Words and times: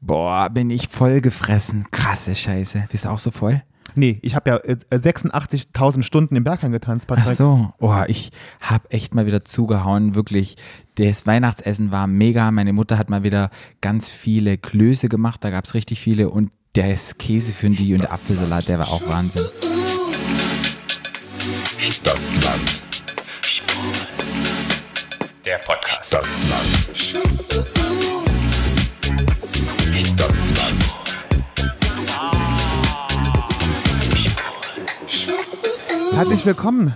Boah, 0.00 0.48
bin 0.50 0.70
ich 0.70 0.88
voll 0.88 1.20
gefressen. 1.20 1.86
Krasse 1.90 2.34
Scheiße. 2.34 2.86
Bist 2.90 3.04
du 3.04 3.10
auch 3.10 3.18
so 3.18 3.30
voll? 3.30 3.62
Nee, 3.96 4.18
ich 4.22 4.34
habe 4.36 4.50
ja 4.50 4.56
äh, 4.58 4.76
86.000 4.92 6.02
Stunden 6.02 6.36
im 6.36 6.44
Berghain 6.44 6.70
getanzt, 6.72 7.06
Ach 7.10 7.16
Patrick. 7.16 7.36
so. 7.36 7.72
Oh, 7.80 7.94
ich 8.06 8.30
hab 8.60 8.92
echt 8.94 9.14
mal 9.14 9.26
wieder 9.26 9.44
zugehauen. 9.44 10.14
Wirklich. 10.14 10.56
Das 10.94 11.26
Weihnachtsessen 11.26 11.90
war 11.90 12.06
mega. 12.06 12.50
Meine 12.50 12.72
Mutter 12.72 12.98
hat 12.98 13.10
mal 13.10 13.24
wieder 13.24 13.50
ganz 13.80 14.08
viele 14.08 14.58
Klöße 14.58 15.08
gemacht. 15.08 15.44
Da 15.44 15.50
gab's 15.50 15.74
richtig 15.74 16.00
viele. 16.00 16.30
Und 16.30 16.50
das 16.74 17.18
Käsefondue 17.18 17.94
und 17.94 18.02
der 18.02 18.12
Apfelsalat, 18.12 18.68
der 18.68 18.78
war 18.78 18.88
auch 18.88 19.06
Wahnsinn. 19.08 19.44
Stadtland. 21.90 22.82
Herzlich 36.20 36.44
willkommen. 36.44 36.92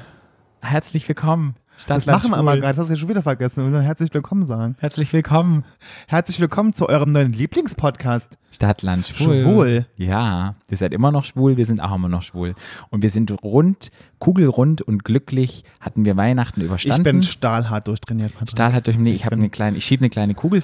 Herzlich 0.60 1.08
willkommen. 1.08 1.54
Das 1.72 2.02
Stadtland 2.02 2.06
machen 2.06 2.30
wir 2.32 2.36
aber 2.36 2.60
gerade, 2.60 2.74
das 2.74 2.78
hast 2.80 2.88
du 2.88 2.92
ja 2.92 3.00
schon 3.00 3.08
wieder 3.08 3.22
vergessen. 3.22 3.80
Herzlich 3.80 4.12
willkommen 4.12 4.44
sagen. 4.44 4.76
Herzlich 4.80 5.10
willkommen. 5.14 5.64
Herzlich 6.08 6.40
willkommen 6.40 6.74
zu 6.74 6.90
eurem 6.90 7.12
neuen 7.12 7.32
Lieblingspodcast. 7.32 8.36
Stadtland 8.54 9.06
schwul. 9.08 9.42
Schwul. 9.42 9.86
Ja, 9.96 10.54
ihr 10.70 10.76
seid 10.76 10.94
immer 10.94 11.10
noch 11.10 11.24
schwul, 11.24 11.56
wir 11.56 11.66
sind 11.66 11.80
auch 11.80 11.94
immer 11.94 12.08
noch 12.08 12.22
schwul. 12.22 12.54
Und 12.88 13.02
wir 13.02 13.10
sind 13.10 13.32
rund, 13.42 13.90
kugelrund 14.20 14.80
und 14.80 15.04
glücklich 15.04 15.64
hatten 15.80 16.04
wir 16.04 16.16
Weihnachten 16.16 16.60
überstanden. 16.60 17.00
Ich 17.00 17.04
bin 17.04 17.22
stahlhart 17.24 17.88
durchtrainiert, 17.88 18.32
Patrick. 18.32 18.50
Stahl 18.50 18.72
hat 18.72 18.86
durch 18.86 18.96
mich, 18.96 19.14
ich, 19.14 19.26
habe 19.26 19.34
eine 19.34 19.50
kleine, 19.50 19.76
ich 19.76 19.84
schiebe 19.84 20.02
eine 20.02 20.10
kleine 20.10 20.34
Kugel 20.34 20.62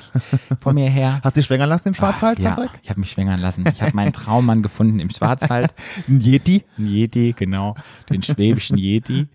vor 0.61 0.73
mir 0.73 0.89
her. 0.89 1.21
Hast 1.25 1.37
du 1.37 1.41
dich 1.41 1.47
schwängern 1.47 1.69
lassen 1.69 1.89
im 1.89 1.95
Schwarzwald, 1.95 2.39
ja, 2.39 2.51
Patrick? 2.51 2.71
ich 2.81 2.91
habe 2.91 3.01
mich 3.01 3.11
schwängern 3.11 3.41
lassen. 3.41 3.65
Ich 3.67 3.83
habe 3.83 3.95
meinen 3.97 4.13
Traummann 4.13 4.63
gefunden 4.63 5.01
im 5.01 5.11
Schwarzwald. 5.11 5.75
Ein 6.09 6.21
Yeti? 6.21 6.63
Ein 6.79 6.87
Yeti, 6.87 7.35
genau. 7.37 7.75
Den 8.09 8.23
schwäbischen 8.23 8.79
Yeti. 8.79 9.27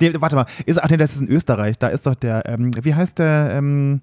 Nee, 0.00 0.12
warte 0.14 0.36
mal. 0.36 0.46
Ist, 0.64 0.82
ach 0.82 0.88
nee, 0.88 0.96
das 0.96 1.14
ist 1.14 1.20
in 1.20 1.28
Österreich. 1.28 1.78
Da 1.78 1.88
ist 1.88 2.06
doch 2.06 2.14
der, 2.14 2.46
ähm, 2.46 2.72
wie 2.82 2.94
heißt 2.94 3.18
der, 3.18 3.50
ähm, 3.52 4.00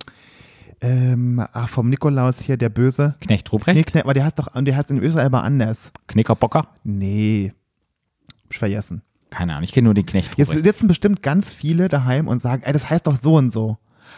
ähm, 0.85 1.45
ach, 1.53 1.69
vom 1.69 1.89
Nikolaus 1.89 2.39
hier, 2.41 2.57
der 2.57 2.69
Böse. 2.69 3.15
Knecht 3.21 3.47
Nee, 3.47 3.51
Ruprecht. 3.51 3.89
Kne- 3.95 4.01
aber 4.03 4.13
der 4.13 4.25
heißt 4.25 4.39
doch, 4.39 4.47
der 4.53 4.75
heißt 4.75 4.91
in 4.91 4.99
Österreich 4.99 5.25
aber 5.25 5.43
anders. 5.43 5.91
Knickerbocker. 6.07 6.67
Nee. 6.83 7.53
Hab 8.43 8.51
ich 8.51 8.57
vergessen. 8.59 9.01
Keine 9.29 9.53
Ahnung, 9.53 9.63
ich 9.63 9.71
kenne 9.73 9.85
nur 9.85 9.93
den 9.93 10.05
Knecht 10.05 10.37
Jetzt 10.37 10.49
Ruprecht. 10.49 10.65
sitzen 10.65 10.87
bestimmt 10.87 11.21
ganz 11.23 11.51
viele 11.51 11.87
daheim 11.87 12.27
und 12.27 12.41
sagen, 12.41 12.63
ey, 12.63 12.71
das 12.73 12.89
heißt 12.89 13.07
doch 13.07 13.17
so 13.21 13.35
und 13.35 13.49
so. 13.51 13.77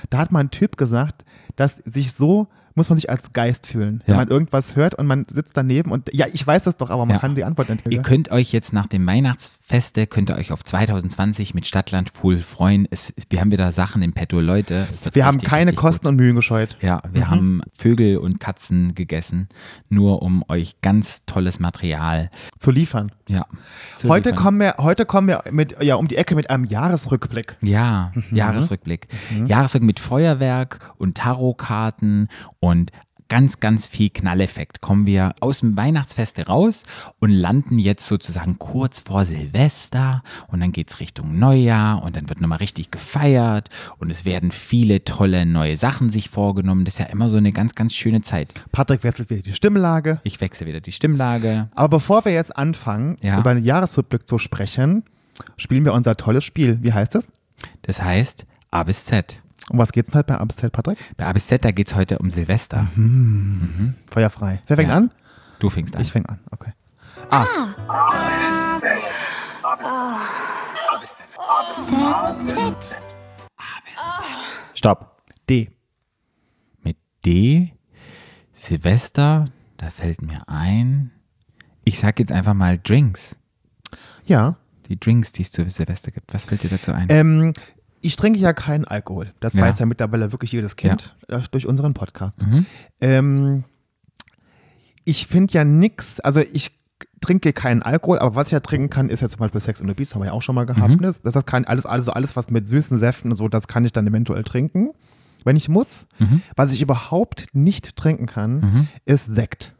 Da 0.10 0.18
hat 0.20 0.32
mal 0.32 0.42
ein 0.42 0.52
Typ 0.52 0.78
gesagt, 0.78 1.26
dass 1.56 1.78
sich 1.78 2.12
so 2.14 2.48
muss 2.78 2.88
man 2.89 2.97
sich 2.97 3.09
als 3.09 3.33
Geist 3.33 3.67
fühlen. 3.67 4.02
Wenn 4.06 4.14
Ja. 4.16 4.22
man 4.22 4.30
irgendwas 4.30 4.75
hört 4.78 4.95
und 4.95 5.06
man 5.08 5.25
sitzt 5.30 5.58
daneben 5.58 5.92
und 5.92 6.14
ja, 6.14 6.28
ich 6.31 6.45
weiß 6.47 6.64
das 6.64 6.78
doch, 6.78 6.89
aber 6.92 7.06
man 7.06 7.16
Ja. 7.16 7.20
kann 7.20 7.36
die 7.36 7.44
Antwort 7.44 7.70
nicht. 7.70 7.86
Ihr 7.89 8.02
könnt 8.02 8.31
euch 8.31 8.53
jetzt 8.53 8.72
nach 8.72 8.88
dem 8.88 9.06
Weihnachtsfeste, 9.06 10.08
könnt 10.08 10.30
ihr 10.30 10.38
euch 10.38 10.52
auf 10.52 10.64
2020 10.64 11.53
mit 11.53 11.66
Stadtland 11.67 12.14
Pool 12.14 12.38
freuen. 12.38 12.88
Es, 12.89 13.11
es, 13.16 13.25
wir 13.30 13.42
haben 13.42 13.52
wieder 13.52 13.72
Sachen 13.72 14.02
im 14.02 14.14
Petto, 14.14 14.39
Leute. 14.39 14.88
Wir 15.11 15.25
haben 15.25 15.36
richtig, 15.36 15.50
keine 15.50 15.72
richtig 15.72 15.80
Kosten 15.81 16.03
gut. 16.05 16.09
und 16.11 16.16
Mühen 16.17 16.36
gescheut. 16.36 16.78
Ja, 16.81 17.02
wir 17.11 17.30
haben 17.30 17.61
Vögel 17.78 18.17
und 18.17 18.39
Katzen 18.39 18.94
gegessen, 18.95 19.48
nur 19.89 20.22
um 20.22 20.44
euch 20.48 20.80
ganz 20.81 21.25
tolles 21.25 21.59
Material 21.59 22.30
zu 22.59 22.72
liefern. 22.72 23.11
ja, 23.28 23.45
zu 23.98 24.08
Heute 24.08 24.30
liefern. 24.30 24.44
kommen 24.44 24.59
wir, 24.59 24.75
heute 24.78 25.05
kommen 25.05 25.28
wir 25.28 25.44
mit, 25.52 25.75
ja, 25.81 25.95
um 25.95 26.08
die 26.08 26.16
Ecke 26.16 26.36
mit 26.36 26.50
einem 26.50 26.64
Jahresrückblick. 26.66 27.58
Ja, 27.61 28.11
Jahresrückblick. 28.31 29.08
Jahresrückblick 29.48 29.88
mit 29.88 30.00
Feuerwerk 30.00 30.94
und 30.98 31.17
Tarotkarten 31.17 32.30
und 32.59 32.67
ganz, 33.30 33.60
ganz 33.60 33.88
viel 33.88 34.10
Knalleffekt. 34.10 34.80
Kommen 34.80 35.06
wir 35.06 35.34
aus 35.42 35.60
dem 35.60 35.76
Weihnachtsfeste 35.76 36.48
raus 36.48 36.86
und 37.20 37.30
landen 37.32 37.78
jetzt 37.78 38.08
sozusagen 38.08 38.58
kurz 38.58 39.02
vor 39.02 39.26
Silvester 39.26 40.23
und 40.48 40.62
dann 40.62 40.72
geht's 40.72 41.02
Richtung 41.02 41.38
Neujahr 41.38 42.04
und 42.04 42.16
dann 42.16 42.30
wird 42.30 42.39
nochmal 42.39 42.60
richtig 42.60 42.89
gefeiert 42.89 43.70
und 44.00 44.10
es 44.11 44.23
werden 44.23 44.52
viele 44.52 45.04
tolle 45.04 45.45
neue 45.45 45.76
Sachen 45.76 46.10
sich 46.10 46.30
vorgenommen. 46.30 46.86
Das 46.86 46.94
ist 46.94 47.00
ja 47.00 47.05
immer 47.08 47.28
so 47.28 47.36
eine 47.36 47.52
ganz, 47.52 47.76
ganz 47.76 47.94
schöne 47.94 48.22
Zeit. 48.22 48.54
Patrick 48.72 49.04
wechselt 49.04 49.30
wieder 49.30 49.42
die 49.42 49.54
Stimmlage. 49.54 50.22
Ich 50.23 50.39
wechsle 50.39 50.66
wieder 50.66 50.80
die 50.80 50.94
Stimmlage. 50.94 51.67
Aber 51.76 51.98
bevor 51.98 52.23
wir 52.23 52.32
jetzt 52.32 52.55
anfangen, 52.55 53.17
Ja. 53.22 53.39
über 53.39 53.54
den 53.54 53.66
Jahresrückblick 53.66 54.26
zu 54.26 54.38
sprechen, 54.38 55.04
spielen 55.58 55.84
wir 55.84 55.94
unser 55.94 56.16
tolles 56.16 56.45
Spiel. 56.45 56.80
Wie 56.82 56.94
heißt 56.94 57.16
es? 57.16 57.32
Das 57.82 58.02
heißt 58.02 58.45
A 58.72 58.84
bis 58.84 59.04
Z. 59.04 59.42
Um 59.70 59.80
was 59.80 59.92
geht's 59.92 60.14
heute 60.16 60.26
bei 60.33 60.39
Amstel, 60.39 60.70
Patrick? 60.70 60.98
Bei 61.17 61.26
A 61.26 61.33
bis 61.33 61.48
Z, 61.48 61.64
da 61.66 61.72
geht's 61.72 61.94
heute 61.95 62.20
um 62.20 62.32
Silvester. 62.32 62.88
Feuerfrei. 64.10 64.61
Wer 64.67 64.78
fängt 64.78 64.89
Ja. 64.89 64.95
an? 64.98 65.11
Du 65.60 65.70
fängst 65.70 65.95
an. 65.95 66.02
Ich 66.02 66.11
fange 66.11 66.30
an, 66.30 66.39
okay. 66.52 66.72
Stopp. 74.73 75.22
D. 75.50 75.70
Mit 76.84 76.98
D, 77.26 77.73
Silvester, 78.52 79.45
da 79.78 79.89
fällt 79.89 80.22
mir 80.22 80.48
ein. 80.48 81.11
Ich 81.84 81.99
sag 81.99 82.20
jetzt 82.20 82.32
einfach 82.32 82.54
mal 82.54 82.78
Drinks. 82.78 83.38
Ja. 84.26 84.58
Die 84.89 84.99
Drinks, 84.99 85.32
die 85.32 85.42
es 85.42 85.52
zu 85.52 85.67
Silvester 85.70 86.11
gibt. 86.11 86.34
Was 86.34 86.45
fällt 86.45 86.64
dir 86.64 86.70
dazu 86.70 86.92
ein? 86.94 87.08
Ähm, 87.10 87.54
ich 88.02 88.16
trinke 88.16 88.40
ja 88.40 88.54
keinen 88.54 88.86
Alkohol. 88.86 89.34
Das 89.40 89.54
Ja. 89.54 89.64
weiß 89.64 89.80
ja 89.80 89.86
mittlerweile 89.86 90.32
wirklich 90.32 90.52
jedes 90.52 90.76
Kind 90.76 91.16
äh, 91.28 91.40
durch 91.52 91.66
unseren 91.68 91.94
Podcast. 91.94 92.46
Mhm. 92.46 92.66
Ähm, 93.02 93.64
ich 95.04 95.28
finde 95.28 95.54
ja 95.54 95.64
nix, 95.64 96.20
also 96.20 96.42
ich 96.42 96.72
trinke 97.22 97.54
keinen 97.54 97.82
Alkohol, 97.82 98.20
aber 98.20 98.36
was 98.36 98.48
ich 98.48 98.52
ja 98.54 98.60
trinken 98.60 98.90
kann, 98.90 99.10
ist 99.10 99.22
ja 99.22 99.30
zum 99.30 99.40
Beispiel 99.40 99.62
Sex 99.62 99.82
und 99.82 99.88
the 99.88 99.94
Beast, 99.94 100.14
haben 100.14 100.22
wir 100.22 100.28
ja 100.28 100.32
auch 100.34 100.42
schon 100.42 100.56
mal 100.56 100.66
gehabt. 100.66 100.90
Mhm. 100.90 100.96
ne? 101.02 101.08
Das, 101.08 101.22
das 101.22 101.46
kann 101.46 101.66
alles, 101.66 101.86
alles, 101.86 102.10
alles, 102.10 102.36
was 102.36 102.50
mit 102.50 102.68
süßen 102.68 102.98
Säften 103.00 103.32
und 103.32 103.36
so, 103.36 103.48
das 103.48 103.68
kann 103.68 103.86
ich 103.86 103.92
dann 103.94 104.06
eventuell 104.08 104.44
trinken, 104.44 104.92
wenn 105.45 105.55
ich 105.55 105.70
muss. 105.70 106.08
Mhm. 106.20 106.42
Was 106.55 106.71
ich 106.73 106.81
überhaupt 106.81 107.45
nicht 107.53 107.95
trinken 107.95 108.25
kann, 108.25 108.87
ist 109.05 109.25
Sekt 109.25 109.73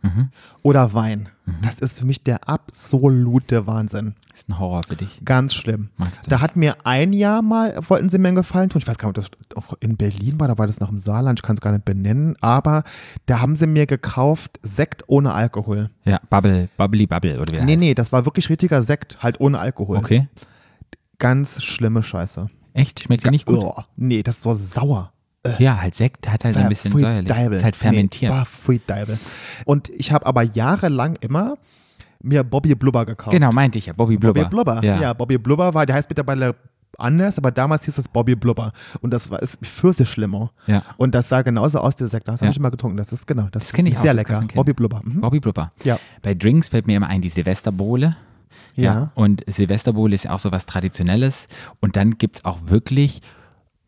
oder 0.64 0.94
Wein. 0.94 1.30
Mhm. 1.46 1.56
Das 1.62 1.80
ist 1.80 2.00
für 2.00 2.06
mich 2.06 2.24
der 2.24 2.48
absolute 2.50 3.68
Wahnsinn. 3.68 4.16
ist 4.34 4.50
ein 4.50 4.60
Horror 4.60 4.84
für 4.84 4.96
dich. 4.98 5.22
Ganz 5.24 5.54
schlimm. 5.54 5.90
Magst 5.98 6.26
du 6.26 6.30
Da 6.30 6.42
hat 6.42 6.56
mir 6.58 6.76
ein 6.86 7.14
Jahr 7.14 7.42
mal, 7.42 7.80
wollten 7.88 8.10
sie 8.10 8.18
mir 8.18 8.28
einen 8.30 8.36
Gefallen 8.36 8.70
tun. 8.70 8.82
Ich 8.82 8.88
weiß 8.88 8.98
gar 8.98 9.08
nicht, 9.10 9.18
ob 9.20 9.26
das 9.50 9.58
auch 9.58 9.74
in 9.80 9.96
Berlin 9.98 10.40
war, 10.40 10.48
da 10.50 10.58
war 10.58 10.68
das 10.68 10.80
noch 10.80 10.90
im 10.90 10.98
Saarland, 10.98 11.40
ich 11.40 11.44
kann 11.44 11.56
es 11.56 11.62
gar 11.62 11.72
nicht 11.72 11.86
benennen, 11.86 12.36
aber 12.42 12.84
da 13.28 13.40
haben 13.40 13.56
sie 13.56 13.68
mir 13.68 13.86
gekauft 13.86 14.60
Sekt 14.62 15.04
ohne 15.08 15.34
Alkohol. 15.34 15.90
Ja, 16.06 16.20
Bubble, 16.30 16.68
Bubbly 16.78 17.08
Bubble 17.08 17.40
oder 17.40 17.54
wie 17.54 17.64
Nee, 17.64 17.72
heißt. 17.74 17.80
nee, 17.80 17.94
das 17.94 18.12
war 18.12 18.26
wirklich 18.26 18.50
richtiger 18.50 18.82
Sekt, 18.82 19.24
halt 19.24 19.40
ohne 19.40 19.60
Alkohol. 19.60 19.98
Okay. 19.98 20.28
Ganz 21.20 21.64
schlimme 21.64 22.04
Scheiße. 22.04 22.50
Echt? 22.74 23.00
Schmeckt 23.02 23.26
dir 23.26 23.32
nicht 23.32 23.46
gut? 23.48 23.60
Oh, 23.64 23.82
nee, 23.96 24.22
das 24.22 24.38
ist 24.38 24.44
so 24.44 24.54
sauer. 24.54 25.12
Ja, 25.60 25.82
halt 25.82 25.96
Sekt 25.96 26.30
hat 26.30 26.44
halt 26.46 26.58
ein 26.58 26.70
bisschen 26.70 26.98
säuerlich. 26.98 27.28
Deibel. 27.28 27.58
Ist 27.58 27.64
halt 27.64 27.76
fermentiert. 27.76 28.34
Nee, 28.34 28.46
pfui 28.46 28.82
Deibel. 28.86 29.18
Und 29.66 29.90
ich 29.90 30.12
habe 30.12 30.26
aber 30.26 30.44
jahrelang 30.44 31.16
immer 31.22 31.56
mir 32.22 32.44
Bobby 32.44 32.74
Blubber 32.76 33.06
gekauft. 33.06 33.32
genau, 33.32 33.52
meinte 33.52 33.78
ich 33.78 33.86
ja. 33.88 33.94
Bobby 33.94 34.18
Blubber. 34.18 34.42
Bobby 34.44 34.50
Blubber. 34.50 34.84
Ja. 34.84 35.00
Ja. 35.00 35.14
Bobby 35.14 35.38
Blubber 35.38 35.74
war, 35.74 35.86
der 35.86 35.96
heißt 35.96 36.10
mittlerweile 36.10 36.56
anders, 36.98 37.38
aber 37.38 37.52
damals 37.52 37.86
hieß 37.86 37.98
es 38.00 38.08
Bobby 38.08 38.36
Blubber. 38.36 38.72
Und 39.02 39.12
das 39.12 39.30
war 39.30 39.40
ist 39.42 39.60
Pfirsich-Limo. 39.64 40.50
Ja. 40.66 40.82
Und 40.98 41.14
das 41.14 41.30
sah 41.30 41.44
genauso 41.44 41.80
aus 41.80 41.94
wie 41.94 42.00
der 42.00 42.08
Sekt. 42.08 42.28
Das 42.28 42.36
habe 42.42 42.46
Ja. 42.46 42.52
ich 42.52 42.58
immer 42.58 42.72
getrunken. 42.72 42.98
Das 42.98 43.12
ist 43.14 43.28
genau, 43.28 43.44
das, 43.52 43.66
Das 43.66 43.74
kenn 43.74 43.86
ist 43.86 43.92
ich 43.94 43.98
auch, 44.00 44.02
sehr 44.04 44.14
das 44.16 44.28
lecker. 44.30 44.48
Bobby 44.56 44.74
Blubber. 44.74 45.02
Mhm. 45.04 45.22
Bobby 45.22 45.40
Blubber. 45.40 45.72
Ja. 45.84 46.00
Bei 46.24 46.34
Drinks 46.34 46.70
fällt 46.70 46.88
mir 46.88 46.98
immer 46.98 47.08
ein 47.08 47.22
die 47.22 47.30
Silvesterbowle. 47.30 48.16
Ja. 48.76 49.12
Und 49.16 49.44
Silvesterbowle 49.48 50.14
ist 50.16 50.26
ja 50.26 50.32
auch 50.32 50.40
so 50.40 50.52
was 50.52 50.66
Traditionelles. 50.66 51.48
Und 51.82 51.96
dann 51.96 52.18
gibt 52.18 52.38
es 52.38 52.46
auch 52.46 52.60
wirklich 52.66 53.22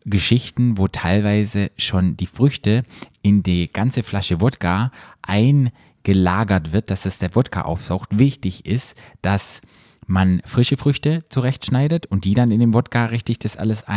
Geschichten, 0.09 0.77
wo 0.77 0.87
teilweise 0.87 1.71
schon 1.77 2.17
die 2.17 2.27
Früchte 2.27 2.83
in 3.21 3.43
die 3.43 3.71
ganze 3.71 4.03
Flasche 4.03 4.41
Wodka 4.41 4.91
eingelagert 5.21 6.73
wird, 6.73 6.89
dass 6.91 7.05
es 7.05 7.19
der 7.19 7.35
Wodka 7.35 7.63
aufsaugt. 7.63 8.17
Wichtig 8.17 8.65
ist, 8.65 8.97
dass 9.21 9.61
man 10.07 10.41
frische 10.43 10.77
Früchte 10.77 11.23
zurechtschneidet 11.29 12.07
und 12.07 12.25
die 12.25 12.33
dann 12.33 12.51
in 12.51 12.59
dem 12.59 12.73
Wodka 12.73 13.05
richtig 13.05 13.39
das 13.39 13.57
alles 13.57 13.87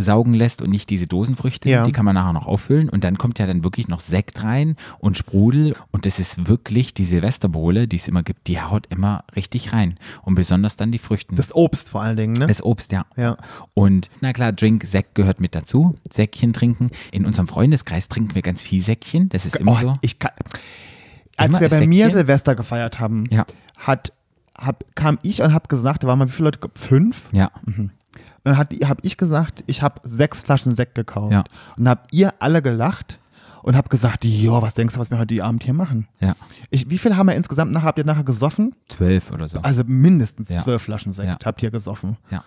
einsaugen 0.00 0.32
lässt 0.34 0.62
und 0.62 0.70
nicht 0.70 0.88
diese 0.88 1.06
Dosenfrüchte. 1.06 1.68
Ja. 1.68 1.84
Die 1.84 1.92
kann 1.92 2.04
man 2.06 2.14
nachher 2.14 2.32
noch 2.32 2.46
auffüllen 2.46 2.88
und 2.88 3.04
dann 3.04 3.18
kommt 3.18 3.38
ja 3.38 3.46
dann 3.46 3.62
wirklich 3.64 3.86
noch 3.88 4.00
Sekt 4.00 4.42
rein 4.42 4.76
und 4.98 5.18
Sprudel 5.18 5.76
und 5.90 6.06
das 6.06 6.18
ist 6.18 6.48
wirklich 6.48 6.94
die 6.94 7.04
Silvesterbowle, 7.04 7.86
die 7.86 7.96
es 7.96 8.08
immer 8.08 8.22
gibt, 8.22 8.46
die 8.48 8.60
haut 8.60 8.86
immer 8.88 9.24
richtig 9.36 9.72
rein 9.74 9.98
und 10.22 10.34
besonders 10.36 10.76
dann 10.76 10.90
die 10.90 10.98
Früchten. 10.98 11.36
Das 11.36 11.54
Obst 11.54 11.90
vor 11.90 12.00
allen 12.02 12.16
Dingen, 12.16 12.32
ne? 12.32 12.46
Das 12.46 12.62
Obst, 12.64 12.92
ja. 12.92 13.04
Ja. 13.16 13.36
Und 13.74 14.10
na 14.22 14.32
klar, 14.32 14.52
Drink, 14.52 14.84
Sekt 14.86 15.14
gehört 15.14 15.40
mit 15.40 15.54
dazu. 15.54 15.96
Säckchen 16.10 16.52
trinken. 16.54 16.90
In 17.12 17.26
unserem 17.26 17.46
Freundeskreis 17.46 18.08
trinken 18.08 18.34
wir 18.34 18.42
ganz 18.42 18.62
viel 18.62 18.80
Säckchen. 18.80 19.28
Das 19.28 19.44
ist 19.44 19.56
immer 19.56 19.72
Oh, 19.72 19.76
so. 19.82 19.94
ich 20.00 20.18
kann, 20.18 20.32
als 21.36 21.60
wir 21.60 21.68
bei 21.68 21.86
mir? 21.86 22.10
Silvester 22.10 22.54
gefeiert 22.54 22.98
haben, 23.00 23.24
Ja. 23.30 23.44
hat, 23.76 24.12
hab, 24.56 24.84
kam 24.96 25.18
ich 25.22 25.42
und 25.42 25.52
habe 25.52 25.68
gesagt, 25.68 26.04
da 26.04 26.08
waren 26.08 26.18
mal 26.18 26.28
wie 26.28 26.32
viele 26.32 26.46
Leute? 26.46 26.58
Fünf. 26.74 27.28
Ja. 27.32 27.50
Und 27.66 27.90
dann 28.44 28.56
habe 28.58 28.76
ich 29.02 29.16
gesagt, 29.16 29.64
ich 29.66 29.82
habe 29.82 30.00
sechs 30.04 30.42
Flaschen 30.42 30.74
Sekt 30.74 30.94
gekauft. 30.94 31.32
Ja. 31.32 31.44
Und 31.76 31.88
habt 31.88 32.12
ihr 32.12 32.32
alle 32.38 32.62
gelacht 32.62 33.18
und 33.62 33.76
habe 33.76 33.88
gesagt, 33.90 34.24
jo, 34.24 34.62
was 34.62 34.74
denkst 34.74 34.94
du, 34.94 35.00
was 35.00 35.10
wir 35.10 35.18
heute 35.18 35.42
Abend 35.44 35.62
hier 35.64 35.74
machen? 35.74 36.08
Ja. 36.20 36.34
Ich, 36.70 36.88
wie 36.90 36.96
viel 36.98 37.16
haben 37.16 37.26
wir 37.26 37.34
insgesamt 37.34 37.72
nachher, 37.72 37.86
habt 37.86 37.98
ihr 37.98 38.04
nachher 38.06 38.24
gesoffen? 38.24 38.74
Zwölf 38.88 39.30
oder 39.30 39.48
so. 39.48 39.58
Also 39.60 39.82
mindestens 39.86 40.48
Ja. 40.48 40.60
zwölf 40.60 40.82
Flaschen 40.82 41.12
Sekt 41.12 41.28
Ja. 41.28 41.38
habt 41.46 41.62
ihr 41.62 41.70
gesoffen. 41.70 42.16
ja. 42.30 42.42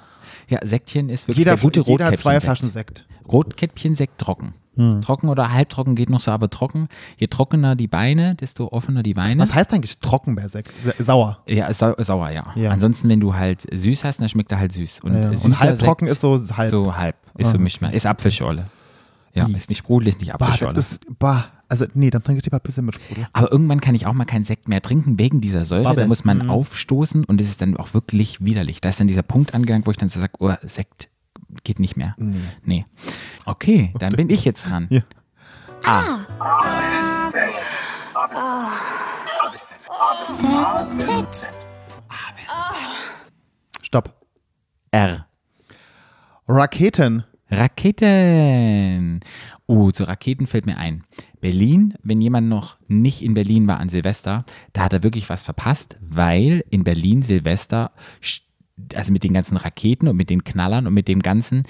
Ja, 0.49 0.65
Sektchen 0.65 1.09
ist 1.09 1.27
wirklich 1.27 1.37
Jeder, 1.45 1.51
der 1.55 1.61
gute 1.61 1.81
jeder 1.81 1.91
Rotkäppchen. 2.05 2.17
zwei 2.17 2.39
Flaschen 2.39 2.69
Sekt. 2.71 3.05
Rotkäppchen-Sekt 3.27 4.17
trocken. 4.17 4.53
Trocken 5.01 5.29
oder 5.29 5.51
halbtrocken 5.53 5.95
geht 5.95 6.09
noch 6.09 6.19
so, 6.19 6.31
aber 6.31 6.49
trocken. 6.49 6.87
Je 7.17 7.27
trockener 7.27 7.75
die 7.75 7.87
Beine, 7.87 8.35
desto 8.35 8.69
offener 8.69 9.03
die 9.03 9.15
Weine. 9.15 9.41
Was 9.41 9.53
heißt 9.53 9.71
eigentlich 9.73 9.99
trocken 9.99 10.35
bei 10.35 10.47
Sekt? 10.47 10.71
Sa- 10.83 10.93
Sauer. 11.03 11.39
Ja, 11.47 11.71
sau 11.71 11.93
sauer, 11.99 12.29
ja. 12.31 12.51
Ja. 12.55 12.71
Ansonsten, 12.71 13.07
wenn 13.09 13.19
du 13.19 13.35
halt 13.35 13.67
süß 13.71 14.03
hast, 14.03 14.19
dann 14.19 14.29
schmeckt 14.29 14.51
er 14.51 14.59
halt 14.59 14.71
süß. 14.71 15.01
Und, 15.01 15.13
Ja. 15.21 15.29
Und 15.29 15.59
halbtrocken 15.59 16.07
ist 16.07 16.21
so 16.21 16.39
halb. 16.57 16.71
So 16.71 16.95
halb. 16.97 17.15
Ist 17.37 17.51
so 17.51 17.57
Ah. 17.57 17.61
Mischmasch. 17.61 17.93
Ist 17.93 18.05
Apfelschorle. 18.05 18.65
Ja, 19.35 19.45
Die- 19.45 19.55
ist 19.55 19.69
nicht 19.69 19.79
Sprudel, 19.79 20.07
ist 20.09 20.19
nicht 20.19 20.31
Bah, 20.37 20.45
Apfelschorle. 20.45 20.75
das 20.75 20.91
ist, 20.93 21.19
bah, 21.19 21.45
also 21.67 21.85
nee, 21.95 22.11
dann 22.11 22.21
trinke 22.23 22.39
ich 22.39 22.45
lieber 22.45 22.57
ein 22.57 22.61
bisschen 22.63 22.85
mit 22.85 22.95
Sprudel. 22.95 23.27
Aber 23.33 23.51
irgendwann 23.51 23.81
kann 23.81 23.95
ich 23.95 24.05
auch 24.05 24.13
mal 24.13 24.25
keinen 24.25 24.45
Sekt 24.45 24.67
mehr 24.67 24.79
trinken 24.81 25.17
wegen 25.17 25.41
dieser 25.41 25.65
Säure. 25.65 25.83
Bubble. 25.85 26.03
Da 26.03 26.07
muss 26.07 26.23
man 26.23 26.37
Mhm. 26.39 26.49
aufstoßen 26.51 27.25
und 27.25 27.41
es 27.41 27.47
ist 27.49 27.61
dann 27.61 27.75
auch 27.77 27.93
wirklich 27.95 28.43
widerlich. 28.45 28.79
Da 28.81 28.89
ist 28.89 28.99
dann 28.99 29.07
dieser 29.07 29.23
Punkt 29.23 29.53
angelangt, 29.55 29.87
wo 29.87 29.91
ich 29.91 29.97
dann 29.97 30.09
so 30.09 30.19
sage, 30.19 30.33
oh, 30.39 30.51
Sekt 30.63 31.09
geht 31.63 31.79
nicht 31.79 31.97
mehr. 31.97 32.15
Nee. 32.17 32.37
Nee. 32.63 32.85
Okay, 33.45 33.93
dann 33.99 34.13
bin 34.13 34.29
ich 34.29 34.45
jetzt 34.45 34.69
dran. 34.69 34.87
Ja. 34.93 35.01
A. 35.85 36.25
Stopp. 43.81 44.25
R. 44.91 45.27
Raketen. 46.47 47.25
Raketen. 47.49 49.19
Oh, 49.67 49.91
zu 49.91 50.03
Raketen 50.05 50.47
fällt 50.47 50.65
mir 50.65 50.77
ein. 50.77 51.03
Berlin, 51.41 51.93
wenn 52.01 52.21
jemand 52.21 52.47
noch 52.47 52.77
nicht 52.87 53.21
in 53.21 53.33
Berlin 53.33 53.67
war 53.67 53.79
an 53.79 53.89
Silvester, 53.89 54.45
da 54.73 54.83
hat 54.83 54.93
er 54.93 55.03
wirklich 55.03 55.29
was 55.29 55.43
verpasst, 55.43 55.97
weil 56.01 56.63
in 56.69 56.83
Berlin 56.83 57.21
Silvester, 57.21 57.91
also 58.93 59.11
mit 59.11 59.23
den 59.23 59.33
ganzen 59.33 59.57
Raketen 59.57 60.07
und 60.07 60.15
mit 60.15 60.29
den 60.29 60.43
Knallern 60.43 60.87
und 60.87 60.93
mit 60.93 61.07
dem 61.07 61.21
Ganzen, 61.21 61.63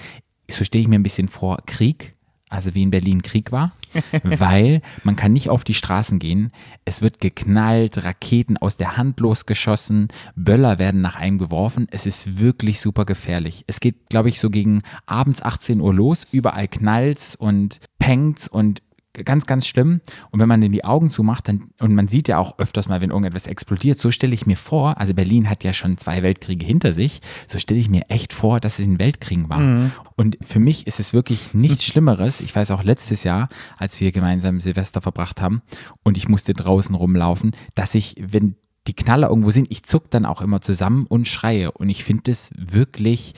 so 0.50 0.64
stehe 0.64 0.82
ich 0.82 0.88
mir 0.88 0.98
ein 0.98 1.02
bisschen 1.02 1.28
vor, 1.28 1.58
Krieg. 1.66 2.14
Also 2.50 2.74
wie 2.76 2.82
in 2.82 2.92
Berlin 2.92 3.22
Krieg 3.22 3.50
war, 3.50 3.72
weil 4.22 4.80
man 5.02 5.16
kann 5.16 5.32
nicht 5.32 5.48
auf 5.48 5.64
die 5.64 5.74
Straßen 5.74 6.20
gehen. 6.20 6.52
Es 6.84 7.02
wird 7.02 7.18
geknallt, 7.18 8.04
Raketen 8.04 8.58
aus 8.58 8.76
der 8.76 8.96
Hand 8.96 9.18
losgeschossen, 9.18 10.06
Böller 10.36 10.78
werden 10.78 11.00
nach 11.00 11.16
einem 11.16 11.38
geworfen. 11.38 11.88
Es 11.90 12.06
ist 12.06 12.38
wirklich 12.38 12.80
super 12.80 13.06
gefährlich. 13.06 13.64
Es 13.66 13.80
geht, 13.80 14.08
glaube 14.08 14.28
ich, 14.28 14.38
so 14.38 14.50
gegen 14.50 14.82
abends 15.06 15.42
18 15.42 15.80
Uhr 15.80 15.92
los. 15.92 16.28
Überall 16.30 16.68
knallt's 16.68 17.34
und 17.34 17.80
pengt's 17.98 18.46
und 18.46 18.82
ganz, 19.24 19.46
ganz 19.46 19.66
schlimm. 19.66 20.00
Und 20.30 20.40
wenn 20.40 20.48
man 20.48 20.60
denn 20.60 20.72
die 20.72 20.84
Augen 20.84 21.10
zumacht, 21.10 21.48
dann, 21.48 21.70
und 21.78 21.94
man 21.94 22.08
sieht 22.08 22.28
ja 22.28 22.38
auch 22.38 22.58
öfters 22.58 22.88
mal, 22.88 23.00
wenn 23.00 23.10
irgendetwas 23.10 23.46
explodiert, 23.46 23.98
so 23.98 24.10
stelle 24.10 24.34
ich 24.34 24.46
mir 24.46 24.56
vor, 24.56 24.98
also 24.98 25.14
Berlin 25.14 25.48
hat 25.48 25.64
ja 25.64 25.72
schon 25.72 25.98
zwei 25.98 26.22
Weltkriege 26.22 26.64
hinter 26.64 26.92
sich, 26.92 27.20
so 27.46 27.58
stelle 27.58 27.80
ich 27.80 27.88
mir 27.88 28.02
echt 28.08 28.32
vor, 28.32 28.60
dass 28.60 28.78
es 28.78 28.86
ein 28.86 28.98
Weltkrieg 28.98 29.48
war. 29.48 29.90
Und 30.16 30.38
für 30.44 30.60
mich 30.60 30.86
ist 30.86 31.00
es 31.00 31.12
wirklich 31.12 31.54
nichts 31.54 31.84
Schlimmeres. 31.84 32.40
Ich 32.40 32.54
weiß 32.54 32.70
auch 32.70 32.82
letztes 32.82 33.24
Jahr, 33.24 33.48
als 33.76 34.00
wir 34.00 34.12
gemeinsam 34.12 34.60
Silvester 34.60 35.00
verbracht 35.00 35.40
haben 35.40 35.62
und 36.02 36.16
ich 36.16 36.28
musste 36.28 36.54
draußen 36.54 36.94
rumlaufen, 36.94 37.52
dass 37.74 37.94
ich, 37.94 38.16
wenn 38.20 38.56
die 38.86 38.94
Knaller 38.94 39.28
irgendwo 39.28 39.50
sind, 39.50 39.70
ich 39.70 39.82
zuck 39.84 40.10
dann 40.10 40.26
auch 40.26 40.40
immer 40.40 40.60
zusammen 40.60 41.06
und 41.06 41.26
schreie. 41.26 41.72
Und 41.72 41.88
ich 41.88 42.04
finde 42.04 42.30
es 42.30 42.50
wirklich 42.56 43.34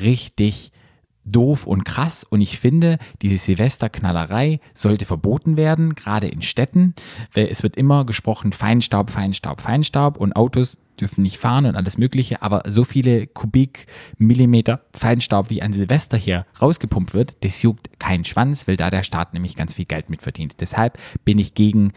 richtig 0.00 0.72
doof 1.24 1.66
und 1.66 1.84
krass 1.84 2.24
und 2.24 2.40
ich 2.40 2.58
finde, 2.58 2.98
diese 3.22 3.38
Silvesterknallerei 3.38 4.60
sollte 4.74 5.04
verboten 5.04 5.56
werden, 5.56 5.94
gerade 5.94 6.28
in 6.28 6.42
Städten, 6.42 6.94
weil 7.32 7.46
es 7.46 7.62
wird 7.62 7.76
immer 7.76 8.04
gesprochen, 8.04 8.52
Feinstaub, 8.52 9.10
Feinstaub, 9.10 9.60
Feinstaub 9.60 10.16
und 10.16 10.34
Autos 10.34 10.78
dürfen 11.00 11.22
nicht 11.22 11.38
fahren 11.38 11.66
und 11.66 11.76
alles 11.76 11.98
mögliche, 11.98 12.42
aber 12.42 12.62
so 12.66 12.84
viele 12.84 13.26
Kubikmillimeter 13.26 14.80
Feinstaub 14.92 15.50
wie 15.50 15.62
an 15.62 15.72
Silvester 15.72 16.16
hier 16.16 16.46
rausgepumpt 16.60 17.14
wird, 17.14 17.44
das 17.44 17.62
juckt 17.62 17.98
keinen 17.98 18.24
Schwanz, 18.24 18.68
weil 18.68 18.76
da 18.76 18.90
der 18.90 19.02
Staat 19.02 19.32
nämlich 19.32 19.56
ganz 19.56 19.74
viel 19.74 19.86
Geld 19.86 20.10
mitverdient. 20.10 20.60
Deshalb 20.60 20.98
bin 21.24 21.38
ich 21.38 21.54
gegen 21.54 21.92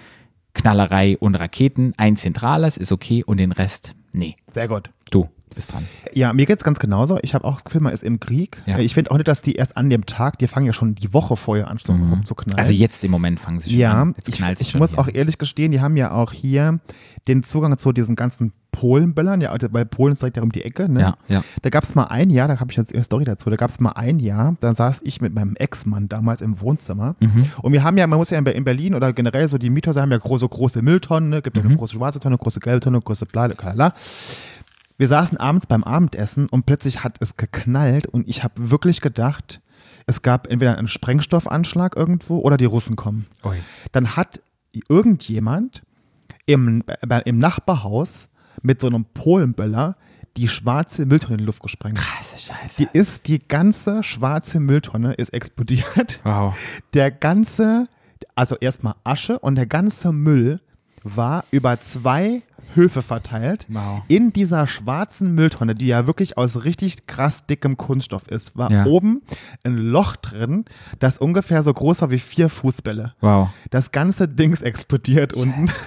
Knallerei 0.53 1.17
und 1.17 1.35
Raketen. 1.35 1.93
Ein 1.97 2.15
zentrales 2.15 2.77
ist 2.77 2.91
okay 2.91 3.23
und 3.23 3.37
den 3.37 3.51
Rest, 3.51 3.95
nee. 4.13 4.37
Sehr 4.51 4.67
gut. 4.67 4.89
Du 5.11 5.29
bist 5.53 5.71
dran. 5.71 5.85
Ja, 6.13 6.33
mir 6.33 6.45
geht's 6.45 6.63
ganz 6.63 6.79
genauso. 6.79 7.17
Ich 7.21 7.33
habe 7.33 7.45
auch 7.45 7.53
das 7.53 7.63
Gefühl, 7.63 7.81
man 7.81 7.93
ist 7.93 8.03
im 8.03 8.19
Krieg. 8.19 8.61
Ja. 8.65 8.79
Ich 8.79 8.93
finde 8.93 9.11
auch 9.11 9.15
nicht, 9.17 9.27
dass 9.27 9.41
die 9.41 9.53
erst 9.53 9.77
an 9.77 9.89
dem 9.89 10.05
Tag, 10.05 10.39
die 10.39 10.47
fangen 10.47 10.65
ja 10.65 10.73
schon 10.73 10.95
die 10.95 11.13
Woche 11.13 11.37
vorher 11.37 11.69
an, 11.69 11.77
so 11.77 11.93
rumzuknallen. 11.93 12.59
Also 12.59 12.73
jetzt 12.73 13.03
im 13.03 13.11
Moment 13.11 13.39
fangen 13.39 13.59
sie 13.59 13.69
schon 13.71 13.79
ja, 13.79 13.93
an. 14.01 14.13
Jetzt 14.17 14.29
ich, 14.29 14.41
ich 14.41 14.69
schon 14.71 14.79
muss 14.79 14.91
hier. 14.91 14.99
auch 14.99 15.07
ehrlich 15.13 15.37
gestehen, 15.37 15.71
die 15.71 15.79
haben 15.81 15.95
ja 15.97 16.11
auch 16.11 16.31
hier 16.33 16.79
den 17.27 17.43
Zugang 17.43 17.77
zu 17.79 17.91
diesen 17.91 18.15
ganzen 18.15 18.51
Polenböllern, 18.71 19.39
ja, 19.39 19.51
also, 19.51 19.67
weil 19.71 19.85
Polen 19.85 20.11
ist 20.13 20.21
direkt 20.21 20.35
ja 20.35 20.43
um 20.43 20.51
die 20.51 20.63
Ecke. 20.65 20.89
Ne? 20.89 20.99
Ja, 20.99 21.17
ja. 21.29 21.43
Da 21.61 21.69
gab 21.69 21.85
es 21.85 21.95
mal 21.95 22.03
ein 22.05 22.29
Jahr, 22.29 22.49
da 22.49 22.59
habe 22.59 22.71
ich 22.71 22.77
jetzt 22.77 22.93
eine 22.93 23.03
Story 23.03 23.23
dazu, 23.23 23.49
da 23.49 23.55
gab 23.55 23.69
es 23.69 23.79
mal 23.79 23.91
ein 23.93 24.19
Jahr, 24.19 24.57
da 24.59 24.75
saß 24.75 24.99
ich 25.05 25.21
mit 25.21 25.33
meinem 25.33 25.55
Ex-Mann 25.55 26.09
damals 26.09 26.41
im 26.41 26.59
Wohnzimmer 26.59 27.15
Mhm. 27.21 27.45
und 27.61 27.71
wir 27.71 27.83
haben 27.83 27.97
ja, 27.97 28.05
man 28.05 28.19
muss 28.19 28.31
ja 28.31 28.37
in 28.37 28.43
Be- 28.43 28.51
in 28.51 28.65
Berlin 28.65 28.93
oder 28.93 29.13
generell 29.13 29.47
so 29.47 29.57
die 29.57 29.69
Mieter 29.69 29.93
haben 29.99 30.11
ja 30.11 30.17
große, 30.17 30.49
große 30.49 30.81
Mülltonnen, 30.81 31.29
ne? 31.29 31.41
gibt 31.41 31.55
ja 31.55 31.63
Mhm. 31.63 31.69
eine 31.69 31.77
große 31.77 31.93
schwarze 31.95 32.19
Tonne, 32.19 32.37
große 32.37 32.59
gelbe 32.59 32.81
Tonne, 32.81 32.99
große 32.99 33.25
bla, 33.27 33.47
bla, 33.47 33.71
bla. 33.71 33.93
Wir 34.97 35.07
saßen 35.07 35.37
abends 35.37 35.67
beim 35.67 35.83
Abendessen 35.83 36.47
und 36.47 36.65
plötzlich 36.65 37.03
hat 37.03 37.17
es 37.19 37.35
geknallt 37.37 38.07
und 38.07 38.27
ich 38.29 38.43
habe 38.43 38.69
wirklich 38.69 39.01
gedacht, 39.01 39.61
es 40.07 40.21
gab 40.21 40.47
entweder 40.47 40.77
einen 40.77 40.87
Sprengstoffanschlag 40.87 41.95
irgendwo 41.97 42.39
oder 42.39 42.57
die 42.57 42.65
Russen 42.65 42.95
kommen. 42.95 43.25
Ui. 43.43 43.57
Dann 43.91 44.15
hat 44.15 44.41
irgendjemand 44.89 45.81
im, 46.45 46.83
bei- 47.07 47.21
im 47.21 47.39
Nachbarhaus 47.39 48.29
mit 48.61 48.79
so 48.81 48.87
einem 48.87 49.05
Polenböller 49.05 49.95
die 50.37 50.47
schwarze 50.47 51.05
Mülltonne 51.05 51.33
in 51.35 51.37
die 51.39 51.45
Luft 51.45 51.61
gesprengt. 51.61 51.97
Krasse 51.97 52.37
Scheiße. 52.37 52.77
Die 52.85 52.97
ist, 52.97 53.27
die 53.27 53.39
ganze 53.39 54.03
schwarze 54.03 54.59
Mülltonne 54.59 55.13
ist 55.13 55.33
explodiert. 55.33 56.19
wow. 56.23 56.55
Der 56.93 57.09
ganze, 57.11 57.87
also 58.35 58.55
erstmal 58.57 58.95
Asche 59.03 59.39
und 59.39 59.55
der 59.55 59.65
ganze 59.65 60.11
Müll 60.11 60.59
war 61.05 61.45
über 61.51 61.79
zwei 61.79 62.41
Höfe 62.73 63.01
verteilt. 63.01 63.67
Wow. 63.69 64.01
In 64.09 64.33
dieser 64.33 64.67
schwarzen 64.67 65.33
Mülltonne, 65.35 65.75
die 65.75 65.87
ja 65.87 66.07
wirklich 66.07 66.37
aus 66.37 66.65
richtig 66.65 67.07
krass 67.07 67.45
dickem 67.45 67.77
Kunststoff 67.77 68.27
ist, 68.27 68.57
war 68.57 68.71
Ja. 68.71 68.85
oben 68.85 69.21
ein 69.63 69.77
Loch 69.77 70.15
drin, 70.17 70.65
das 70.99 71.17
ungefähr 71.19 71.63
so 71.63 71.73
groß 71.73 72.01
war 72.01 72.11
wie 72.11 72.19
vier 72.19 72.49
Fußbälle. 72.49 73.13
Wow. 73.21 73.49
Das 73.69 73.91
ganze 73.91 74.27
Ding 74.27 74.51
ist 74.51 74.63
explodiert 74.63 75.33
unten. 75.33 75.69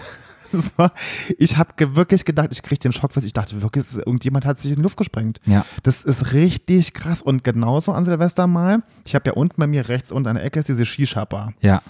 Das 0.50 0.78
war, 0.78 0.94
ich 1.36 1.58
habe 1.58 1.94
wirklich 1.94 2.24
gedacht, 2.24 2.48
ich 2.52 2.62
kriege 2.62 2.78
den 2.78 2.90
Schock, 2.92 3.10
ich 3.22 3.34
dachte 3.34 3.60
wirklich, 3.60 3.84
irgendjemand 3.96 4.46
hat 4.46 4.58
sich 4.58 4.70
in 4.70 4.76
die 4.76 4.82
Luft 4.82 4.96
gesprengt. 4.96 5.40
Ja. 5.44 5.66
Das 5.82 6.02
ist 6.04 6.32
richtig 6.32 6.94
krass. 6.94 7.20
Und 7.20 7.44
genauso 7.44 7.92
an 7.92 8.06
Silvester 8.06 8.46
mal, 8.46 8.82
ich 9.04 9.14
habe 9.14 9.26
ja 9.26 9.32
unten 9.34 9.56
bei 9.60 9.66
mir 9.66 9.90
rechts 9.90 10.10
unten 10.10 10.26
an 10.26 10.36
der 10.36 10.44
Ecke 10.46 10.60
ist 10.60 10.70
diese 10.70 10.86
Shisha-Bar. 10.86 11.52
Ja. 11.60 11.82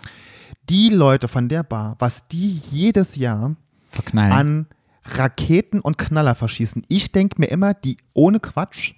Die 0.68 0.88
Leute 0.90 1.28
von 1.28 1.48
der 1.48 1.62
Bar, 1.62 1.96
was 1.98 2.26
die 2.28 2.48
jedes 2.70 3.16
Jahr 3.16 3.56
Verknallen. 3.90 4.32
an 4.32 4.66
Raketen 5.04 5.80
und 5.80 5.96
Knaller 5.98 6.34
verschießen. 6.34 6.82
Ich 6.88 7.12
denke 7.12 7.36
mir 7.40 7.46
immer, 7.46 7.74
die 7.74 7.96
ohne 8.14 8.40
Quatsch, 8.40 8.92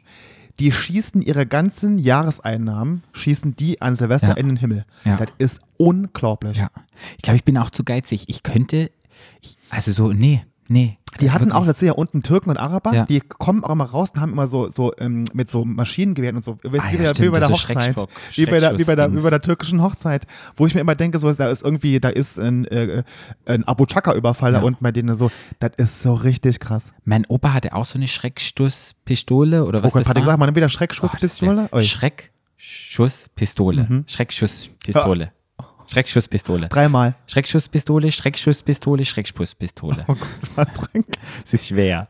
die 0.59 0.73
schießen 0.73 1.23
ihre 1.23 1.47
ganzen 1.47 1.99
Jahreseinnahmen, 1.99 3.02
schießen 3.12 3.57
die 3.57 3.80
an 3.80 3.97
Silvester 3.97 4.28
Ja. 4.28 4.35
in 4.35 4.49
den 4.49 4.57
Himmel. 4.57 4.85
Ja. 5.04 5.16
Das 5.16 5.28
ist 5.38 5.61
unglaublich. 5.76 6.59
ja. 6.59 6.71
Ich 7.16 7.23
glaube, 7.23 7.37
ich 7.37 7.45
bin 7.45 7.57
auch 7.59 7.71
zu 7.71 7.85
geizig. 7.85 8.25
Ich 8.28 8.42
könnte, 8.42 8.90
ich, 9.40 9.57
also 9.71 9.92
so, 9.92 10.12
nee, 10.12 10.45
nee. 10.69 10.99
Die 11.20 11.32
hatten 11.32 11.46
Wirklich. 11.46 11.54
auch, 11.60 11.66
das 11.66 11.80
sind 11.80 11.88
ja 11.88 11.94
unten 11.94 12.22
Türken 12.22 12.50
und 12.50 12.56
Araber, 12.56 12.94
Ja. 12.94 13.04
die 13.04 13.18
kommen 13.20 13.64
auch 13.64 13.70
immer 13.70 13.82
raus 13.84 14.10
und 14.14 14.20
haben 14.20 14.30
immer 14.32 14.46
so, 14.46 14.68
so 14.68 14.92
ähm, 14.98 15.24
mit 15.34 15.50
so 15.50 15.64
Maschinengewehren 15.64 16.36
und 16.36 16.44
so, 16.44 16.56
wie, 16.62 16.68
Ah 16.68 16.72
wie, 16.72 16.76
ja, 16.76 16.82
bei 16.82 16.98
der- 16.98 17.00
wie 17.00 17.06
stimmt, 17.16 17.32
bei 17.32 17.38
der 17.40 17.48
so 17.48 17.54
Hochzeit, 17.54 17.96
wie 18.36 18.46
bei 18.46 18.58
der, 18.60 18.78
wie, 18.78 18.84
bei 18.84 18.94
der, 18.94 19.12
wie 19.12 19.20
bei 19.20 19.30
der 19.30 19.42
türkischen 19.42 19.82
Hochzeit, 19.82 20.24
wo 20.54 20.66
ich 20.66 20.74
mir 20.76 20.82
immer 20.82 20.94
denke, 20.94 21.18
so, 21.18 21.32
da 21.32 21.48
ist 21.48 21.64
irgendwie, 21.64 21.98
da 21.98 22.10
ist 22.10 22.38
ein, 22.38 22.64
äh, 22.66 23.02
ein 23.44 23.64
Abu 23.64 23.86
Chaka-Überfall 23.86 24.52
Ja. 24.52 24.60
da 24.60 24.64
unten 24.64 24.84
bei 24.84 24.92
denen 24.92 25.16
so, 25.16 25.32
das 25.58 25.72
ist 25.78 26.00
so 26.02 26.14
richtig 26.14 26.60
krass. 26.60 26.92
Mein 27.04 27.26
Opa 27.26 27.54
hatte 27.54 27.74
auch 27.74 27.86
so 27.86 27.98
eine 27.98 28.06
Schreckschusspistole 28.06 29.64
oder 29.64 29.82
was 29.82 29.92
Oh 29.92 29.98
Gott, 29.98 30.02
das 30.02 30.06
Patrick, 30.08 30.26
war. 30.26 30.34
sag 30.34 30.38
mal, 30.38 30.54
wieder 30.54 30.66
Oh, 30.66 30.68
Schreckschusspistole? 30.68 31.68
der 31.72 31.78
Ui. 31.78 31.82
Schreckschusspistole. 31.84 33.86
Mhm. 33.88 34.04
Schreckschusspistole. 34.06 35.32
Schreckschusspistole. 35.90 36.68
Dreimal. 36.68 37.16
Schreckschusspistole, 37.26 38.12
Schreckschusspistole, 38.12 39.04
Schreckschusspistole. 39.04 40.04
Oh 40.06 40.14
Gott, 40.14 40.54
Patrick. 40.54 41.06
Es 41.44 41.52
ist 41.52 41.66
schwer. 41.68 42.09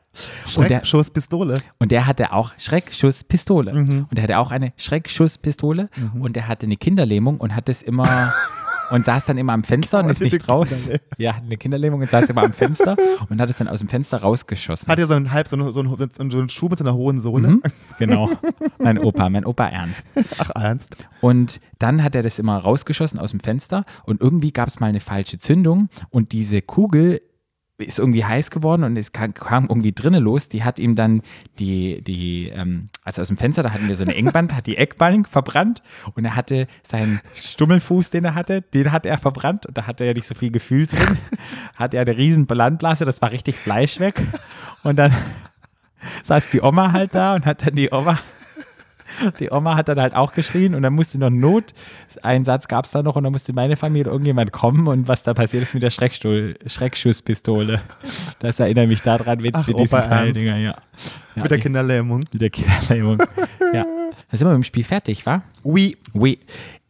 Und 0.57 0.69
der, 0.69 0.79
Schreckschusspistole. 0.79 1.55
und 1.79 1.91
der 1.91 2.07
hatte 2.07 2.33
auch 2.33 2.53
Schreckschusspistole. 2.59 3.73
Mhm. 3.73 4.07
Und 4.11 4.17
der 4.17 4.25
hatte 4.25 4.39
auch 4.39 4.51
eine 4.51 4.73
Schreckschusspistole. 4.77 5.89
Und 6.19 6.37
der 6.37 6.47
hatte 6.49 6.67
eine 6.67 6.77
Kinderlähmung 6.77 7.39
und 7.39 7.55
hat 7.55 7.69
es 7.71 7.83
immer 7.83 8.35
und 8.91 9.05
saß 9.05 9.27
dann 9.27 9.39
immer 9.39 9.53
am 9.53 9.63
Fenster 9.63 10.01
und 10.01 10.11
ist 10.11 10.21
nicht 10.21 10.49
raus. 10.49 10.91
Ja, 11.17 11.35
hatte 11.35 11.47
eine 11.47 11.57
Kinderlähmung 11.57 12.01
und 12.01 12.11
saß 12.11 12.31
immer 12.31 12.43
am 12.43 12.53
Fenster 12.53 12.97
und 13.29 13.41
hat 13.41 13.51
es 13.51 13.59
dann 13.59 13.69
aus 13.69 13.81
dem 13.81 13.89
Fenster 13.89 14.19
rausgeschossen. 14.19 14.89
Hat 14.89 14.99
ja 14.99 15.07
so 15.07 15.15
einen 15.15 15.33
halb 15.33 15.49
so 15.49 15.57
einen, 15.57 15.73
so 15.73 15.81
einen, 15.81 16.09
so 16.09 16.39
einen 16.39 16.49
Schuh 16.49 16.69
mit 16.69 16.79
so 16.79 16.85
einer 16.85 16.95
hohen 16.95 17.21
Sohle. 17.21 17.49
Mhm, 17.49 17.63
genau. 17.99 18.31
Mein 18.79 18.99
Opa, 18.99 19.29
mein 19.31 19.45
Opa 19.45 19.67
Ernst. 19.67 20.05
Ach, 20.39 20.51
ernst? 20.55 20.97
Und 21.21 21.61
dann 21.79 22.03
hat 22.03 22.15
er 22.15 22.23
das 22.23 22.39
immer 22.39 22.59
rausgeschossen 22.59 23.19
aus 23.19 23.31
dem 23.31 23.41
Fenster 23.41 23.85
und 24.05 24.21
irgendwie 24.21 24.53
gab 24.53 24.69
es 24.69 24.81
mal 24.81 24.87
eine 24.87 25.01
falsche 25.01 25.39
Zündung 25.39 25.89
und 26.11 26.33
diese 26.33 26.63
Kugel 26.63 27.21
ist 27.85 27.99
irgendwie 27.99 28.25
heiß 28.25 28.51
geworden 28.51 28.85
und 28.85 28.97
es 28.97 29.13
kam, 29.13 29.35
kam 29.35 29.67
irgendwie 29.69 29.93
drinnen 29.93 30.23
los. 30.23 30.49
Die 30.49 30.65
hat 30.65 30.79
ihm 30.79 30.95
dann 30.95 31.23
die, 31.59 32.03
die, 32.03 32.49
ähm, 32.49 32.89
also 33.05 33.23
aus 33.23 33.29
dem 33.29 33.37
Fenster, 33.37 33.63
da 33.63 33.73
hatten 33.73 33.89
wir 33.89 33.95
so 33.95 34.05
eine 34.05 34.15
Engband, 34.15 34.55
hat 34.55 34.67
die 34.67 34.77
Eckbank 34.77 35.29
verbrannt 35.29 35.83
und 36.15 36.25
er 36.25 36.37
hatte 36.37 36.67
seinen 36.83 37.21
Stummelfuß, 37.35 38.11
den 38.11 38.25
er 38.25 38.35
hatte, 38.35 38.63
den 38.63 38.93
hat 38.93 39.07
er 39.07 39.19
verbrannt 39.19 39.67
und 39.67 39.77
da 39.77 39.87
hatte 39.87 40.05
er 40.05 40.15
nicht 40.15 40.27
so 40.27 40.35
viel 40.35 40.51
Gefühl 40.51 40.87
drin. 40.87 41.19
Hat 41.75 41.95
er 41.95 42.03
eine 42.03 42.17
riesen 42.17 42.47
Landblase, 42.47 43.05
das 43.05 43.23
war 43.23 43.31
richtig 43.31 43.57
Fleisch 43.57 44.01
weg 44.01 44.15
und 44.83 44.97
dann 44.97 45.15
saß 46.23 46.51
die 46.51 46.61
Oma 46.61 46.93
halt 46.93 47.15
da 47.15 47.35
und 47.35 47.47
hat 47.47 47.67
dann 47.67 47.75
die 47.75 47.91
Oma 47.91 48.19
die 49.39 49.51
Oma 49.51 49.77
hat 49.77 49.89
dann 49.89 50.01
halt 50.01 50.15
auch 50.15 50.33
geschrien 50.33 50.75
und 50.75 50.83
dann 50.83 50.93
musste 50.95 51.19
noch 51.19 51.29
einen 51.29 51.41
Noteinsatz 51.41 52.69
gab 52.69 52.85
es 52.85 52.91
da 52.93 53.03
noch 53.03 53.17
und 53.17 53.25
dann 53.25 53.33
musste 53.33 53.53
meine 53.53 53.77
Familie 53.77 54.11
irgendjemand 54.11 54.53
kommen 54.53 54.87
und 54.87 55.09
was 55.09 55.23
da 55.23 55.35
passiert 55.35 55.63
ist 55.63 55.75
mit 55.75 55.83
der 55.83 55.91
Schreckstuhl, 55.91 56.57
Schreckschusspistole. 56.67 57.81
Das 58.41 58.61
erinnert 58.61 58.89
mich 58.89 59.03
daran 59.03 59.41
mit, 59.41 59.55
Ach, 59.55 59.67
mit 59.67 59.79
diesen. 59.79 59.99
Teildinger, 60.01 60.57
ja. 60.57 60.75
ja. 61.37 61.43
Mit 61.43 61.51
der 61.51 61.59
Kinderlähmung. 61.59 62.21
Mit 62.33 62.41
der 62.43 62.51
Kinderlähmung. 62.51 63.19
ja. 63.73 63.85
Da 64.31 64.37
sind 64.37 64.47
wir 64.47 64.53
mit 64.53 64.63
dem 64.63 64.65
Spiel 64.65 64.85
fertig, 64.85 65.25
wa? 65.27 65.43
Oui. 65.65 65.97
Oui. 66.15 66.39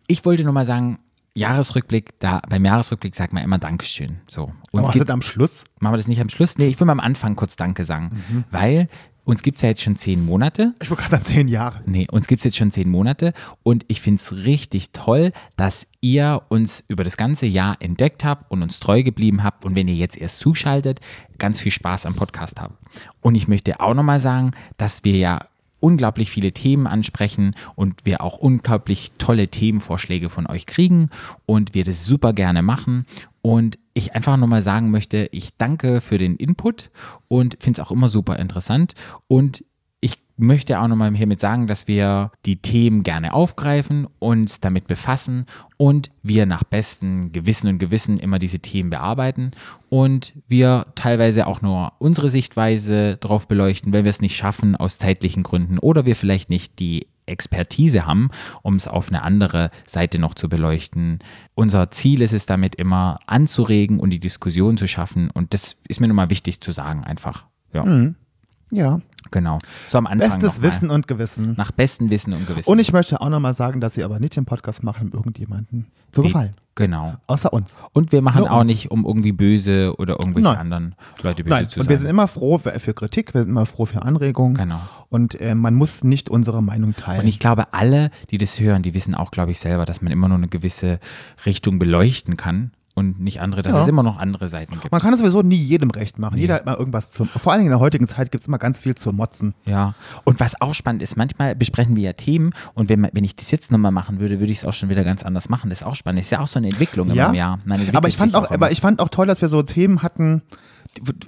Ich 0.06 0.24
wollte 0.24 0.44
nur 0.44 0.52
mal 0.52 0.64
sagen, 0.64 0.98
Jahresrückblick, 1.34 2.18
da 2.18 2.42
beim 2.48 2.64
Jahresrückblick 2.64 3.14
sagt 3.14 3.32
man 3.32 3.42
immer 3.44 3.58
Dankeschön. 3.58 4.18
So. 4.26 4.42
Aber 4.42 4.52
Uns 4.72 4.88
was 4.88 4.92
gibt- 4.94 5.04
ist 5.08 5.10
am 5.12 5.22
Schluss? 5.22 5.64
machen 5.78 5.92
wir 5.94 5.96
das 5.98 6.08
nicht 6.08 6.20
am 6.20 6.28
Schluss? 6.28 6.58
Nee, 6.58 6.66
ich 6.66 6.78
will 6.80 6.86
mal 6.86 6.92
am 6.92 7.00
Anfang 7.00 7.36
kurz 7.36 7.56
Danke 7.56 7.84
sagen, 7.84 8.22
Mhm. 8.28 8.44
weil 8.50 8.88
uns 9.30 9.42
gibt 9.42 9.58
es 9.58 9.62
ja 9.62 9.68
jetzt 9.68 9.82
schon 9.82 9.96
zehn 9.96 10.24
Monate. 10.24 10.74
Ich 10.82 10.90
war 10.90 10.96
gerade 10.96 11.16
an 11.16 11.24
zehn 11.24 11.46
Jahre. 11.46 11.80
Nee, 11.86 12.08
uns 12.10 12.26
gibt 12.26 12.40
es 12.40 12.44
jetzt 12.44 12.56
schon 12.56 12.72
zehn 12.72 12.90
Monate 12.90 13.32
und 13.62 13.84
ich 13.86 14.00
finde 14.00 14.20
es 14.20 14.44
richtig 14.44 14.90
toll, 14.90 15.32
dass 15.56 15.86
ihr 16.00 16.42
uns 16.48 16.82
über 16.88 17.04
das 17.04 17.16
ganze 17.16 17.46
Jahr 17.46 17.76
entdeckt 17.80 18.24
habt 18.24 18.50
und 18.50 18.62
uns 18.62 18.80
treu 18.80 19.02
geblieben 19.02 19.44
habt 19.44 19.64
und 19.64 19.76
wenn 19.76 19.86
ihr 19.86 19.94
jetzt 19.94 20.16
erst 20.16 20.40
zuschaltet, 20.40 21.00
ganz 21.38 21.60
viel 21.60 21.70
Spaß 21.72 22.06
am 22.06 22.16
Podcast 22.16 22.60
habt. 22.60 22.76
Und 23.20 23.36
ich 23.36 23.46
möchte 23.46 23.78
auch 23.80 23.94
nochmal 23.94 24.18
sagen, 24.18 24.50
dass 24.76 25.04
wir 25.04 25.16
ja 25.16 25.40
unglaublich 25.78 26.30
viele 26.30 26.52
Themen 26.52 26.86
ansprechen 26.86 27.54
und 27.74 28.04
wir 28.04 28.22
auch 28.22 28.36
unglaublich 28.36 29.12
tolle 29.18 29.48
Themenvorschläge 29.48 30.28
von 30.28 30.46
euch 30.46 30.66
kriegen 30.66 31.08
und 31.46 31.74
wir 31.74 31.84
das 31.84 32.04
super 32.04 32.32
gerne 32.32 32.62
machen. 32.62 33.06
Und 33.42 33.78
ich 34.00 34.14
einfach 34.14 34.36
nochmal 34.36 34.62
sagen 34.62 34.90
möchte, 34.90 35.28
ich 35.32 35.56
danke 35.56 36.00
für 36.00 36.18
den 36.18 36.36
Input 36.36 36.90
und 37.28 37.56
finde 37.60 37.80
es 37.80 37.86
auch 37.86 37.92
immer 37.92 38.08
super 38.08 38.38
interessant. 38.38 38.94
Und 39.28 39.64
ich 40.00 40.16
möchte 40.36 40.80
auch 40.80 40.88
nochmal 40.88 41.14
hiermit 41.14 41.40
sagen, 41.40 41.66
dass 41.66 41.86
wir 41.86 42.32
die 42.46 42.56
Themen 42.56 43.02
gerne 43.02 43.34
aufgreifen, 43.34 44.06
uns 44.18 44.60
damit 44.60 44.86
befassen 44.86 45.44
und 45.76 46.10
wir 46.22 46.46
nach 46.46 46.64
bestem 46.64 47.32
Gewissen 47.32 47.68
und 47.68 47.78
Gewissen 47.78 48.18
immer 48.18 48.38
diese 48.38 48.60
Themen 48.60 48.90
bearbeiten 48.90 49.50
und 49.90 50.32
wir 50.48 50.86
teilweise 50.94 51.46
auch 51.46 51.60
nur 51.60 51.92
unsere 51.98 52.30
Sichtweise 52.30 53.18
drauf 53.18 53.46
beleuchten, 53.46 53.92
wenn 53.92 54.04
wir 54.04 54.10
es 54.10 54.22
nicht 54.22 54.36
schaffen 54.36 54.74
aus 54.74 54.98
zeitlichen 54.98 55.42
Gründen 55.42 55.78
oder 55.78 56.06
wir 56.06 56.16
vielleicht 56.16 56.48
nicht 56.48 56.78
die 56.78 57.06
Expertise 57.30 58.06
haben, 58.06 58.30
um 58.62 58.74
es 58.74 58.88
auf 58.88 59.08
eine 59.08 59.22
andere 59.22 59.70
Seite 59.86 60.18
noch 60.18 60.34
zu 60.34 60.48
beleuchten. 60.48 61.20
Unser 61.54 61.90
Ziel 61.90 62.22
ist 62.22 62.32
es 62.32 62.46
damit 62.46 62.74
immer 62.74 63.18
anzuregen 63.26 64.00
und 64.00 64.10
die 64.10 64.20
Diskussion 64.20 64.76
zu 64.76 64.86
schaffen 64.86 65.30
und 65.30 65.54
das 65.54 65.76
ist 65.88 66.00
mir 66.00 66.08
nochmal 66.08 66.30
wichtig 66.30 66.60
zu 66.60 66.72
sagen 66.72 67.04
einfach. 67.04 67.46
Ja, 67.72 67.84
Ja. 68.72 69.00
Genau. 69.30 69.58
So 69.88 69.98
am 69.98 70.06
Anfang 70.06 70.40
Bestes. 70.40 70.62
Wissen 70.62 70.90
und 70.90 71.08
Gewissen. 71.08 71.54
Nach 71.56 71.72
bestem 71.72 72.10
Wissen 72.10 72.32
und 72.32 72.46
Gewissen. 72.46 72.70
Und 72.70 72.78
ich 72.78 72.92
möchte 72.92 73.20
auch 73.20 73.28
nochmal 73.28 73.54
sagen, 73.54 73.80
dass 73.80 73.96
wir 73.96 74.04
aber 74.04 74.18
nicht 74.20 74.36
den 74.36 74.44
Podcast 74.44 74.82
machen, 74.82 75.08
um 75.10 75.18
irgendjemanden 75.18 75.86
zu 76.12 76.22
gefallen. 76.22 76.52
Genau. 76.74 77.14
Außer 77.26 77.52
uns. 77.52 77.76
Und 77.92 78.10
wir 78.12 78.22
machen 78.22 78.40
Nur 78.40 78.52
auch 78.52 78.60
uns. 78.60 78.68
nicht, 78.68 78.90
um 78.90 79.04
irgendwie 79.04 79.32
böse 79.32 79.94
oder 79.98 80.18
irgendwelche 80.18 80.48
Nein. 80.48 80.58
anderen 80.58 80.94
Leute 81.22 81.44
böse 81.44 81.54
Nein, 81.54 81.68
zu 81.68 81.80
und 81.80 81.86
sein. 81.86 81.90
wir 81.90 81.96
sind 81.98 82.08
immer 82.08 82.26
froh 82.26 82.58
für 82.58 82.94
Kritik, 82.94 83.34
wir 83.34 83.42
sind 83.42 83.50
immer 83.50 83.66
froh 83.66 83.84
für 83.84 84.02
Anregungen. 84.02 84.54
Genau. 84.54 84.80
Und 85.08 85.38
äh, 85.40 85.54
man 85.54 85.74
muss 85.74 86.04
nicht 86.04 86.30
unsere 86.30 86.62
Meinung 86.62 86.94
teilen. 86.94 87.20
Und 87.20 87.26
ich 87.26 87.38
glaube, 87.38 87.74
alle, 87.74 88.10
die 88.30 88.38
das 88.38 88.58
hören, 88.60 88.82
die 88.82 88.94
wissen 88.94 89.14
auch, 89.14 89.30
glaube 89.30 89.50
ich, 89.50 89.58
selber, 89.58 89.84
dass 89.84 90.00
man 90.00 90.10
immer 90.12 90.28
nur 90.28 90.38
eine 90.38 90.48
gewisse 90.48 91.00
Richtung 91.44 91.78
beleuchten 91.78 92.36
kann 92.36 92.72
und 93.00 93.18
nicht 93.18 93.40
andere, 93.40 93.62
dass 93.62 93.74
Ja. 93.74 93.82
es 93.82 93.88
immer 93.88 94.04
noch 94.04 94.18
andere 94.18 94.46
Seiten 94.46 94.78
gibt. 94.78 94.92
man 94.92 95.00
kann 95.00 95.12
es 95.12 95.18
sowieso 95.20 95.42
nie 95.42 95.56
jedem 95.56 95.90
recht 95.90 96.18
machen. 96.18 96.38
Jeder 96.38 96.54
hat 96.54 96.66
mal 96.66 96.76
irgendwas 96.76 97.10
zu. 97.10 97.24
Vor 97.24 97.50
allen 97.52 97.60
Dingen 97.60 97.72
in 97.72 97.76
der 97.76 97.80
heutigen 97.80 98.06
Zeit 98.06 98.30
gibt 98.30 98.42
es 98.42 98.48
immer 98.48 98.58
ganz 98.58 98.80
viel 98.80 98.94
zu 98.94 99.12
motzen. 99.12 99.54
Ja. 99.66 99.94
Und 100.24 100.38
was 100.38 100.60
auch 100.60 100.74
spannend 100.74 101.02
ist, 101.02 101.16
manchmal 101.16 101.54
besprechen 101.56 101.96
wir 101.96 102.02
ja 102.04 102.12
Themen 102.12 102.52
und 102.74 102.88
wenn, 102.88 103.08
wenn 103.12 103.24
ich 103.24 103.34
das 103.34 103.50
jetzt 103.50 103.72
nochmal 103.72 103.90
machen 103.90 104.20
würde, 104.20 104.38
würde 104.38 104.52
ich 104.52 104.58
es 104.58 104.64
auch 104.64 104.72
schon 104.72 104.88
wieder 104.88 105.02
ganz 105.02 105.24
anders 105.24 105.48
machen. 105.48 105.70
Das 105.70 105.80
ist 105.80 105.86
auch 105.86 105.96
spannend. 105.96 106.20
Das 106.20 106.26
ist 106.26 106.30
ja 106.30 106.40
auch 106.40 106.46
so 106.46 106.58
eine 106.58 106.68
Entwicklung 106.68 107.10
immer 107.10 107.28
im 107.28 107.34
Jahr. 107.34 107.58
Aber 107.94 108.08
ich 108.08 108.16
fand 108.16 108.34
auch, 108.36 108.50
aber 108.50 108.70
ich 108.70 108.80
fand 108.80 109.00
auch 109.00 109.08
toll, 109.08 109.26
dass 109.26 109.40
wir 109.40 109.48
so 109.48 109.62
Themen 109.62 110.02
hatten, 110.02 110.42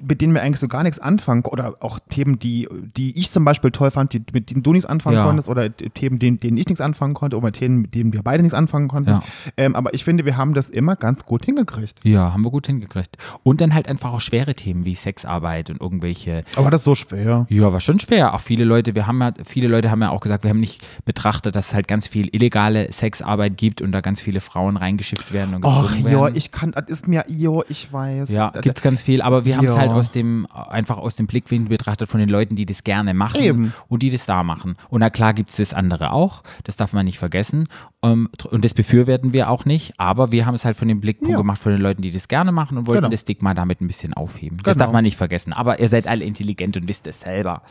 mit 0.06 0.20
denen 0.20 0.34
wir 0.34 0.42
eigentlich 0.42 0.58
so 0.60 0.68
gar 0.68 0.82
nichts 0.82 0.98
anfangen 0.98 1.44
oder 1.44 1.76
auch 1.80 1.98
Themen, 2.08 2.38
die, 2.38 2.68
die 2.96 3.18
ich 3.18 3.30
zum 3.30 3.44
Beispiel 3.44 3.70
toll 3.70 3.90
fand, 3.90 4.12
die, 4.12 4.22
mit 4.32 4.50
denen 4.50 4.62
du 4.62 4.72
nichts 4.72 4.86
anfangen 4.86 5.16
Ja. 5.16 5.24
konntest 5.24 5.48
oder 5.48 5.74
Themen, 5.74 6.18
denen, 6.18 6.40
denen 6.40 6.56
ich 6.56 6.66
nichts 6.66 6.80
anfangen 6.80 7.14
konnte 7.14 7.36
oder 7.36 7.52
Themen, 7.52 7.78
mit 7.82 7.94
denen 7.94 8.12
wir 8.12 8.22
beide 8.22 8.42
nichts 8.42 8.54
anfangen 8.54 8.88
konnten. 8.88 9.10
Ja. 9.10 9.22
Ähm, 9.56 9.74
aber 9.76 9.94
ich 9.94 10.04
finde, 10.04 10.24
wir 10.24 10.36
haben 10.36 10.54
das 10.54 10.68
immer 10.70 10.96
ganz 10.96 11.24
gut 11.24 11.44
hingekriegt. 11.44 12.00
ja, 12.04 12.32
haben 12.32 12.44
wir 12.44 12.50
gut 12.50 12.66
hingekriegt. 12.66 13.16
Und 13.42 13.60
dann 13.60 13.74
halt 13.74 13.88
einfach 13.88 14.12
auch 14.12 14.20
schwere 14.20 14.54
Themen 14.54 14.84
wie 14.84 14.94
Sexarbeit 14.94 15.70
und 15.70 15.80
irgendwelche 15.80 16.44
Aber 16.56 16.70
das 16.70 16.80
ist 16.82 16.84
so 16.84 16.94
schwer. 16.94 17.46
Ja, 17.48 17.72
war 17.72 17.80
schon 17.80 17.98
schwer. 18.00 18.34
Auch 18.34 18.40
viele 18.40 18.64
Leute, 18.64 18.94
wir 18.94 19.06
haben 19.06 19.20
ja, 19.20 19.32
viele 19.44 19.68
Leute 19.68 19.90
haben 19.90 20.02
ja 20.02 20.10
auch 20.10 20.20
gesagt, 20.20 20.42
wir 20.44 20.50
haben 20.50 20.60
nicht 20.60 20.82
betrachtet, 21.04 21.56
dass 21.56 21.68
es 21.68 21.74
halt 21.74 21.88
ganz 21.88 22.08
viel 22.08 22.28
illegale 22.32 22.90
Sexarbeit 22.92 23.56
gibt 23.56 23.80
und 23.82 23.92
da 23.92 24.00
ganz 24.00 24.20
viele 24.20 24.40
Frauen 24.40 24.76
reingeschifft 24.76 25.32
werden 25.32 25.54
und 25.54 25.64
jo, 25.64 26.04
werden. 26.04 26.36
ich 26.36 26.50
kann, 26.52 26.72
das 26.72 26.84
ist 26.88 27.08
mir, 27.08 27.24
jo, 27.28 27.62
ich 27.68 27.92
weiß. 27.92 28.28
ja, 28.30 28.52
Äh, 28.54 28.60
gibt's 28.60 28.82
ganz 28.82 29.02
viel, 29.02 29.22
aber 29.22 29.44
wir 29.44 29.51
haben 29.56 29.66
es 29.66 29.74
Ja. 29.74 29.80
halt 29.80 29.90
aus 29.92 30.10
dem, 30.10 30.46
einfach 30.52 30.98
aus 30.98 31.14
dem 31.14 31.26
Blickwinkel 31.26 31.68
betrachtet 31.68 32.08
von 32.08 32.20
den 32.20 32.28
Leuten, 32.28 32.56
die 32.56 32.66
das 32.66 32.84
gerne 32.84 33.14
machen 33.14 33.40
Eben. 33.42 33.72
und 33.88 34.02
die 34.02 34.10
das 34.10 34.26
da 34.26 34.42
machen. 34.42 34.76
Und 34.88 35.00
na 35.00 35.10
klar 35.10 35.34
gibt's 35.34 35.56
das 35.56 35.72
andere 35.74 36.12
auch, 36.12 36.42
das 36.64 36.76
darf 36.76 36.92
man 36.92 37.04
nicht 37.04 37.18
vergessen. 37.18 37.68
Ähm, 38.04 38.28
Und 38.50 38.64
das 38.64 38.74
befürworten 38.74 39.32
wir 39.32 39.48
auch 39.48 39.64
nicht, 39.64 39.92
aber 39.98 40.32
wir 40.32 40.44
haben 40.46 40.54
es 40.54 40.64
halt 40.64 40.76
von 40.76 40.88
dem 40.88 41.00
Blickpunkt 41.00 41.32
Ja. 41.32 41.36
gemacht 41.38 41.58
von 41.62 41.72
den 41.72 41.80
Leuten, 41.80 42.02
die 42.02 42.10
das 42.10 42.26
gerne 42.28 42.50
machen 42.52 42.76
und 42.78 42.86
wollten 42.88 43.02
Genau. 43.02 43.10
das 43.10 43.20
Stigma 43.20 43.54
damit 43.54 43.80
ein 43.80 43.86
bisschen 43.86 44.12
aufheben. 44.14 44.58
Das 44.64 44.74
Genau. 44.74 44.86
darf 44.86 44.92
man 44.92 45.04
nicht 45.04 45.16
vergessen. 45.16 45.52
Aber 45.52 45.78
ihr 45.80 45.88
seid 45.88 46.06
alle 46.08 46.24
intelligent 46.24 46.76
und 46.76 46.88
wisst 46.88 47.06
es 47.06 47.20
selber. 47.20 47.62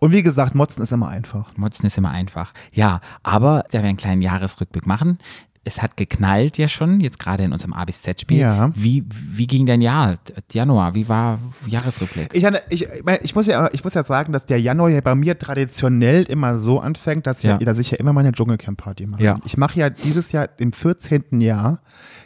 Und 0.00 0.10
wie 0.12 0.22
gesagt, 0.22 0.54
Motzen 0.54 0.82
ist 0.82 0.90
immer 0.92 1.08
einfach. 1.08 1.56
Motzen 1.56 1.86
ist 1.86 1.96
immer 1.96 2.10
einfach. 2.10 2.52
Ja, 2.72 3.00
aber 3.22 3.64
da 3.70 3.78
wir 3.82 3.88
einen 3.88 3.96
kleinen 3.96 4.22
Jahresrückblick 4.22 4.86
machen, 4.86 5.18
es 5.64 5.80
hat 5.80 5.96
geknallt 5.96 6.58
ja 6.58 6.66
schon, 6.66 6.98
jetzt 7.00 7.20
gerade 7.20 7.44
in 7.44 7.52
unserem 7.52 7.72
A 7.72 7.84
bis 7.84 8.02
Z-Spiel. 8.02 8.38
Ja. 8.38 8.72
Wie, 8.74 9.04
wie 9.08 9.46
ging 9.46 9.64
dein 9.64 9.80
Jahr? 9.80 10.18
Januar, 10.50 10.94
wie 10.94 11.08
war 11.08 11.38
Jahresrückblick? 11.66 12.30
Ich, 12.32 12.44
ich, 12.44 12.82
ich, 12.82 12.88
ich, 13.22 13.34
muss 13.34 13.46
ja, 13.46 13.70
ich 13.72 13.84
muss 13.84 13.94
ja 13.94 14.02
sagen, 14.02 14.32
dass 14.32 14.44
der 14.44 14.60
Januar 14.60 14.90
ja 14.90 15.00
bei 15.00 15.14
mir 15.14 15.38
traditionell 15.38 16.24
immer 16.24 16.58
so 16.58 16.80
anfängt, 16.80 17.28
dass, 17.28 17.44
ja. 17.44 17.58
Ja. 17.58 17.64
dass 17.64 17.78
ich 17.78 17.92
ja 17.92 17.98
immer 17.98 18.12
meine 18.12 18.32
Dschungelcamp-Party 18.32 19.06
mache. 19.06 19.22
Ja. 19.22 19.38
Ich 19.44 19.56
mache 19.56 19.78
ja 19.78 19.88
dieses 19.90 20.32
Jahr, 20.32 20.48
im 20.58 20.72
14. 20.72 21.40
Jahr, 21.40 21.80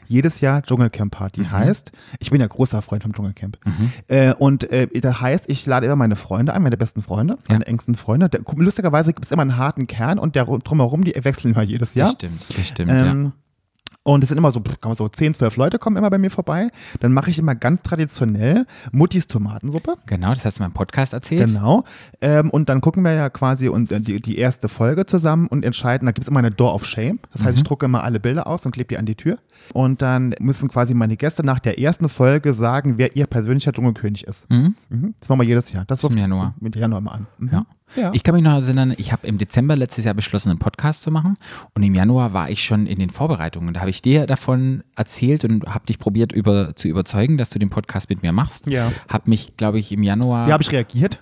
jedes 0.08 0.40
Jahr 0.40 0.62
Dschungelcamp-Party. 0.62 1.42
Mhm. 1.42 1.50
Heißt, 1.50 1.92
ich 2.18 2.30
bin 2.30 2.40
ja 2.40 2.46
großer 2.46 2.82
Freund 2.82 3.02
vom 3.02 3.12
Dschungelcamp. 3.12 3.58
Äh, 4.08 4.34
und 4.34 4.70
äh, 4.70 4.88
das 5.00 5.20
heißt, 5.20 5.44
ich 5.48 5.66
lade 5.66 5.86
immer 5.86 5.96
meine 5.96 6.16
Freunde 6.16 6.52
ein, 6.52 6.62
meine 6.62 6.76
besten 6.76 7.02
Freunde, 7.02 7.38
meine 7.48 7.66
engsten 7.66 7.94
Freunde. 7.94 8.28
Der, 8.28 8.40
lustigerweise 8.56 9.12
gibt 9.12 9.26
es 9.26 9.32
immer 9.32 9.42
einen 9.42 9.56
harten 9.56 9.86
Kern 9.86 10.18
und 10.18 10.34
der 10.36 10.44
drumherum, 10.44 11.04
die 11.04 11.14
wechseln 11.24 11.52
immer 11.52 11.62
jedes 11.62 11.94
Jahr. 11.94 12.08
Das 12.08 12.14
stimmt, 12.14 12.58
das 12.58 12.68
stimmt, 12.68 12.90
ja. 12.90 13.32
Und 14.06 14.22
es 14.22 14.28
sind 14.28 14.38
immer 14.38 14.52
so, 14.52 14.60
kann 14.60 14.76
man 14.84 14.94
so 14.94 15.08
10, 15.08 15.34
12 15.34 15.56
Leute 15.56 15.78
kommen 15.80 15.96
immer 15.96 16.08
bei 16.10 16.18
mir 16.18 16.30
vorbei. 16.30 16.68
Dann 17.00 17.12
mache 17.12 17.28
ich 17.30 17.38
immer 17.40 17.56
ganz 17.56 17.82
traditionell 17.82 18.64
Muttis 18.92 19.26
Tomatensuppe. 19.26 19.96
Genau, 20.06 20.28
das 20.30 20.44
hast 20.44 20.58
du 20.58 20.62
in 20.62 20.66
meinem 20.68 20.74
Podcast 20.74 21.12
erzählt. 21.12 21.48
Genau. 21.48 21.82
Ähm, 22.20 22.50
und 22.50 22.68
dann 22.68 22.80
gucken 22.80 23.02
wir 23.02 23.12
ja 23.14 23.28
quasi 23.30 23.68
und, 23.68 23.90
äh, 23.90 23.98
die, 24.00 24.20
die 24.20 24.38
erste 24.38 24.68
Folge 24.68 25.06
zusammen 25.06 25.48
und 25.48 25.64
entscheiden, 25.64 26.06
da 26.06 26.12
gibt 26.12 26.24
es 26.24 26.28
immer 26.28 26.38
eine 26.38 26.52
Door 26.52 26.74
of 26.74 26.84
Shame. 26.86 27.18
Das 27.32 27.42
heißt, 27.42 27.56
ich 27.56 27.64
Mhm. 27.64 27.66
drucke 27.66 27.86
immer 27.86 28.04
alle 28.04 28.20
Bilder 28.20 28.46
aus 28.46 28.64
und 28.64 28.70
klebe 28.72 28.88
die 28.88 28.98
an 28.98 29.06
die 29.06 29.16
Tür. 29.16 29.38
Und 29.72 30.02
dann 30.02 30.34
müssen 30.40 30.68
quasi 30.68 30.94
meine 30.94 31.16
Gäste 31.16 31.44
nach 31.44 31.58
der 31.58 31.80
ersten 31.80 32.08
Folge 32.08 32.54
sagen, 32.54 32.98
wer 32.98 33.16
ihr 33.16 33.26
persönlicher 33.26 33.72
Dschungelkönig 33.72 34.24
ist. 34.24 34.48
Mhm. 34.48 34.76
Das 35.18 35.28
machen 35.28 35.40
wir 35.40 35.46
jedes 35.48 35.72
Jahr. 35.72 35.84
Das 35.84 36.04
wird 36.04 36.14
Januar. 36.14 36.54
mit 36.60 36.76
Januar 36.76 37.00
mal 37.00 37.10
an. 37.12 37.26
Mhm. 37.38 37.48
Ja. 37.52 37.66
Ja. 37.94 38.10
Ich 38.12 38.22
kann 38.24 38.34
mich 38.34 38.42
noch 38.42 38.52
erinnern, 38.60 38.94
ich 38.98 39.12
habe 39.12 39.26
im 39.26 39.38
Dezember 39.38 39.76
letztes 39.76 40.04
Jahr 40.04 40.14
beschlossen, 40.14 40.50
einen 40.50 40.58
Podcast 40.58 41.02
zu 41.02 41.10
machen 41.10 41.36
und 41.74 41.82
im 41.82 41.94
Januar 41.94 42.32
war 42.32 42.50
ich 42.50 42.62
schon 42.64 42.86
in 42.86 42.98
den 42.98 43.10
Vorbereitungen. 43.10 43.72
Da 43.74 43.80
habe 43.80 43.90
ich 43.90 44.02
dir 44.02 44.26
davon 44.26 44.82
erzählt 44.96 45.44
und 45.44 45.64
habe 45.66 45.86
dich 45.86 45.98
probiert 45.98 46.32
über, 46.32 46.74
zu 46.74 46.88
überzeugen, 46.88 47.38
dass 47.38 47.50
du 47.50 47.58
den 47.58 47.70
Podcast 47.70 48.10
mit 48.10 48.22
mir 48.22 48.32
machst. 48.32 48.66
Ja. 48.66 48.90
Habe 49.08 49.30
mich, 49.30 49.56
glaube 49.56 49.78
ich, 49.78 49.92
im 49.92 50.02
Januar. 50.02 50.46
Wie 50.48 50.52
habe 50.52 50.62
ich 50.62 50.72
reagiert? 50.72 51.18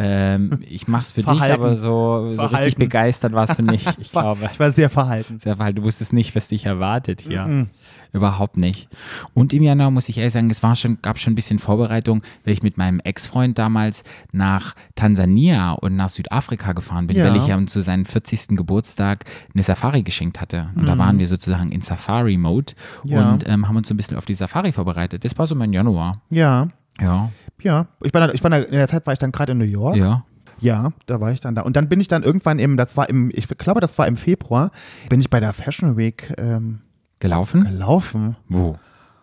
Ähm, 0.00 0.62
ich 0.68 0.86
mach's 0.86 1.10
für 1.12 1.22
dich, 1.22 1.26
Verhalten. 1.30 1.60
aber 1.60 1.74
so, 1.74 2.32
so 2.32 2.42
richtig 2.46 2.76
begeistert 2.76 3.32
warst 3.32 3.58
du 3.58 3.62
nicht. 3.64 3.84
Ich 3.98 4.12
glaube, 4.12 4.48
Ich 4.52 4.60
war 4.60 4.70
sehr 4.70 4.90
verhalten. 4.90 5.40
sehr 5.40 5.56
verhalten. 5.56 5.76
Du 5.80 5.82
wusstest 5.84 6.12
nicht, 6.12 6.36
was 6.36 6.48
dich 6.48 6.66
erwartet 6.66 7.20
hier. 7.22 7.66
Überhaupt 8.12 8.56
nicht. 8.56 8.88
Und 9.34 9.52
im 9.52 9.62
Januar 9.62 9.90
muss 9.90 10.08
ich 10.08 10.16
ehrlich 10.18 10.32
sagen, 10.32 10.50
es 10.50 10.62
war 10.62 10.74
schon, 10.74 10.98
gab 11.02 11.18
schon 11.18 11.32
ein 11.32 11.36
bisschen 11.36 11.58
Vorbereitung, 11.58 12.22
weil 12.44 12.54
ich 12.54 12.62
mit 12.62 12.78
meinem 12.78 13.00
Ex-Freund 13.00 13.58
damals 13.58 14.02
nach 14.32 14.74
Tansania 14.94 15.72
und 15.72 15.96
nach 15.96 16.08
Südafrika 16.08 16.72
gefahren 16.72 17.06
bin, 17.06 17.16
Ja. 17.16 17.26
weil 17.28 17.36
ich 17.36 17.48
ihm 17.48 17.66
zu 17.66 17.80
seinem 17.80 18.04
40. 18.04 18.56
Geburtstag 18.56 19.24
eine 19.54 19.62
Safari 19.62 20.02
geschenkt 20.02 20.40
hatte. 20.40 20.68
Und 20.74 20.86
da 20.86 20.96
waren 20.98 21.18
wir 21.18 21.26
sozusagen 21.26 21.70
in 21.70 21.80
Safari-Mode 21.80 22.72
Mhm. 23.04 23.10
Ja. 23.10 23.30
und 23.32 23.48
ähm, 23.48 23.68
haben 23.68 23.76
uns 23.76 23.88
so 23.88 23.94
ein 23.94 23.96
bisschen 23.96 24.16
auf 24.16 24.24
die 24.24 24.34
Safari 24.34 24.72
vorbereitet. 24.72 25.24
Das 25.24 25.36
war 25.38 25.46
so 25.46 25.54
mein 25.54 25.72
Januar. 25.72 26.20
Ja, 26.30 26.68
Ja, 27.00 27.30
ja. 27.62 27.86
Ich 28.02 28.12
war, 28.12 28.26
da, 28.26 28.32
ich 28.32 28.42
war 28.42 28.52
in 28.52 28.72
der 28.72 28.88
Zeit 28.88 29.06
war 29.06 29.12
ich 29.12 29.18
dann 29.20 29.30
gerade 29.32 29.52
in 29.52 29.58
New 29.58 29.64
York. 29.64 29.96
ja. 29.96 30.24
Ja, 30.60 30.90
da 31.06 31.20
war 31.20 31.30
ich 31.30 31.38
dann 31.38 31.54
da. 31.54 31.62
Und 31.62 31.76
dann 31.76 31.88
bin 31.88 32.00
ich 32.00 32.08
dann 32.08 32.24
irgendwann 32.24 32.58
im, 32.58 32.76
das 32.76 32.96
war 32.96 33.08
im, 33.08 33.30
ich 33.32 33.46
glaube, 33.46 33.78
das 33.80 33.96
war 33.96 34.08
im 34.08 34.16
Februar, 34.16 34.72
bin 35.08 35.20
ich 35.20 35.30
bei 35.30 35.38
der 35.38 35.52
Fashion 35.52 35.96
Week 35.96 36.34
ähm, 36.36 36.80
Gelaufen? 37.20 37.64
gelaufen. 37.64 38.36
Wo? 38.48 38.76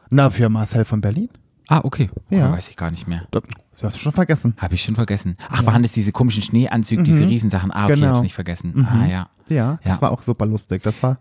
Na, 0.10 0.30
für 0.30 0.50
Marcel 0.50 0.86
von 0.86 1.02
Berlin. 1.02 1.30
Ah, 1.68 1.82
okay. 1.84 2.10
Ja. 2.30 2.50
Oh, 2.50 2.54
weiß 2.54 2.70
ich 2.70 2.78
gar 2.78 2.92
nicht 2.92 3.08
mehr. 3.08 3.24
Das 3.32 3.84
hast 3.84 3.96
du 3.96 4.00
schon 4.00 4.12
vergessen. 4.12 4.54
Habe 4.58 4.76
ich 4.76 4.84
schon 4.84 4.96
vergessen. 4.96 5.36
Ach, 5.50 5.66
waren 5.66 5.82
das 5.82 5.92
diese 5.94 6.12
komischen 6.12 6.44
Schneeanzüge, 6.44 7.04
diese 7.04 7.26
Riesensachen? 7.28 7.72
Ah, 7.72 7.86
okay, 7.86 7.96
Genau. 7.96 8.08
hab's 8.10 8.22
nicht 8.22 8.36
vergessen. 8.36 8.88
Ah, 8.88 9.06
ja. 9.06 9.30
Ja, 9.50 9.80
das 9.84 9.98
Ja. 9.98 10.02
war 10.02 10.12
auch 10.12 10.22
super 10.22 10.46
lustig. 10.46 10.84
Das 10.84 11.02
war, 11.04 11.18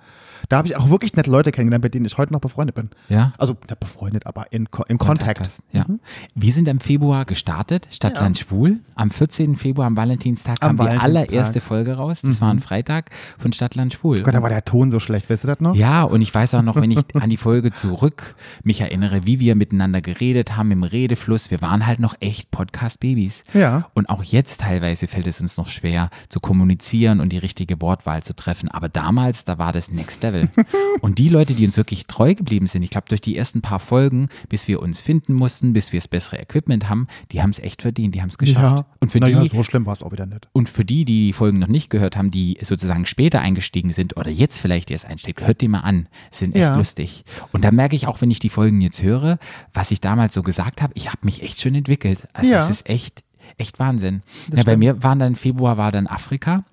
da 0.48 0.56
habe 0.58 0.68
ich 0.68 0.76
auch 0.76 0.88
wirklich 0.90 1.14
nette 1.14 1.30
Leute 1.30 1.52
kennengelernt, 1.52 1.84
mit 1.84 1.94
denen 1.94 2.04
ich 2.06 2.16
heute 2.18 2.32
noch 2.32 2.40
befreundet 2.40 2.74
bin. 2.74 2.90
Ja. 3.08 3.32
Also 3.38 3.54
nicht 3.68 3.80
befreundet, 3.80 4.26
aber 4.26 4.52
in, 4.52 4.68
in 4.88 4.98
Kontakt. 4.98 5.48
Ja. 5.72 5.86
Wir 6.34 6.52
sind 6.52 6.68
im 6.68 6.80
Februar 6.80 7.24
gestartet, 7.24 7.88
Stadtland 7.90 8.38
Schwul. 8.38 8.80
Am 8.94 9.10
14. 9.10 9.56
Februar, 9.56 9.86
am 9.86 9.96
Valentinstag, 9.96 10.56
Am 10.60 10.76
kam 10.76 10.86
die. 10.86 10.92
Mhm. 10.94 11.00
allererste 11.00 11.60
Folge 11.60 11.94
raus. 11.94 12.22
Das 12.22 12.40
war 12.40 12.50
ein 12.50 12.60
Freitag 12.60 13.10
von 13.38 13.52
Stadtland 13.52 13.92
Schwul. 13.94 14.22
Gott, 14.22 14.34
da 14.34 14.42
war 14.42 14.48
der 14.50 14.64
Ton 14.64 14.90
so 14.90 15.00
schlecht, 15.00 15.28
weißt 15.30 15.44
du 15.44 15.48
das 15.48 15.60
noch? 15.60 15.74
Ja, 15.74 16.02
und 16.04 16.22
ich 16.22 16.34
weiß 16.34 16.54
auch 16.54 16.62
noch, 16.62 16.76
wenn 16.76 16.90
ich 16.90 16.98
an 17.14 17.30
die 17.30 17.36
Folge 17.36 17.72
zurück 17.72 18.34
mich 18.62 18.80
erinnere, 18.80 19.26
wie 19.26 19.40
wir 19.40 19.54
miteinander 19.54 20.00
geredet 20.00 20.56
haben 20.56 20.70
im 20.70 20.82
Redefluss. 20.84 21.50
Wir 21.50 21.60
waren 21.62 21.86
halt 21.86 21.98
noch 22.00 22.14
echt 22.20 22.50
Podcast-Babys. 22.50 23.44
Ja. 23.54 23.88
Und 23.94 24.08
auch 24.08 24.22
jetzt 24.22 24.60
teilweise 24.60 25.06
fällt 25.06 25.26
es 25.26 25.40
uns 25.40 25.56
noch 25.56 25.66
schwer 25.68 26.10
zu 26.28 26.40
kommunizieren 26.40 27.20
und 27.20 27.32
die 27.32 27.38
richtige 27.38 27.80
Wortwahl 27.80 28.13
zu 28.22 28.34
treffen. 28.36 28.68
Aber 28.68 28.88
damals, 28.88 29.44
da 29.44 29.58
war 29.58 29.72
das 29.72 29.90
Next 29.90 30.22
Level. 30.22 30.48
und 31.00 31.18
die 31.18 31.28
Leute, 31.28 31.54
die 31.54 31.64
uns 31.66 31.76
wirklich 31.76 32.06
treu 32.06 32.34
geblieben 32.34 32.66
sind, 32.66 32.82
ich 32.82 32.90
glaube, 32.90 33.06
durch 33.08 33.20
die 33.20 33.36
ersten 33.36 33.62
paar 33.62 33.80
Folgen, 33.80 34.28
bis 34.48 34.68
wir 34.68 34.80
uns 34.82 35.00
finden 35.00 35.32
mussten, 35.34 35.72
bis 35.72 35.92
wir 35.92 35.98
das 36.00 36.08
bessere 36.08 36.38
Equipment 36.38 36.88
haben, 36.88 37.06
die 37.32 37.42
haben 37.42 37.50
es 37.50 37.58
echt 37.58 37.82
verdient, 37.82 38.14
die 38.14 38.22
haben 38.22 38.28
es 38.28 38.38
geschafft. 38.38 38.84
Und 39.00 39.10
für 39.10 39.18
Na 39.20 39.28
ja, 39.28 39.42
die, 39.42 39.48
so 39.48 39.62
schlimm 39.62 39.86
war 39.86 39.92
es 39.94 40.02
auch 40.02 40.12
wieder 40.12 40.26
nicht. 40.26 40.48
und 40.52 40.68
für 40.68 40.84
die, 40.84 41.04
die 41.04 41.14
die 41.26 41.32
Folgen 41.32 41.58
noch 41.58 41.68
nicht 41.68 41.90
gehört 41.90 42.16
haben, 42.16 42.30
die 42.30 42.58
sozusagen 42.60 43.06
später 43.06 43.40
eingestiegen 43.40 43.92
sind 43.92 44.16
oder 44.16 44.30
jetzt 44.30 44.58
vielleicht 44.58 44.90
erst 44.90 45.06
einsteigen, 45.06 45.46
hört 45.46 45.60
die 45.60 45.68
mal 45.68 45.80
an. 45.80 46.08
Sind 46.30 46.54
echt 46.54 46.60
Ja. 46.62 46.76
lustig. 46.76 47.24
Und 47.52 47.64
da 47.64 47.70
merke 47.70 47.96
ich 47.96 48.06
auch, 48.06 48.20
wenn 48.20 48.30
ich 48.30 48.38
die 48.38 48.48
Folgen 48.50 48.80
jetzt 48.80 49.02
höre, 49.02 49.38
was 49.72 49.90
ich 49.90 50.00
damals 50.00 50.34
so 50.34 50.42
gesagt 50.42 50.82
habe, 50.82 50.92
ich 50.96 51.08
habe 51.08 51.18
mich 51.24 51.42
echt 51.42 51.60
schon 51.60 51.74
entwickelt. 51.74 52.26
Also 52.32 52.52
Ja. 52.52 52.62
es 52.64 52.70
ist 52.70 52.88
echt, 52.88 53.23
echt 53.58 53.78
Wahnsinn. 53.78 54.22
Ja, 54.54 54.62
bei 54.64 54.76
mir 54.76 55.02
waren 55.02 55.18
dann 55.18 55.34
Februar 55.34 55.76
war 55.78 55.92
dann 55.92 56.06
Afrika 56.06 56.64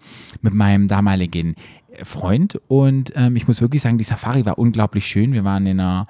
mit 0.42 0.54
meinem 0.54 0.88
damaligen 0.88 1.56
Freund 2.04 2.60
und 2.68 3.12
ähm, 3.16 3.36
ich 3.36 3.48
muss 3.48 3.62
wirklich 3.62 3.82
sagen, 3.82 3.98
die 3.98 4.04
Safari 4.04 4.46
war 4.46 4.58
unglaublich 4.58 5.06
schön. 5.06 5.34
Wir 5.34 5.44
waren 5.44 5.66
in 5.68 5.80
einer 5.80 6.08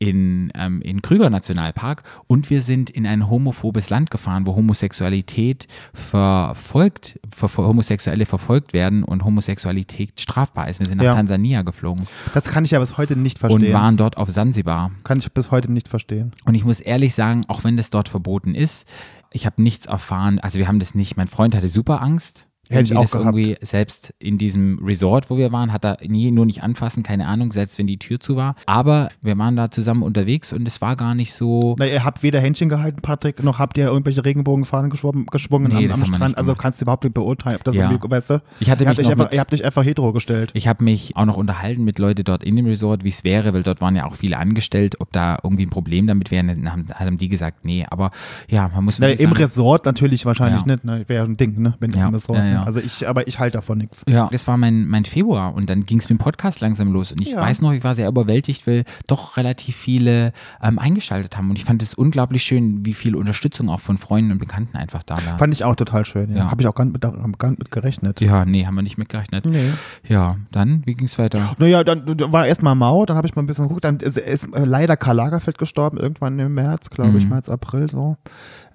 in, 0.00 0.52
ähm, 0.54 0.80
in 0.82 1.02
Krüger 1.02 1.28
Nationalpark 1.28 2.04
und 2.28 2.50
wir 2.50 2.62
sind 2.62 2.88
in 2.88 3.04
ein 3.04 3.28
homophobes 3.28 3.90
Land 3.90 4.12
gefahren, 4.12 4.46
wo 4.46 4.54
Homosexualität 4.54 5.66
verfolgt, 5.92 7.18
ver 7.34 7.48
Homosexuelle 7.56 8.24
verfolgt 8.24 8.72
werden 8.72 9.02
und 9.02 9.24
Homosexualität 9.24 10.20
strafbar 10.20 10.68
ist. 10.68 10.78
Wir 10.78 10.86
sind 10.86 10.98
nach 10.98 11.04
Ja. 11.04 11.14
Tansania 11.14 11.62
geflogen 11.62 12.06
Das 12.32 12.44
kann 12.46 12.64
ich 12.64 12.70
ja 12.70 12.78
bis 12.78 12.96
heute 12.96 13.16
nicht 13.16 13.42
und 13.42 13.50
verstehen. 13.50 13.72
waren 13.74 13.96
dort 13.96 14.16
auf 14.18 14.30
Sansibar. 14.30 14.92
kann 15.02 15.18
ich 15.18 15.32
bis 15.32 15.50
heute 15.50 15.72
nicht 15.72 15.88
verstehen. 15.88 16.32
Und 16.44 16.54
ich 16.54 16.64
muss 16.64 16.78
ehrlich 16.80 17.14
sagen, 17.14 17.42
auch 17.48 17.64
wenn 17.64 17.76
das 17.76 17.90
dort 17.90 18.08
verboten 18.08 18.54
ist, 18.54 18.86
ich 19.32 19.46
habe 19.46 19.62
nichts 19.62 19.86
erfahren. 19.86 20.38
Also 20.38 20.58
wir 20.58 20.68
haben 20.68 20.78
das 20.78 20.94
nicht. 20.94 21.16
Mein 21.16 21.26
Freund 21.26 21.54
hatte 21.54 21.68
super 21.68 22.02
Angst. 22.02 22.48
Hätte 22.70 22.92
ich 22.92 22.96
auch 22.96 23.02
das 23.02 23.12
gehabt. 23.12 23.36
irgendwie 23.36 23.56
selbst 23.64 24.14
in 24.18 24.38
diesem 24.38 24.78
Resort, 24.84 25.30
wo 25.30 25.36
wir 25.36 25.52
waren, 25.52 25.72
hat 25.72 25.84
er 25.84 25.98
nie 26.06 26.30
nur 26.30 26.46
nicht 26.46 26.62
anfassen, 26.62 27.02
keine 27.02 27.26
Ahnung, 27.26 27.52
selbst 27.52 27.78
wenn 27.78 27.86
die 27.86 27.98
Tür 27.98 28.20
zu 28.20 28.36
war. 28.36 28.54
Aber 28.66 29.08
wir 29.22 29.36
waren 29.38 29.56
da 29.56 29.70
zusammen 29.70 30.02
unterwegs 30.02 30.52
und 30.52 30.66
es 30.68 30.80
war 30.80 30.96
gar 30.96 31.14
nicht 31.14 31.32
so. 31.32 31.76
Na, 31.78 31.86
ihr 31.86 32.04
habt 32.04 32.22
weder 32.22 32.40
Händchen 32.40 32.68
gehalten, 32.68 33.00
Patrick, 33.02 33.42
noch 33.42 33.58
habt 33.58 33.78
ihr 33.78 33.86
irgendwelche 33.86 34.24
Regenbogenfahnen 34.24 34.90
geschwommen, 34.90 35.26
geschwungen 35.26 35.72
Nee, 35.72 35.86
am, 35.86 35.92
am 36.00 36.04
Strand. 36.04 36.36
Also 36.38 36.54
kannst 36.54 36.80
du 36.80 36.84
überhaupt 36.84 37.04
nicht 37.04 37.14
beurteilen, 37.14 37.56
ob 37.56 37.64
das 37.64 37.74
Ja. 37.76 37.90
irgendwie, 37.90 38.10
weißt 38.10 38.30
du? 38.30 38.42
Ich 38.60 38.70
hatte 38.70 38.84
ihr, 38.84 38.88
habt 38.90 38.98
mich 38.98 39.06
noch 39.06 39.12
einfach, 39.12 39.24
mit- 39.26 39.34
ihr 39.34 39.40
habt 39.40 39.52
dich 39.52 39.64
einfach 39.64 39.84
hetero 39.84 40.12
gestellt. 40.12 40.50
Ich 40.54 40.68
habe 40.68 40.84
mich 40.84 41.16
auch 41.16 41.24
noch 41.24 41.36
unterhalten 41.36 41.84
mit 41.84 41.98
Leuten 41.98 42.24
dort 42.24 42.44
in 42.44 42.56
dem 42.56 42.66
Resort, 42.66 43.04
wie 43.04 43.08
es 43.08 43.24
wäre, 43.24 43.52
weil 43.54 43.62
dort 43.62 43.80
waren 43.80 43.96
ja 43.96 44.04
auch 44.06 44.16
viele 44.16 44.36
angestellt, 44.38 44.96
ob 45.00 45.12
da 45.12 45.38
irgendwie 45.42 45.64
ein 45.66 45.70
Problem 45.70 46.06
damit 46.06 46.30
wäre. 46.30 46.46
Dann 46.46 46.70
haben, 46.72 46.84
haben 46.94 47.18
die 47.18 47.28
gesagt, 47.28 47.64
nee, 47.64 47.84
aber 47.88 48.10
ja, 48.48 48.70
man 48.74 48.84
muss 48.84 48.98
Na, 48.98 49.08
Im 49.08 49.16
sagen, 49.18 49.32
Resort 49.32 49.84
natürlich 49.86 50.26
wahrscheinlich 50.26 50.62
Ja. 50.62 50.66
nicht, 50.72 50.84
ne? 50.84 51.04
Wäre 51.06 51.24
ein 51.24 51.36
Ding, 51.36 51.60
ne? 51.60 51.74
Wenn 51.80 51.90
Ja, 51.92 52.08
im 52.08 52.14
Resort. 52.14 52.38
ja, 52.38 52.44
ne? 52.44 52.57
Ja. 52.60 52.64
Also 52.64 52.80
ich, 52.80 53.08
aber 53.08 53.26
ich 53.28 53.38
halte 53.38 53.58
davon 53.58 53.78
nichts. 53.78 54.02
Ja, 54.08 54.28
das 54.30 54.46
war 54.46 54.56
mein, 54.56 54.86
mein 54.86 55.04
Februar 55.04 55.54
und 55.54 55.68
dann 55.70 55.86
ging 55.86 55.98
es 55.98 56.08
mit 56.08 56.18
dem 56.18 56.22
Podcast 56.22 56.60
langsam 56.60 56.92
los. 56.92 57.12
Und 57.12 57.20
ich 57.20 57.30
Ja. 57.30 57.40
weiß 57.40 57.60
noch, 57.62 57.72
ich 57.72 57.84
war 57.84 57.94
sehr 57.94 58.08
überwältigt, 58.08 58.66
weil 58.66 58.84
doch 59.06 59.36
relativ 59.36 59.76
viele 59.76 60.32
ähm, 60.62 60.78
eingeschaltet 60.78 61.36
haben. 61.36 61.50
Und 61.50 61.58
ich 61.58 61.64
fand 61.64 61.82
es 61.82 61.94
unglaublich 61.94 62.42
schön, 62.42 62.84
wie 62.84 62.94
viel 62.94 63.16
Unterstützung 63.16 63.68
auch 63.70 63.80
von 63.80 63.96
Freunden 63.98 64.32
und 64.32 64.38
Bekannten 64.38 64.76
einfach 64.76 65.02
da 65.02 65.16
war. 65.16 65.38
Fand 65.38 65.52
ich 65.54 65.64
auch 65.64 65.76
total 65.76 66.04
schön. 66.04 66.30
Ja. 66.30 66.36
Ja. 66.38 66.50
Habe 66.50 66.62
ich 66.62 66.68
auch 66.68 66.74
gar 66.74 66.84
nicht 66.84 66.92
mit, 66.94 67.02
gar 67.38 67.50
nicht 67.50 67.58
mit 67.58 67.70
gerechnet. 67.70 68.20
Ja, 68.20 68.44
nee, 68.44 68.66
haben 68.66 68.74
wir 68.74 68.82
nicht 68.82 68.98
mitgerechnet. 68.98 69.44
Nee. 69.46 69.70
Ja, 70.06 70.36
dann, 70.52 70.82
wie 70.86 70.94
ging 70.94 71.06
es 71.06 71.18
weiter? 71.18 71.40
Naja, 71.58 71.84
dann 71.84 72.04
war 72.32 72.46
erstmal 72.46 72.74
Mau, 72.74 73.04
dann 73.06 73.16
habe 73.16 73.26
ich 73.26 73.34
mal 73.36 73.42
ein 73.42 73.46
bisschen 73.46 73.64
geguckt, 73.68 73.84
dann 73.84 73.98
ist, 73.98 74.18
ist 74.18 74.44
äh, 74.54 74.64
leider 74.64 74.96
Karl 74.96 75.16
Lagerfeld 75.16 75.58
gestorben, 75.58 75.98
irgendwann 75.98 76.38
im 76.38 76.54
März, 76.54 76.90
glaube 76.90 77.18
ich, 77.18 77.24
Mhm. 77.24 77.30
März, 77.30 77.48
April 77.48 77.90
so. 77.90 78.16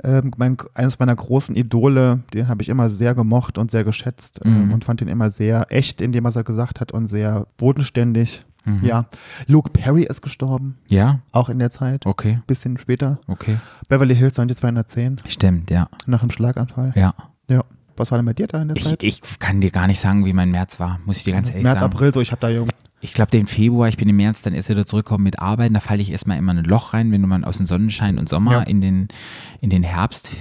Ähm, 0.03 0.31
mein, 0.37 0.57
eines 0.73 0.99
meiner 0.99 1.15
großen 1.15 1.55
Idole, 1.55 2.23
den 2.33 2.47
habe 2.47 2.61
ich 2.61 2.69
immer 2.69 2.89
sehr 2.89 3.15
gemocht 3.15 3.57
und 3.57 3.71
sehr 3.73 3.83
geschätzt 3.83 4.39
ähm, 4.45 4.67
Mhm. 4.67 4.73
und 4.73 4.85
fand 4.85 5.01
ihn 5.01 5.09
immer 5.09 5.29
sehr 5.29 5.67
echt 5.69 6.01
in 6.01 6.13
dem, 6.13 6.23
was 6.23 6.37
er 6.37 6.43
gesagt 6.45 6.79
hat 6.79 6.93
und 6.93 7.07
sehr 7.07 7.45
bodenständig. 7.57 8.45
Mhm. 8.65 8.79
Ja, 8.85 9.05
Luke 9.47 9.71
Perry 9.71 10.03
ist 10.03 10.21
gestorben, 10.21 10.77
Ja, 10.89 11.19
auch 11.33 11.49
in 11.49 11.59
der 11.59 11.69
Zeit, 11.69 12.05
okay, 12.05 12.39
bisschen 12.47 12.77
später. 12.77 13.19
okay. 13.27 13.57
Beverly 13.89 14.15
Hills 14.15 14.37
90210, 14.37 15.17
Stimmt, 15.27 15.69
ja, 15.69 15.89
nach 16.05 16.21
einem 16.21 16.31
Schlaganfall. 16.31 16.93
ja. 16.95 17.13
Ja. 17.49 17.65
Was 17.97 18.09
war 18.09 18.17
denn 18.17 18.25
bei 18.25 18.33
dir 18.33 18.47
da 18.47 18.59
in 18.61 18.69
der 18.69 18.77
Ich, 18.77 18.85
Zeit? 18.85 19.03
ich 19.03 19.21
kann 19.37 19.61
dir 19.61 19.69
gar 19.69 19.85
nicht 19.85 19.99
sagen, 19.99 20.25
wie 20.25 20.33
mein 20.33 20.49
März 20.49 20.79
war, 20.79 20.99
muss 21.05 21.17
ich 21.17 21.25
dir 21.25 21.33
ganz 21.33 21.49
ehrlich 21.49 21.63
März, 21.63 21.79
sagen. 21.81 21.93
April, 21.93 22.11
so, 22.13 22.21
ich 22.21 22.31
habe 22.31 22.39
da 22.41 22.49
jung. 22.49 22.69
Ich 23.01 23.13
glaube, 23.13 23.29
den 23.31 23.45
Februar, 23.45 23.87
ich 23.89 23.97
bin 23.97 24.07
im 24.09 24.15
März 24.15 24.41
dann 24.41 24.53
erst 24.53 24.69
wieder 24.69 24.85
zurückgekommen 24.87 25.25
mit 25.25 25.39
Arbeiten. 25.39 25.73
Da 25.75 25.79
falle 25.81 26.01
ich 26.01 26.09
erstmal 26.09 26.37
immer 26.37 26.53
in 26.53 26.59
ein 26.59 26.63
Loch 26.63 26.93
rein, 26.93 27.11
wenn 27.11 27.21
man 27.21 27.43
aus 27.43 27.57
dem 27.57 27.65
Sonnenschein 27.67 28.17
und 28.17 28.29
Sommer 28.29 28.51
Ja. 28.53 28.61
in, 28.61 28.79
den, 28.81 29.09
in 29.59 29.69
den 29.69 29.83
Herbst 29.83 30.31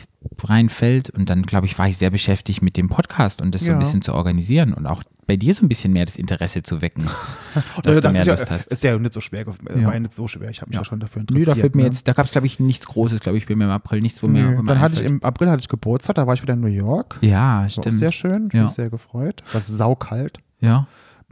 reinfällt. 0.44 1.10
Und 1.10 1.30
dann, 1.30 1.42
glaube 1.42 1.66
ich, 1.66 1.78
war 1.78 1.88
ich 1.88 1.96
sehr 1.98 2.10
beschäftigt 2.10 2.62
mit 2.62 2.76
dem 2.76 2.88
Podcast 2.88 3.40
und 3.42 3.54
das 3.54 3.62
so 3.62 3.68
Ja. 3.68 3.72
ein 3.74 3.78
bisschen 3.78 4.02
zu 4.02 4.14
organisieren 4.14 4.72
und 4.72 4.86
auch 4.86 5.02
bei 5.26 5.36
dir 5.36 5.54
so 5.54 5.64
ein 5.64 5.68
bisschen 5.68 5.92
mehr 5.92 6.04
das 6.04 6.16
Interesse 6.16 6.62
zu 6.64 6.82
wecken. 6.82 7.04
dass 7.54 7.86
Also 7.86 8.00
du 8.00 8.00
das 8.00 8.12
mehr 8.12 8.20
ist, 8.22 8.26
ja, 8.26 8.32
Lust 8.34 8.50
hast. 8.50 8.66
ist 8.66 8.84
ja 8.84 8.98
nicht 8.98 9.14
so 9.14 9.20
schwer, 9.20 9.44
Ja. 9.46 9.86
war 9.86 9.94
ja 9.94 10.00
nicht 10.00 10.14
so 10.16 10.26
schwer. 10.26 10.50
Ich 10.50 10.60
habe 10.60 10.70
mich 10.70 10.76
ja. 10.78 10.84
schon 10.84 10.98
dafür 11.00 11.20
Nö, 11.22 11.38
interessiert. 11.38 11.48
da 11.48 11.54
fällt 11.60 11.76
mir 11.76 11.82
ne? 11.82 11.88
jetzt, 11.88 12.08
da 12.08 12.12
gab 12.12 12.26
es, 12.26 12.32
glaube 12.32 12.46
ich, 12.46 12.58
nichts 12.58 12.86
Großes, 12.86 13.20
glaube 13.20 13.38
ich, 13.38 13.46
bei 13.46 13.54
mir 13.54 13.64
im 13.64 13.70
April 13.70 14.00
nichts, 14.00 14.22
wo 14.22 14.26
mir, 14.26 14.42
Nö, 14.42 14.58
wo 14.58 14.62
dann 14.62 14.80
hatte 14.80 14.94
ich 14.96 15.02
im 15.02 15.22
April 15.22 15.48
hatte 15.48 15.60
ich 15.60 15.68
Geburtstag, 15.68 16.16
da 16.16 16.26
war 16.26 16.34
ich 16.34 16.42
wieder 16.42 16.54
in 16.54 16.60
New 16.60 16.66
York. 16.66 17.18
Ja, 17.20 17.58
War 17.60 17.66
auch 17.66 17.70
stimmt. 17.70 17.94
sehr 17.98 18.12
schön, 18.12 18.48
Ja. 18.52 18.58
ja. 18.58 18.62
mich 18.64 18.72
sehr 18.72 18.90
gefreut. 18.90 19.42
War 19.52 19.60
saukalt. 19.60 20.38
Ja. 20.60 20.86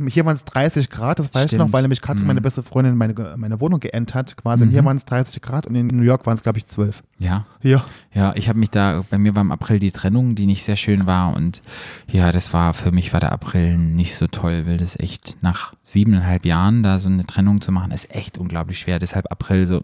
Hier 0.08 0.24
waren 0.24 0.34
es 0.36 0.44
30 0.44 0.88
Grad, 0.90 1.18
das 1.18 1.34
weiß 1.34 1.42
ich 1.44 1.48
Stimmt. 1.50 1.60
noch, 1.66 1.72
weil 1.72 1.82
nämlich 1.82 2.00
Katrin, 2.00 2.22
Mhm. 2.22 2.26
meine 2.28 2.40
beste 2.40 2.62
Freundin, 2.62 2.96
meine, 2.96 3.14
meine 3.36 3.60
Wohnung 3.60 3.80
geändert 3.80 4.14
hat. 4.14 4.36
Quasi. 4.36 4.64
Und 4.64 4.70
hier 4.70 4.82
Mhm. 4.82 4.86
waren 4.86 4.96
es 4.96 5.04
30 5.04 5.40
Grad 5.42 5.66
und 5.66 5.74
in 5.74 5.86
New 5.88 6.02
York 6.02 6.26
waren 6.26 6.34
es, 6.34 6.42
glaube 6.42 6.58
ich, 6.58 6.66
12. 6.66 7.02
Ja. 7.18 7.44
Ja. 7.62 7.84
Ja, 8.12 8.32
ich 8.34 8.48
habe 8.48 8.58
mich 8.58 8.70
da, 8.70 9.04
bei 9.10 9.18
mir 9.18 9.34
war 9.34 9.42
im 9.42 9.52
April 9.52 9.78
die 9.78 9.90
Trennung, 9.92 10.34
die 10.34 10.46
nicht 10.46 10.64
sehr 10.64 10.76
schön 10.76 11.06
war 11.06 11.34
und 11.34 11.62
ja, 12.08 12.32
das 12.32 12.52
war, 12.52 12.74
für 12.74 12.92
mich 12.92 13.12
war 13.12 13.20
der 13.20 13.32
April 13.32 13.78
nicht 13.78 14.14
so 14.16 14.26
toll, 14.26 14.66
weil 14.66 14.76
das 14.76 14.98
echt 14.98 15.38
nach 15.42 15.72
siebeneinhalb 15.82 16.44
Jahren 16.44 16.82
da 16.82 16.98
so 16.98 17.08
eine 17.08 17.24
Trennung 17.26 17.60
zu 17.60 17.72
machen, 17.72 17.90
ist 17.92 18.10
echt 18.14 18.38
unglaublich 18.38 18.78
schwer. 18.78 18.98
Deshalb 18.98 19.30
April 19.30 19.66
so. 19.66 19.82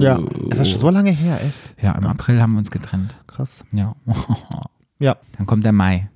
Ja. 0.00 0.18
Ist 0.48 0.58
das 0.60 0.70
schon 0.70 0.80
so 0.80 0.90
lange 0.90 1.10
her, 1.10 1.38
echt? 1.44 1.60
Ja, 1.82 1.92
im 1.92 2.06
April 2.06 2.40
haben 2.40 2.52
wir 2.52 2.58
uns 2.58 2.70
getrennt. 2.70 3.14
Krass. 3.26 3.64
Ja. 3.72 3.94
Ja, 4.98 5.16
Dann 5.38 5.46
kommt 5.46 5.64
der 5.64 5.72
Mai. 5.72 6.09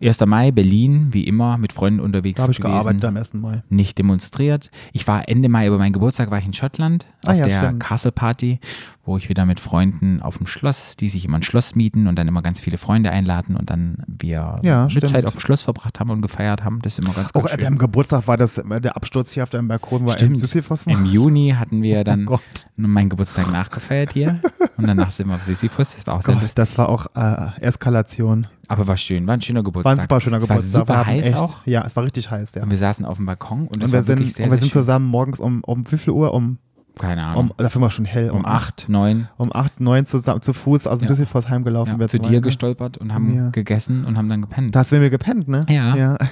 1. 0.00 0.20
Mai, 0.26 0.50
Berlin, 0.50 1.08
wie 1.12 1.24
immer, 1.24 1.58
mit 1.58 1.72
Freunden 1.72 2.00
unterwegs 2.00 2.36
da 2.38 2.42
habe 2.44 2.52
ich 2.52 2.58
gewesen. 2.58 2.72
gearbeitet 2.72 3.04
am 3.04 3.16
1. 3.16 3.34
Mai. 3.34 3.62
nicht 3.68 3.98
demonstriert. 3.98 4.70
Ich 4.92 5.06
war 5.06 5.28
Ende 5.28 5.48
Mai 5.48 5.66
über 5.66 5.78
meinen 5.78 5.92
Geburtstag 5.92 6.30
war 6.30 6.38
ich 6.38 6.46
in 6.46 6.52
Schottland 6.52 7.06
Ah 7.24 7.32
auf 7.32 7.38
ja, 7.38 7.46
der 7.46 7.58
stimmt. 7.64 7.80
Castle 7.80 8.12
Party, 8.12 8.60
wo 9.04 9.16
ich 9.16 9.28
wieder 9.28 9.46
mit 9.46 9.58
Freunden 9.60 10.20
auf 10.22 10.36
dem 10.38 10.46
Schloss, 10.46 10.96
die 10.96 11.08
sich 11.08 11.24
immer 11.24 11.38
ein 11.38 11.42
Schloss 11.42 11.74
mieten 11.74 12.06
und 12.06 12.16
dann 12.18 12.28
immer 12.28 12.42
ganz 12.42 12.60
viele 12.60 12.78
Freunde 12.78 13.10
einladen 13.10 13.56
und 13.56 13.70
dann 13.70 13.98
wir 14.06 14.58
Ja, 14.62 14.82
eine 14.82 14.90
stimmt. 14.90 15.08
Zeit 15.08 15.26
auf 15.26 15.32
dem 15.34 15.40
Schloss 15.40 15.62
verbracht 15.62 15.98
haben 16.00 16.10
und 16.10 16.22
gefeiert 16.22 16.62
haben. 16.64 16.80
Das 16.82 16.92
ist 16.98 17.04
immer 17.04 17.14
ganz, 17.14 17.30
Auch 17.30 17.40
ganz 17.42 17.52
an 17.52 17.58
schön. 17.58 17.64
deinem 17.64 17.78
Geburtstag 17.78 18.26
war 18.28 18.36
das 18.36 18.54
der 18.56 18.96
Absturz 18.96 19.32
hier 19.32 19.42
auf 19.42 19.50
deinem 19.50 19.68
Balkon, 19.68 20.02
wo 20.04 20.10
ein 20.10 20.12
Stimmt. 20.12 20.38
Sisyphos 20.38 20.86
war. 20.86 20.92
Im 20.92 21.04
Juni 21.06 21.54
hatten 21.58 21.82
wir 21.82 22.04
dann 22.04 22.26
Gott. 22.26 22.40
meinen 22.76 23.08
Geburtstag 23.08 23.50
nachgefeiert 23.50 24.12
hier 24.12 24.38
und 24.76 24.86
danach 24.86 25.10
sind 25.10 25.28
wir 25.28 25.34
auf 25.34 25.42
Sisyphus. 25.44 25.94
Das 25.94 26.06
war 26.06 26.14
auch 26.14 26.22
sehr 26.22 26.34
Gott, 26.34 26.42
lustig. 26.42 26.56
das 26.56 26.76
war 26.78 26.88
auch 26.88 27.06
äh, 27.14 27.60
Eskalation. 27.60 28.46
Aber 28.68 28.86
war 28.86 28.96
schön, 28.96 29.26
war 29.26 29.34
ein 29.34 29.40
schöner 29.42 29.58
War 29.60 29.64
Geburtstag. 29.64 29.92
ein 29.98 30.00
super 30.02 30.20
schöner 30.20 30.36
es 30.38 30.48
Geburtstag. 30.48 30.72
War 30.88 30.96
super 30.96 31.00
Wir 31.00 31.06
heiß 31.06 31.26
echt, 31.26 31.36
auch. 31.36 31.66
Ja, 31.66 31.84
es 31.84 31.94
war 31.96 32.04
richtig 32.04 32.30
heiß, 32.30 32.54
ja. 32.54 32.62
Und 32.62 32.70
wir 32.70 32.78
saßen 32.78 33.04
auf 33.04 33.16
dem 33.16 33.26
Balkon 33.26 33.68
und 33.68 33.76
es 33.82 33.84
Und 33.88 33.92
wir 33.92 33.98
war 34.00 34.08
wirklich 34.08 34.28
sind, 34.28 34.36
sehr, 34.36 34.44
und 34.46 34.50
wir 34.50 34.56
sehr 34.56 34.62
sind 34.62 34.72
schön. 34.72 34.82
zusammen 34.82 35.06
morgens 35.06 35.38
um, 35.40 35.62
um 35.64 35.90
wie 35.90 35.98
viel 35.98 36.12
Uhr? 36.12 36.34
Um, 36.34 36.58
Keine 36.98 37.24
Ahnung. 37.24 37.50
um 37.50 37.56
dafür 37.58 37.80
war 37.82 37.90
schon 37.90 38.04
hell. 38.06 38.30
um 38.30 38.44
acht, 38.44 38.88
neun. 38.88 39.28
Um 39.36 39.52
acht, 39.54 39.80
neun 39.80 40.06
zusammen 40.06 40.42
zu 40.42 40.52
Fuß 40.52 40.86
aus 40.86 40.98
dem 40.98 41.08
Ja. 41.08 41.14
Sisyphos 41.14 41.48
heimgelaufen. 41.48 41.94
Ja, 41.94 41.98
wir 42.00 42.08
zu 42.08 42.18
dir 42.18 42.30
ne? 42.32 42.40
gestolpert 42.40 42.98
und 42.98 43.08
Zu 43.08 43.14
haben 43.14 43.34
mir. 43.34 43.50
gegessen 43.50 44.04
und 44.04 44.16
haben 44.18 44.28
dann 44.28 44.40
gepennt. 44.42 44.74
Da 44.74 44.80
hast 44.80 44.90
du 44.92 44.96
mit 44.96 45.02
mir 45.04 45.10
gepennt, 45.10 45.46
ne? 45.48 45.64
Ja. 45.68 45.94
ja. 45.96 46.16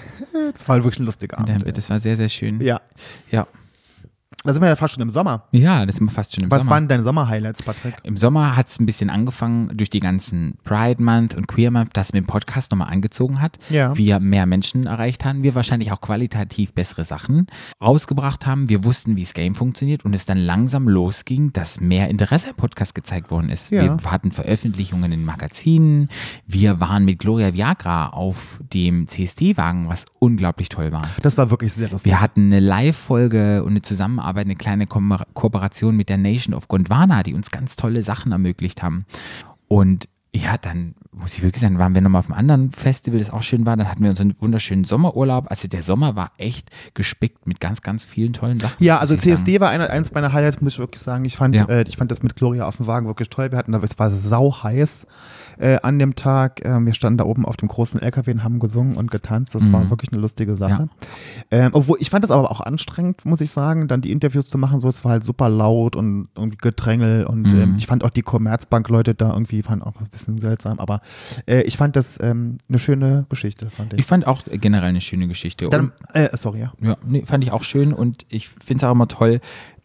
Das 0.53 0.69
war 0.69 0.77
wirklich 0.85 1.01
ein 1.01 1.07
lustiger 1.07 1.39
Abend. 1.39 1.77
Das 1.77 1.91
war 1.91 1.99
sehr, 1.99 2.17
sehr 2.17 2.29
schön. 2.29 2.61
Ja. 2.61 2.81
Ja, 3.31 3.47
Da 4.47 4.53
sind 4.53 4.61
wir 4.61 4.69
ja 4.69 4.77
fast 4.77 4.93
schon 4.93 5.03
im 5.03 5.09
Sommer. 5.09 5.45
ja 5.53 5.87
das 5.87 5.97
sind 5.97 6.07
wir 6.07 6.11
fast 6.11 6.35
schon 6.35 6.45
im 6.45 6.51
Was 6.51 6.59
Sommer. 6.61 6.73
waren 6.73 6.87
deine 6.87 7.03
Sommer-Highlights, 7.03 7.63
Patrick? 7.63 7.95
Im 8.03 8.19
Sommer 8.19 8.57
hat 8.57 8.69
es 8.69 8.79
ein 8.79 8.85
bisschen 8.85 9.09
angefangen 9.09 9.75
durch 9.75 9.89
die 9.89 10.01
ganzen 10.01 10.59
Pride 10.65 11.03
Month 11.03 11.35
und 11.35 11.49
Queer 11.49 11.71
Month, 11.71 11.97
dass 11.97 12.13
mit 12.13 12.25
dem 12.25 12.27
Podcast 12.27 12.71
nochmal 12.71 12.89
angezogen 12.93 13.41
hat. 13.41 13.59
Ja. 13.71 13.97
Wir 13.97 14.21
mehr 14.21 14.45
Menschen 14.45 14.85
erreicht 14.87 15.25
haben, 15.25 15.43
wir 15.43 15.55
wahrscheinlich 15.55 15.93
auch 15.93 16.03
qualitativ 16.03 16.75
bessere 16.75 17.07
Sachen 17.07 17.47
rausgebracht 17.83 18.45
haben. 18.45 18.69
Wir 18.69 18.85
wussten, 18.85 19.17
wie 19.17 19.23
das 19.23 19.33
Game 19.33 19.55
funktioniert 19.55 20.05
und 20.05 20.15
es 20.15 20.27
dann 20.27 20.37
langsam 20.37 20.91
losging, 20.91 21.55
dass 21.55 21.81
mehr 21.81 22.11
Interesse 22.11 22.51
am 22.51 22.57
Podcast 22.57 22.95
gezeigt 22.95 23.31
worden 23.31 23.49
ist. 23.49 23.71
Ja. 23.71 23.99
Wir 23.99 24.11
hatten 24.11 24.31
Veröffentlichungen 24.31 25.11
in 25.11 25.25
Magazinen. 25.25 26.11
Wir 26.47 26.81
waren 26.81 27.07
mit 27.07 27.19
Gloria 27.19 27.55
Viagra 27.55 28.09
auf 28.11 28.61
dem 28.75 29.07
CSD-Wagen, 29.09 29.89
was 29.89 30.05
unglaublich 30.19 30.69
toll 30.69 30.93
war. 30.93 31.09
Das 31.23 31.39
war 31.39 31.49
wirklich 31.51 31.73
sehr 31.73 31.89
lustig. 31.89 32.13
Wir 32.13 32.21
hatten 32.21 32.43
eine 32.47 32.61
Live-Folge 32.61 33.63
und 33.65 33.71
eine 33.71 33.81
Zusammenarbeit, 33.83 34.34
eine 34.41 34.57
kleine 34.57 34.87
Ko 34.87 35.01
Kooperation 35.35 35.97
mit 35.97 36.09
der 36.09 36.19
Nation 36.19 36.55
of 36.55 36.69
Gondwana, 36.69 37.23
die 37.23 37.35
uns 37.35 37.51
ganz 37.51 37.77
tolle 37.77 38.03
Sachen 38.03 38.33
ermöglicht 38.33 38.83
haben. 38.83 39.05
Und 39.69 40.09
ja, 40.35 40.59
dann 40.59 40.95
muss 41.17 41.35
ich 41.35 41.43
wirklich 41.43 41.61
sagen, 41.63 41.79
waren 41.79 41.95
wir 41.95 42.03
nochmal 42.03 42.21
auf 42.21 42.27
einem 42.31 42.39
anderen 42.39 42.71
Festival, 42.73 43.19
das 43.19 43.31
auch 43.31 43.43
schön 43.43 43.67
war. 43.67 43.77
Dann 43.77 43.89
hatten 43.89 44.03
wir 44.03 44.11
unseren 44.11 44.35
wunderschönen 44.41 44.85
Sommerurlaub. 44.85 45.47
Also 45.51 45.69
der 45.69 45.83
Sommer 45.83 46.17
war 46.17 46.33
echt 46.39 46.71
gespickt 46.95 47.47
mit 47.47 47.61
ganz, 47.61 47.83
ganz 47.83 48.05
vielen 48.05 48.33
tollen 48.33 48.59
Sachen. 48.61 48.75
Ja, 48.83 48.99
also 48.99 49.15
ich 49.15 49.21
sagen. 49.23 49.37
CSD 49.37 49.61
war 49.61 49.71
eine, 49.71 49.91
eines 49.91 50.13
meiner 50.13 50.33
Highlights, 50.33 50.61
muss 50.61 50.75
ich 50.75 50.79
wirklich 50.79 51.03
sagen. 51.03 51.25
Ich 51.25 51.37
fand, 51.37 51.55
Ja. 51.55 51.67
äh, 51.69 51.85
ich 51.87 51.97
fand 51.97 52.11
das 52.11 52.23
mit 52.23 52.37
Gloria 52.37 52.67
auf 52.67 52.77
dem 52.79 52.87
Wagen 52.87 53.07
wirklich 53.07 53.31
toll. 53.31 53.51
Wir 53.53 53.59
hatten 53.59 53.73
da, 53.73 53.79
es 53.79 53.99
war 53.99 54.11
sau 54.11 54.63
heiß 54.63 55.07
äh, 55.59 55.79
an 55.83 55.99
dem 55.99 56.17
Tag. 56.17 56.65
Ähm, 56.65 56.87
wir 56.87 56.95
standen 56.95 57.19
da 57.19 57.25
oben 57.25 57.45
auf 57.47 57.57
dem 57.57 57.69
großen 57.69 58.01
LKW 58.03 58.33
und 58.33 58.45
haben 58.45 58.59
gesungen 58.59 58.97
und 58.97 59.11
getanzt. 59.11 59.55
Das 59.55 59.71
war 59.73 59.91
wirklich 59.91 60.13
eine 60.13 60.21
lustige 60.21 60.57
Sache. 60.57 60.89
Ähm, 61.51 61.71
obwohl, 61.75 61.99
ich 62.01 62.11
fand 62.11 62.25
das 62.25 62.31
aber 62.31 62.51
auch 62.51 62.61
anstrengend, 62.61 63.25
muss 63.25 63.41
ich 63.41 63.51
sagen, 63.51 63.87
dann 63.89 64.01
die 64.01 64.11
Interviews 64.11 64.49
zu 64.49 64.59
machen. 64.59 64.81
So, 64.81 64.89
es 64.89 65.05
war 65.05 65.13
halt 65.13 65.25
super 65.25 65.49
laut 65.49 65.95
und 65.97 66.29
irgendwie 66.37 66.59
Gedrängel 66.59 67.25
und 67.25 67.53
ähm, 67.53 67.77
ich 67.79 67.87
fand 67.87 68.03
auch 68.05 68.11
die 68.11 68.23
Commerzbank-Leute 68.23 69.15
da 69.15 69.33
irgendwie, 69.33 69.63
fanden 69.63 69.85
auch 69.85 70.01
ein 70.01 70.09
bisschen 70.09 70.39
seltsam. 70.39 70.79
Aber 70.81 71.01
äh, 71.47 71.63
ich 71.63 71.77
fand 71.77 71.97
das 71.97 72.19
ähm, 72.21 72.59
eine 72.69 72.79
schöne 72.79 73.27
Geschichte, 73.29 73.71
fand 73.71 73.93
ich. 73.93 74.01
Ich 74.01 74.07
fand 74.07 74.27
auch 74.27 74.43
generell 74.51 74.89
eine 74.89 75.01
schöne 75.01 75.29
Geschichte. 75.29 75.69
dann, 75.69 75.93
äh, 76.13 76.37
sorry, 76.37 76.61
ja. 76.61 76.73
Ja, 76.81 76.97
nee, 77.05 77.25
fand 77.25 77.45
ich 77.45 77.53
auch 77.53 77.63
schön 77.63 77.93
und 77.93 78.27
ich 78.29 78.49
finde 78.49 78.85
es 78.85 78.85
auch 78.85 78.93
immer 78.93 79.09
toll, 79.09 79.41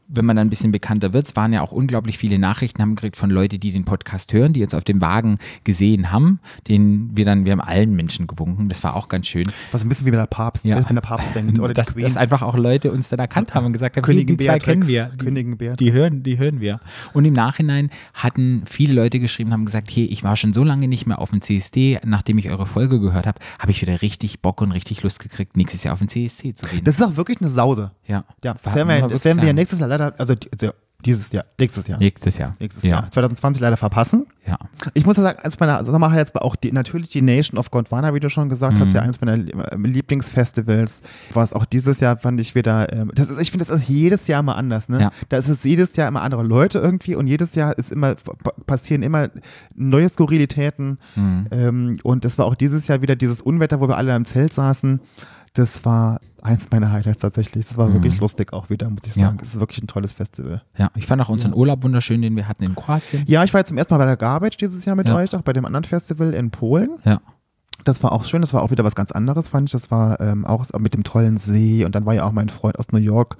wenn 0.09 0.25
man 0.25 0.35
dann 0.35 0.47
ein 0.47 0.49
bisschen 0.49 0.71
bekannter 0.71 1.13
wird. 1.13 1.27
Es 1.27 1.35
waren 1.35 1.53
ja 1.53 1.61
auch 1.61 1.71
unglaublich 1.71 2.17
viele 2.17 2.39
Nachrichten, 2.39 2.81
haben 2.81 2.95
gekriegt 2.95 3.15
von 3.15 3.29
Leuten, 3.29 3.59
die 3.59 3.71
den 3.71 3.85
Podcast 3.85 4.33
hören, 4.33 4.53
die 4.53 4.63
uns 4.63 4.73
auf 4.73 4.83
dem 4.83 5.01
Wagen 5.01 5.35
gesehen 5.63 6.11
haben, 6.11 6.39
den 6.67 7.11
wir 7.15 7.25
dann, 7.25 7.45
wir 7.45 7.51
haben 7.51 7.61
allen 7.61 7.95
Menschen 7.95 8.27
gewunken. 8.27 8.69
Das 8.69 8.83
war 8.83 8.95
auch 8.95 9.07
ganz 9.07 9.27
schön. 9.27 9.51
Was 9.71 9.83
ein 9.83 9.89
bisschen 9.89 10.07
wie 10.07 10.11
wenn 10.11 10.19
der 10.19 10.25
Papst, 10.25 10.65
Ja. 10.65 10.77
wenn 10.87 10.95
der 10.95 11.01
Papst 11.01 11.35
denkt. 11.35 11.59
Oder 11.59 11.73
dass, 11.73 11.93
dass 11.95 12.17
einfach 12.17 12.41
auch 12.41 12.57
Leute 12.57 12.91
uns 12.91 13.09
dann 13.09 13.19
erkannt 13.19 13.53
haben 13.53 13.67
und 13.67 13.73
gesagt 13.73 13.95
haben, 13.95 14.03
Königin 14.03 14.29
hey, 14.29 14.37
die 14.37 14.43
zwei 14.45 14.51
Beatrix, 14.53 14.65
kennen 14.65 14.87
wir. 14.87 15.05
Die, 15.13 15.25
Königin 15.25 15.57
Beatrix. 15.57 15.77
die 15.77 15.91
hören, 15.91 16.23
die 16.23 16.37
hören 16.37 16.59
wir. 16.59 16.79
Und 17.13 17.25
im 17.25 17.33
Nachhinein 17.33 17.89
hatten 18.13 18.63
viele 18.65 18.93
Leute 18.93 19.19
geschrieben, 19.19 19.51
haben 19.53 19.65
gesagt, 19.65 19.89
hey, 19.91 20.05
ich 20.05 20.23
war 20.23 20.35
schon 20.35 20.53
so 20.53 20.63
lange 20.63 20.87
nicht 20.87 21.05
mehr 21.05 21.19
auf 21.19 21.29
dem 21.29 21.41
CSD, 21.41 21.99
nachdem 22.05 22.37
ich 22.37 22.49
eure 22.49 22.65
Folge 22.65 22.99
gehört 22.99 23.27
habe, 23.27 23.39
habe 23.59 23.71
ich 23.71 23.81
wieder 23.81 24.01
richtig 24.01 24.41
Bock 24.41 24.61
und 24.61 24.71
richtig 24.71 25.03
Lust 25.03 25.19
gekriegt, 25.19 25.55
nächstes 25.57 25.83
Jahr 25.83 25.93
auf 25.93 25.99
den 25.99 26.07
CSD 26.07 26.55
zu 26.55 26.65
gehen. 26.67 26.83
Das 26.83 26.95
ist 26.95 27.01
auch 27.05 27.15
wirklich 27.15 27.39
eine 27.41 27.49
Sause. 27.49 27.91
ja, 28.07 28.23
Ja, 28.43 28.55
das 28.63 28.75
werden 28.75 28.87
wir, 28.89 29.07
das 29.07 29.23
werden 29.25 29.37
wir 29.39 29.47
ja 29.47 29.53
nächstes 29.53 29.79
Jahr 29.79 29.89
leider, 29.99 30.19
also, 30.19 30.33
also 30.51 30.71
dieses 31.05 31.31
Jahr, 31.31 31.45
nächstes 31.57 31.87
Jahr. 31.87 31.97
Nächstes 31.97 32.37
Jahr. 32.37 32.57
Nächstes 32.59 32.83
ja. 32.83 32.89
Jahr. 32.89 33.11
2020 33.11 33.61
leider 33.61 33.77
verpassen. 33.77 34.25
Ja. 34.45 34.57
Ich 34.93 35.05
muss 35.05 35.15
ja 35.15 35.23
sagen, 35.23 35.39
eins 35.39 35.57
meiner 35.57 35.85
Sommerhighlights 35.85 36.35
war 36.35 36.43
auch 36.43 36.57
die, 36.57 36.73
natürlich 36.73 37.09
die 37.09 37.21
Nation 37.21 37.57
of 37.57 37.71
Gondwana, 37.71 38.13
wie 38.13 38.19
du 38.19 38.29
schon 38.29 38.49
gesagt 38.49 38.77
Mhm. 38.77 38.81
hast, 38.83 38.93
ja 38.93 39.01
eins 39.01 39.21
meiner 39.21 39.35
äh, 39.37 39.77
Lieblingsfestivals. 39.77 40.99
War 41.33 41.43
es 41.43 41.53
auch 41.53 41.63
dieses 41.65 42.01
Jahr, 42.01 42.17
fand 42.17 42.41
ich 42.41 42.53
wieder, 42.53 42.91
ähm, 42.91 43.11
das 43.15 43.29
ist, 43.29 43.39
ich 43.41 43.51
finde, 43.51 43.65
das 43.65 43.73
ist 43.79 43.87
jedes 43.87 44.27
Jahr 44.27 44.41
immer 44.41 44.57
anders, 44.57 44.89
ne? 44.89 44.99
Ja. 45.01 45.11
Da 45.29 45.37
ist 45.37 45.47
es 45.47 45.63
jedes 45.63 45.95
Jahr 45.95 46.07
immer 46.09 46.21
andere 46.21 46.43
Leute 46.43 46.79
irgendwie 46.79 47.15
und 47.15 47.27
jedes 47.27 47.55
Jahr 47.55 47.77
ist 47.77 47.93
immer, 47.93 48.15
pa- 48.15 48.51
passieren 48.65 49.01
immer 49.01 49.29
neue 49.75 50.09
Skurrilitäten. 50.09 50.99
Mhm. 51.15 51.47
Ähm, 51.51 51.97
und 52.03 52.25
das 52.25 52.37
war 52.37 52.45
auch 52.45 52.55
dieses 52.55 52.87
Jahr 52.87 53.01
wieder 53.01 53.15
dieses 53.15 53.41
Unwetter, 53.41 53.79
wo 53.79 53.87
wir 53.87 53.95
alle 53.95 54.13
im 54.15 54.25
Zelt 54.25 54.51
saßen. 54.53 54.99
Das 55.53 55.85
war 55.85 56.19
eins 56.43 56.67
meiner 56.71 56.91
Highlights 56.91 57.21
tatsächlich. 57.21 57.65
Das 57.67 57.77
war 57.77 57.91
wirklich 57.93 58.19
lustig 58.19 58.53
auch 58.53 58.69
wieder, 58.69 58.89
muss 58.89 59.01
ich 59.05 59.15
Mhm. 59.15 59.21
Ja. 59.21 59.27
sagen. 59.29 59.39
Es 59.41 59.53
ist 59.53 59.59
wirklich 59.59 59.81
ein 59.83 59.87
tolles 59.87 60.11
Festival. 60.13 60.61
Ja, 60.77 60.89
ich 60.95 61.05
fand 61.05 61.21
auch 61.21 61.29
unseren 61.29 61.53
Urlaub 61.53 61.83
wunderschön, 61.83 62.21
den 62.21 62.35
wir 62.35 62.47
hatten 62.47 62.63
in 62.63 62.75
Kroatien. 62.75 63.23
Ja, 63.27 63.43
ich 63.43 63.53
war 63.53 63.61
jetzt 63.61 63.69
zum 63.69 63.77
ersten 63.77 63.93
Mal 63.93 63.97
bei 63.99 64.05
der 64.05 64.17
Garbage 64.17 64.57
dieses 64.57 64.85
Jahr 64.85 64.95
mit 64.95 65.07
Ja. 65.07 65.15
euch, 65.15 65.35
auch 65.35 65.41
bei 65.41 65.53
dem 65.53 65.65
anderen 65.65 65.83
Festival 65.85 66.33
in 66.33 66.51
Polen. 66.51 66.91
Ja. 67.05 67.19
Das 67.85 68.03
war 68.03 68.11
auch 68.11 68.25
schön, 68.25 68.41
das 68.41 68.53
war 68.53 68.61
auch 68.61 68.71
wieder 68.71 68.83
was 68.83 68.93
ganz 68.93 69.11
anderes, 69.11 69.47
fand 69.47 69.69
ich. 69.69 69.71
Das 69.71 69.89
war 69.89 70.19
ähm, 70.19 70.45
auch 70.45 70.65
mit 70.79 70.93
dem 70.93 71.03
tollen 71.05 71.37
See 71.37 71.85
und 71.85 71.95
dann 71.95 72.05
war 72.05 72.13
ja 72.13 72.25
auch 72.25 72.33
mein 72.33 72.49
Freund 72.49 72.77
aus 72.77 72.91
New 72.91 72.99
York 72.99 73.37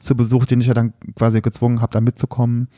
zu 0.00 0.16
Besuch, 0.16 0.44
den 0.44 0.60
ich 0.60 0.66
ja 0.66 0.74
dann 0.74 0.92
quasi 1.14 1.40
gezwungen 1.40 1.80
habe, 1.80 1.92
da 1.92 2.00
mitzukommen. 2.00 2.68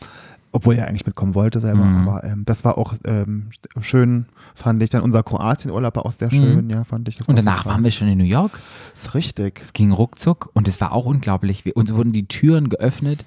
Obwohl 0.50 0.76
er 0.76 0.88
eigentlich 0.88 1.04
mitkommen 1.06 1.34
wollte 1.34 1.60
selber, 1.60 1.84
Mhm. 1.84 2.08
aber 2.08 2.24
ähm, 2.24 2.44
das 2.46 2.64
war 2.64 2.78
auch 2.78 2.94
ähm, 3.04 3.50
schön, 3.80 4.26
fand 4.54 4.82
ich. 4.82 4.90
Dann 4.90 5.02
unser 5.02 5.22
Kroatien-Urlaub 5.22 5.96
war 5.96 6.06
auch 6.06 6.12
sehr 6.12 6.30
schön, 6.30 6.70
ja, 6.70 6.84
fand 6.84 7.06
ich. 7.08 7.20
Mhm. 7.20 7.26
Und 7.26 7.36
danach 7.36 7.66
waren 7.66 7.84
wir 7.84 7.90
schon 7.90 8.08
in 8.08 8.16
New 8.18 8.24
York. 8.24 8.58
Das 8.92 9.04
ist 9.04 9.14
richtig. 9.14 9.60
Es 9.62 9.72
ging 9.74 9.92
ruckzuck 9.92 10.50
und 10.54 10.66
es 10.66 10.80
war 10.80 10.92
auch 10.92 11.04
unglaublich. 11.06 11.64
Wir, 11.64 11.76
uns 11.76 11.92
wurden 11.92 12.12
die 12.12 12.26
Türen 12.28 12.68
geöffnet 12.70 13.24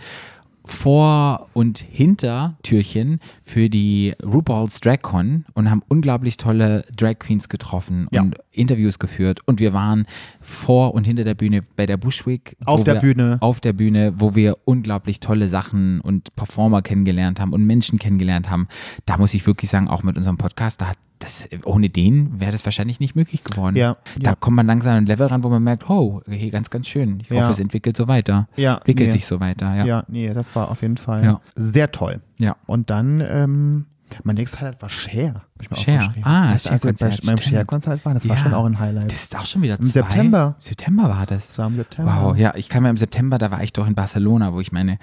vor 0.72 1.48
und 1.54 1.78
hinter 1.80 2.56
Türchen 2.64 3.20
für 3.44 3.70
die 3.70 4.14
RuPaul's 4.24 4.80
DragCon 4.80 5.46
und 5.54 5.70
haben 5.70 5.84
unglaublich 5.90 6.38
tolle 6.38 6.86
Drag 6.96 7.20
Queens 7.20 7.50
getroffen 7.50 8.08
Ja. 8.12 8.22
und 8.22 8.38
Interviews 8.52 8.98
geführt 8.98 9.40
und 9.46 9.60
wir 9.60 9.74
waren 9.74 10.06
vor 10.42 10.94
und 10.94 11.06
hinter 11.06 11.24
der 11.24 11.36
Bühne 11.36 11.62
bei 11.76 11.86
der 11.86 11.98
Bushwick. 11.98 12.56
Auf 12.66 12.84
der 12.84 12.96
wir, 12.96 13.02
Bühne. 13.14 13.38
Auf 13.42 13.60
der 13.60 13.74
Bühne, 13.74 14.14
wo 14.18 14.34
wir 14.36 14.58
unglaublich 14.66 15.20
tolle 15.20 15.48
Sachen 15.50 16.00
und 16.02 16.36
Performer 16.36 16.82
kennengelernt 16.82 17.40
haben 17.40 17.54
und 17.54 17.66
Menschen 17.66 18.00
kennengelernt 18.00 18.50
haben. 18.50 18.68
Da 19.06 19.18
muss 19.18 19.34
ich 19.34 19.46
wirklich 19.46 19.70
sagen, 19.70 19.88
auch 19.88 20.04
mit 20.04 20.18
unserem 20.18 20.38
Podcast, 20.38 20.82
da 20.82 20.88
hat 20.88 20.98
das, 21.20 21.48
ohne 21.66 21.88
den 21.90 22.40
wäre 22.40 22.52
das 22.52 22.66
wahrscheinlich 22.66 23.00
nicht 23.00 23.16
möglich 23.16 23.44
geworden. 23.44 23.76
Ja, 23.76 23.98
Da 24.20 24.32
ja. 24.32 24.36
kommt 24.36 24.56
man 24.58 24.66
langsam 24.66 24.94
an 24.94 24.98
ein 25.04 25.06
Level 25.06 25.28
ran, 25.28 25.44
wo 25.44 25.50
man 25.50 25.62
merkt, 25.64 25.88
oh, 25.88 26.22
hey, 26.28 26.50
ganz, 26.50 26.72
ganz 26.72 26.88
schön. 26.88 27.20
Ich 27.22 27.30
Ja. 27.30 27.42
hoffe, 27.42 27.52
es 27.52 27.60
entwickelt 27.60 27.96
so 27.96 28.08
weiter. 28.08 28.48
Ja, 28.56 28.78
Entwickelt 28.78 29.10
nee. 29.10 29.14
sich 29.14 29.28
so 29.28 29.40
weiter, 29.40 29.76
ja. 29.76 29.86
Ja. 29.86 30.04
nee, 30.08 30.34
das 30.34 30.56
war 30.56 30.61
auf 30.70 30.82
jeden 30.82 30.98
Fall 30.98 31.24
Ja. 31.24 31.42
sehr 31.56 31.92
toll. 31.92 32.22
Ja. 32.40 32.56
Und 32.68 32.90
dann, 32.90 33.22
ähm, 33.28 33.86
mein 34.24 34.36
nächstes 34.36 34.60
Highlight 34.60 34.82
war 34.82 34.90
Share. 34.90 35.36
Hab 35.36 35.62
ich 35.62 35.70
mir 35.72 35.78
Share. 35.78 36.14
Ah, 36.24 36.50
als 36.50 36.66
wir 36.70 36.78
bei 36.94 36.94
meinem 37.00 37.14
stimmt. 37.14 37.44
Share-Konzert 37.44 38.04
waren, 38.04 38.16
das 38.16 38.28
war 38.28 38.36
Ja. 38.36 38.42
schon 38.44 38.54
auch 38.54 38.66
ein 38.66 38.78
Highlight. 38.80 39.10
Das 39.12 39.24
ist 39.24 39.38
auch 39.38 39.46
schon 39.46 39.62
wieder 39.62 39.80
Im 39.80 39.86
zwei. 39.86 40.02
September. 40.02 40.56
September 40.60 41.04
war 41.10 41.26
das. 41.26 41.48
Das 41.48 41.58
war 41.60 41.68
im 41.68 41.78
September. 41.78 42.18
Wow, 42.22 42.36
ja, 42.38 42.54
ich 42.56 42.68
kam 42.68 42.84
ja 42.84 42.90
im 42.90 42.98
September, 42.98 43.38
da 43.38 43.52
war 43.52 43.64
ich 43.64 43.72
doch 43.72 43.88
in 43.88 43.96
Barcelona, 43.96 44.52
wo 44.54 44.60
ich 44.60 44.72
meine, 44.74 45.00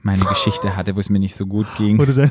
meine 0.00 0.24
Geschichte 0.24 0.76
hatte, 0.76 0.94
wo 0.94 1.00
es 1.00 1.10
mir 1.10 1.18
nicht 1.18 1.34
so 1.34 1.46
gut 1.46 1.66
ging. 1.76 1.98
Du, 1.98 2.06
denn, 2.06 2.30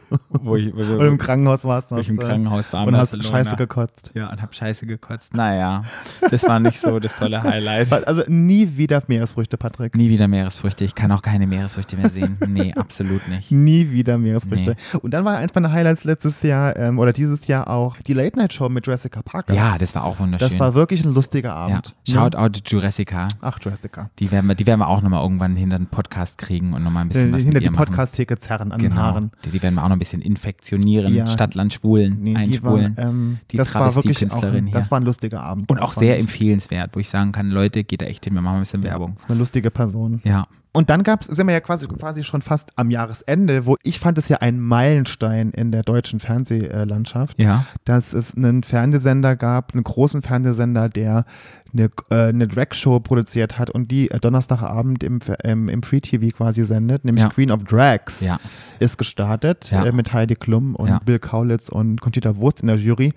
wo 0.30 0.56
ich, 0.56 0.72
wo, 0.74 0.78
du 0.78 1.06
im 1.06 1.18
Krankenhaus 1.18 1.64
warst. 1.64 1.92
wo 1.92 1.96
ich 1.98 2.08
im 2.08 2.18
Krankenhaus 2.18 2.72
war 2.72 2.86
Und 2.86 2.96
hast. 2.96 3.22
Scheiße 3.22 3.56
gekotzt. 3.56 4.12
Ja, 4.14 4.30
und 4.30 4.40
hab 4.42 4.54
Scheiße 4.54 4.86
gekotzt. 4.86 5.34
Naja, 5.34 5.82
das 6.30 6.42
war 6.48 6.60
nicht 6.60 6.78
so 6.78 6.98
das 6.98 7.16
tolle 7.16 7.42
Highlight. 7.42 7.90
Also 8.06 8.22
nie 8.26 8.76
wieder 8.76 9.02
Meeresfrüchte, 9.06 9.56
Patrick. 9.56 9.94
Nie 9.94 10.08
wieder 10.10 10.26
Meeresfrüchte. 10.28 10.84
Ich 10.84 10.94
kann 10.94 11.12
auch 11.12 11.22
keine 11.22 11.46
Meeresfrüchte 11.46 11.96
mehr 11.96 12.10
sehen. 12.10 12.36
Nee, 12.48 12.72
absolut 12.76 13.26
nicht. 13.28 13.50
Nie 13.52 13.90
wieder 13.90 14.18
Meeresfrüchte. 14.18 14.76
Und 15.02 15.12
dann 15.12 15.24
war 15.24 15.36
eins 15.38 15.54
meiner 15.54 15.70
Highlights 15.72 16.04
letztes 16.04 16.42
Jahr 16.42 16.76
ähm, 16.76 16.98
oder 16.98 17.12
dieses 17.12 17.46
Jahr 17.46 17.68
auch 17.70 17.96
die 17.98 18.12
Late 18.12 18.38
Night 18.38 18.52
Show 18.52 18.68
mit 18.68 18.86
Jessica 18.86 19.22
Parker. 19.22 19.54
Ja, 19.54 19.78
das 19.78 19.94
war 19.94 20.04
auch 20.04 20.18
wunderschön. 20.18 20.48
Das 20.48 20.58
war 20.58 20.74
wirklich 20.74 21.04
ein 21.04 21.12
lustiger 21.14 21.50
ja. 21.50 21.54
Abend. 21.54 21.94
Shout 22.08 22.34
out 22.36 22.60
Jurassica. 22.66 23.28
Ach, 23.40 23.58
Jessica. 23.62 24.10
Die 24.18 24.30
werden 24.32 24.46
wir, 24.46 24.54
die 24.54 24.66
werden 24.66 24.80
wir 24.80 24.88
auch 24.88 25.02
nochmal 25.02 25.22
irgendwann 25.22 25.54
hinter 25.56 25.78
den 25.78 25.86
Podcast 25.86 26.38
kriegen 26.38 26.72
und 26.74 26.82
nochmal 26.82 27.04
ein 27.04 27.08
bisschen 27.08 27.30
Äh, 27.30 27.34
was 27.34 27.42
hinter 27.42 27.60
die. 27.60 27.70
Podcast-Theke 27.70 28.38
zerren 28.38 28.72
an 28.72 28.78
den 28.80 28.90
Genau. 28.90 29.00
Haaren. 29.02 29.30
Die, 29.44 29.50
die 29.50 29.62
werden 29.62 29.74
wir 29.76 29.81
auch 29.82 29.88
noch 29.88 29.96
ein 29.96 29.98
bisschen 29.98 30.22
infektionieren. 30.22 31.14
Ja. 31.14 31.26
Stadt, 31.26 31.54
Land, 31.54 31.72
Schwulen, 31.72 32.18
Nee, 32.22 32.30
die 32.30 32.34
war, 32.34 32.40
einspulen. 32.74 32.94
ähm, 32.98 33.38
Die 33.50 33.56
das 33.56 33.74
war 33.74 33.94
wirklich 33.94 34.30
auch 34.32 34.42
ein, 34.42 34.70
das 34.70 34.90
war 34.90 35.00
ein 35.00 35.04
lustiger 35.04 35.42
Abend. 35.42 35.70
und 35.70 35.78
auch 35.80 35.92
sehr 35.94 36.18
empfehlenswert, 36.18 36.90
wo 36.94 37.00
ich 37.00 37.08
sagen 37.08 37.32
kann, 37.32 37.50
Leute, 37.50 37.84
geht 37.84 38.02
da 38.02 38.06
echt 38.06 38.24
hin, 38.24 38.34
wir 38.34 38.42
machen 38.42 38.56
ein 38.56 38.60
bisschen 38.62 38.82
Werbung. 38.82 39.12
Das 39.14 39.24
ist 39.24 39.30
eine 39.30 39.38
lustige 39.38 39.70
Person. 39.70 40.20
Ja, 40.24 40.46
Und 40.74 40.88
dann 40.88 41.02
gab's, 41.02 41.26
sind 41.26 41.46
wir 41.46 41.52
ja 41.52 41.60
quasi, 41.60 41.86
quasi 41.86 42.24
schon 42.24 42.40
fast 42.40 42.70
am 42.76 42.90
Jahresende, 42.90 43.66
wo 43.66 43.76
ich 43.82 44.00
fand 44.00 44.16
es 44.16 44.30
ja 44.30 44.38
ein 44.38 44.58
Meilenstein 44.58 45.50
in 45.50 45.70
der 45.70 45.82
deutschen 45.82 46.18
Fernsehlandschaft, 46.18 47.38
Ja. 47.38 47.66
dass 47.84 48.12
es 48.14 48.34
einen 48.34 48.62
Fernsehsender 48.62 49.36
gab, 49.36 49.74
einen 49.74 49.84
großen 49.84 50.22
Fernsehsender, 50.22 50.88
der 50.88 51.24
eine, 51.74 51.90
äh, 52.10 52.28
eine 52.28 52.48
Drag-Show 52.48 53.00
produziert 53.00 53.58
hat 53.58 53.70
und 53.70 53.90
die 53.90 54.10
äh, 54.10 54.18
Donnerstagabend 54.18 55.02
im, 55.02 55.20
im 55.44 55.82
Free 55.82 56.00
TV 56.00 56.34
quasi 56.36 56.64
sendet, 56.64 57.04
nämlich 57.04 57.24
Ja. 57.24 57.30
Queen 57.30 57.50
of 57.50 57.64
Drags 57.64 58.20
Ja. 58.22 58.38
ist 58.78 58.96
gestartet 58.98 59.70
Ja. 59.70 59.84
äh, 59.84 59.92
mit 59.92 60.12
Heidi 60.12 60.34
Klum 60.36 60.74
und. 60.74 60.92
Bill 61.04 61.18
Kaulitz 61.18 61.68
und 61.68 62.00
Conchita 62.00 62.36
Wurst 62.36 62.60
in 62.60 62.66
der 62.68 62.76
Jury. 62.76 63.12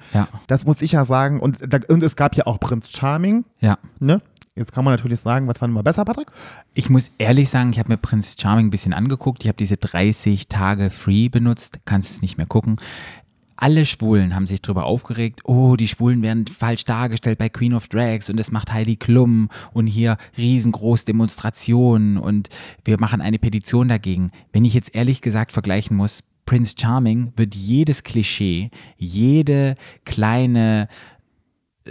Das 0.48 0.66
muss 0.66 0.82
ich 0.82 0.94
ja 0.94 1.06
sagen. 1.06 1.40
Und, 1.40 1.60
da, 1.68 1.80
und 1.90 2.02
es 2.04 2.16
gab 2.16 2.36
ja 2.36 2.48
auch 2.48 2.60
Prinz 2.60 2.90
Charming, 2.90 3.46
Ja. 3.60 3.78
ne? 4.00 4.22
Jetzt 4.58 4.72
kann 4.72 4.86
man 4.86 4.94
natürlich 4.94 5.20
sagen, 5.20 5.48
was 5.50 5.58
fanden 5.58 5.76
wir 5.76 5.84
besser, 5.84 6.06
Patrick? 6.06 6.28
Ich 6.74 6.90
muss 6.90 7.12
ehrlich 7.18 7.50
sagen, 7.50 7.72
ich 7.72 7.80
habe 7.80 7.90
mir 7.90 7.98
Prince 7.98 8.38
Charming 8.40 8.68
ein 8.68 8.70
bisschen 8.70 8.94
angeguckt. 8.94 9.44
Ich 9.44 9.50
habe 9.50 9.58
diese 9.58 9.76
30 9.76 10.48
Tage 10.48 10.92
Free 10.92 11.28
benutzt, 11.28 11.82
kannst 11.84 12.12
es 12.12 12.22
nicht 12.22 12.38
mehr 12.38 12.48
gucken. 12.48 12.78
Alle 13.58 13.86
Schwulen 13.86 14.34
haben 14.34 14.46
sich 14.46 14.62
darüber 14.62 14.86
aufgeregt, 14.86 15.42
oh, 15.44 15.76
die 15.76 15.90
Schwulen 15.90 16.24
werden 16.24 16.48
falsch 16.48 16.86
dargestellt 16.86 17.38
bei 17.38 17.50
Queen 17.50 17.74
of 17.74 17.90
Drags 17.90 18.30
und 18.30 18.38
das 18.40 18.52
macht 18.52 18.72
Heidi 18.72 18.96
Klum 18.96 19.50
und 19.74 19.88
hier 19.88 20.18
riesengroß 20.38 21.04
Demonstrationen 21.04 22.18
und 22.18 22.50
wir 22.86 23.00
machen 23.00 23.22
eine 23.22 23.40
Petition 23.40 23.90
dagegen. 23.90 24.30
Wenn 24.54 24.66
ich 24.66 24.74
jetzt 24.74 24.96
ehrlich 24.96 25.22
gesagt 25.22 25.52
vergleichen 25.52 25.96
muss, 25.96 26.24
Prince 26.46 26.76
Charming 26.80 27.34
wird 27.36 27.56
jedes 27.56 28.04
Klischee, 28.04 28.70
jede 28.98 29.76
kleine 30.06 30.88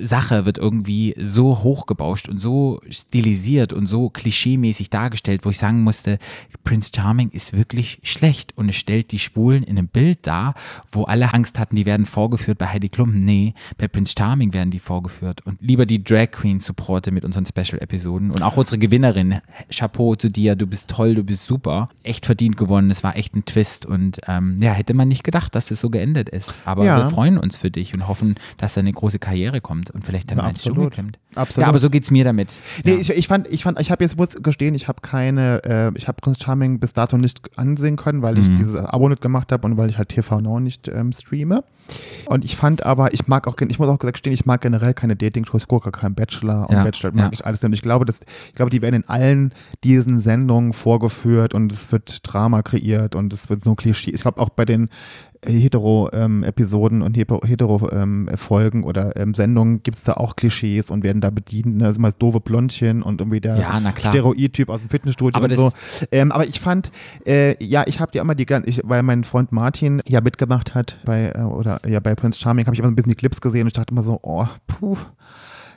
Sache 0.00 0.44
wird 0.46 0.58
irgendwie 0.58 1.14
so 1.20 1.62
hochgebauscht 1.62 2.28
und 2.28 2.38
so 2.40 2.80
stilisiert 2.88 3.72
und 3.72 3.86
so 3.86 4.10
klischeemäßig 4.10 4.90
dargestellt, 4.90 5.44
wo 5.44 5.50
ich 5.50 5.58
sagen 5.58 5.82
musste, 5.82 6.18
Prince 6.64 6.90
Charming 6.94 7.30
ist 7.30 7.56
wirklich 7.56 8.00
schlecht 8.02 8.56
und 8.56 8.68
es 8.70 8.76
stellt 8.76 9.12
die 9.12 9.18
Schwulen 9.18 9.62
in 9.62 9.78
einem 9.78 9.88
Bild 9.88 10.26
dar, 10.26 10.54
wo 10.90 11.04
alle 11.04 11.32
Angst 11.34 11.58
hatten, 11.58 11.76
die 11.76 11.86
werden 11.86 12.06
vorgeführt 12.06 12.58
bei 12.58 12.66
Heidi 12.68 12.88
Klum. 12.88 13.20
Nee, 13.20 13.54
bei 13.78 13.86
Prince 13.86 14.14
Charming 14.18 14.52
werden 14.52 14.70
die 14.70 14.78
vorgeführt 14.78 15.42
und 15.46 15.60
lieber 15.60 15.86
die 15.86 16.02
Drag 16.02 16.30
Queen 16.32 16.58
supporte 16.60 17.12
mit 17.12 17.24
unseren 17.24 17.46
Special-Episoden 17.46 18.30
und 18.30 18.42
auch 18.42 18.56
unsere 18.56 18.78
Gewinnerin. 18.78 19.40
Chapeau 19.70 20.16
zu 20.16 20.28
dir, 20.30 20.56
du 20.56 20.66
bist 20.66 20.88
toll, 20.88 21.14
du 21.14 21.22
bist 21.22 21.46
super. 21.46 21.88
Echt 22.02 22.26
verdient 22.26 22.56
gewonnen, 22.56 22.90
es 22.90 23.04
war 23.04 23.16
echt 23.16 23.36
ein 23.36 23.44
Twist 23.44 23.86
und 23.86 24.20
ähm, 24.26 24.56
ja, 24.60 24.72
hätte 24.72 24.94
man 24.94 25.08
nicht 25.08 25.22
gedacht, 25.24 25.54
dass 25.54 25.66
das 25.66 25.80
so 25.80 25.90
geendet 25.90 26.28
ist. 26.30 26.54
Aber 26.64 26.84
Ja. 26.84 26.96
wir 26.98 27.10
freuen 27.10 27.38
uns 27.38 27.56
für 27.56 27.70
dich 27.70 27.94
und 27.94 28.08
hoffen, 28.08 28.34
dass 28.56 28.74
da 28.74 28.80
eine 28.80 28.92
große 28.92 29.18
Karriere 29.18 29.60
kommt 29.60 29.83
und 29.90 30.04
vielleicht 30.04 30.30
dann 30.30 30.38
Ja, 30.38 30.44
mal 30.44 30.50
ins 30.50 30.60
absolut. 30.60 30.92
Dschungelcamp. 30.94 31.18
Absolut. 31.34 31.64
Ja, 31.64 31.68
aber 31.68 31.78
so 31.78 31.90
geht's 31.90 32.10
mir 32.10 32.24
damit. 32.24 32.52
Nee, 32.84 32.92
ja. 32.92 32.98
ich, 33.00 33.10
ich 33.10 33.26
fand, 33.28 33.48
ich 33.48 33.62
fand, 33.64 33.80
ich 33.80 33.90
habe 33.90 34.04
jetzt 34.04 34.16
muss 34.16 34.30
gestehen, 34.40 34.74
ich 34.74 34.86
habe 34.88 35.00
keine, 35.02 35.62
äh, 35.64 35.90
ich 35.96 36.06
habe 36.08 36.20
Prince 36.20 36.40
Charming 36.44 36.78
bis 36.78 36.92
dato 36.92 37.16
nicht 37.18 37.40
ansehen 37.58 37.96
können, 37.96 38.22
weil 38.22 38.38
ich 38.38 38.48
Mhm. 38.48 38.56
dieses 38.56 38.76
Abo 38.76 39.08
nicht 39.08 39.20
gemacht 39.20 39.50
habe 39.52 39.66
und 39.66 39.76
weil 39.76 39.90
ich 39.90 39.98
halt 39.98 40.10
TV 40.10 40.40
Now 40.40 40.60
nicht 40.60 40.88
ähm, 40.88 41.12
streame. 41.12 41.64
Und 42.26 42.44
ich 42.46 42.56
fand 42.56 42.84
aber, 42.86 43.12
ich 43.12 43.26
mag 43.26 43.46
auch, 43.46 43.56
ich 43.60 43.78
muss 43.78 43.88
auch 43.88 43.98
gestehen, 43.98 44.32
ich 44.32 44.46
mag 44.46 44.62
generell 44.62 44.94
keine 44.94 45.16
Dating-Shows, 45.16 45.68
gucke 45.68 45.90
keinen 45.92 46.14
Bachelor 46.14 46.68
und 46.70 46.76
Ja, 46.76 46.84
Bachelor 46.84 47.12
mag 47.12 47.24
ja. 47.26 47.30
ich 47.32 47.44
alles. 47.44 47.62
Und 47.62 47.74
ich 47.74 47.82
glaube, 47.82 48.06
dass, 48.06 48.20
ich 48.48 48.54
glaube, 48.54 48.70
die 48.70 48.80
werden 48.80 48.94
in 49.02 49.08
allen 49.08 49.52
diesen 49.82 50.18
Sendungen 50.18 50.72
vorgeführt 50.72 51.52
und 51.52 51.70
es 51.72 51.92
wird 51.92 52.20
Drama 52.22 52.62
kreiert 52.62 53.14
und 53.16 53.32
es 53.34 53.50
wird 53.50 53.60
so 53.60 53.74
Klischee. 53.74 54.12
Ich 54.12 54.22
glaube 54.22 54.40
auch 54.40 54.48
bei 54.50 54.64
den 54.64 54.88
Hetero-Episoden 55.46 57.02
und 57.02 57.16
Hetero-Folgen 57.16 58.84
oder 58.84 59.16
ähm, 59.16 59.34
Sendungen 59.34 59.82
gibt 59.82 59.98
es 59.98 60.04
da 60.04 60.14
auch 60.14 60.36
Klischees 60.36 60.90
und 60.90 61.04
werden 61.04 61.20
da 61.20 61.30
bedient. 61.30 61.76
Ne? 61.76 61.84
Das 61.84 61.90
ist 61.92 61.98
immer 61.98 62.08
das 62.08 62.18
doofe 62.18 62.40
Blondchen 62.40 63.02
und 63.02 63.20
irgendwie 63.20 63.40
der 63.40 63.56
Ja. 63.56 63.80
Steroid-Typ 63.96 64.68
aus 64.70 64.80
dem 64.80 64.90
Fitnessstudio 64.90 65.36
Aber 65.36 65.46
und 65.46 65.54
so. 65.54 65.72
Ähm, 66.10 66.32
aber 66.32 66.46
ich 66.46 66.60
fand, 66.60 66.90
äh, 67.26 67.62
ja, 67.64 67.84
ich 67.86 68.00
habe 68.00 68.12
ja 68.14 68.22
immer 68.22 68.34
die, 68.34 68.46
gan- 68.46 68.64
ich, 68.66 68.80
weil 68.84 69.02
mein 69.02 69.24
Freund 69.24 69.52
Martin 69.52 70.00
ja 70.06 70.20
mitgemacht 70.20 70.74
hat 70.74 70.98
bei, 71.04 71.32
äh, 71.34 71.40
oder 71.42 71.80
ja, 71.88 72.00
bei 72.00 72.14
Prince 72.14 72.40
Charming, 72.40 72.66
habe 72.66 72.74
ich 72.74 72.78
immer 72.80 72.88
so 72.88 72.92
ein 72.92 72.96
bisschen 72.96 73.10
die 73.10 73.16
Clips 73.16 73.40
gesehen 73.40 73.62
und 73.62 73.68
ich 73.68 73.72
dachte 73.74 73.92
immer 73.92 74.02
so, 74.02 74.18
oh, 74.22 74.46
puh, 74.66 74.96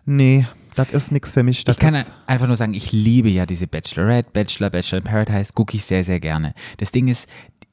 nee, 0.06 0.46
das 0.76 0.92
ist 0.92 1.12
nichts 1.12 1.32
für 1.34 1.44
mich. 1.44 1.64
Das 1.64 1.78
Ich 1.78 1.80
kann 1.82 1.96
einfach 2.28 2.48
nur 2.48 2.56
sagen, 2.56 2.74
ich 2.74 2.92
liebe 2.92 3.30
ja 3.30 3.46
diese 3.46 3.66
Bachelorette, 3.68 4.30
Bachelor, 4.32 4.70
Bachelor 4.70 5.00
in 5.00 5.04
Paradise, 5.06 5.52
gucke 5.54 5.76
ich 5.76 5.84
sehr, 5.86 6.04
sehr 6.04 6.20
gerne. 6.20 6.54
Das 6.78 6.92
Ding 6.92 7.08
ist, 7.08 7.28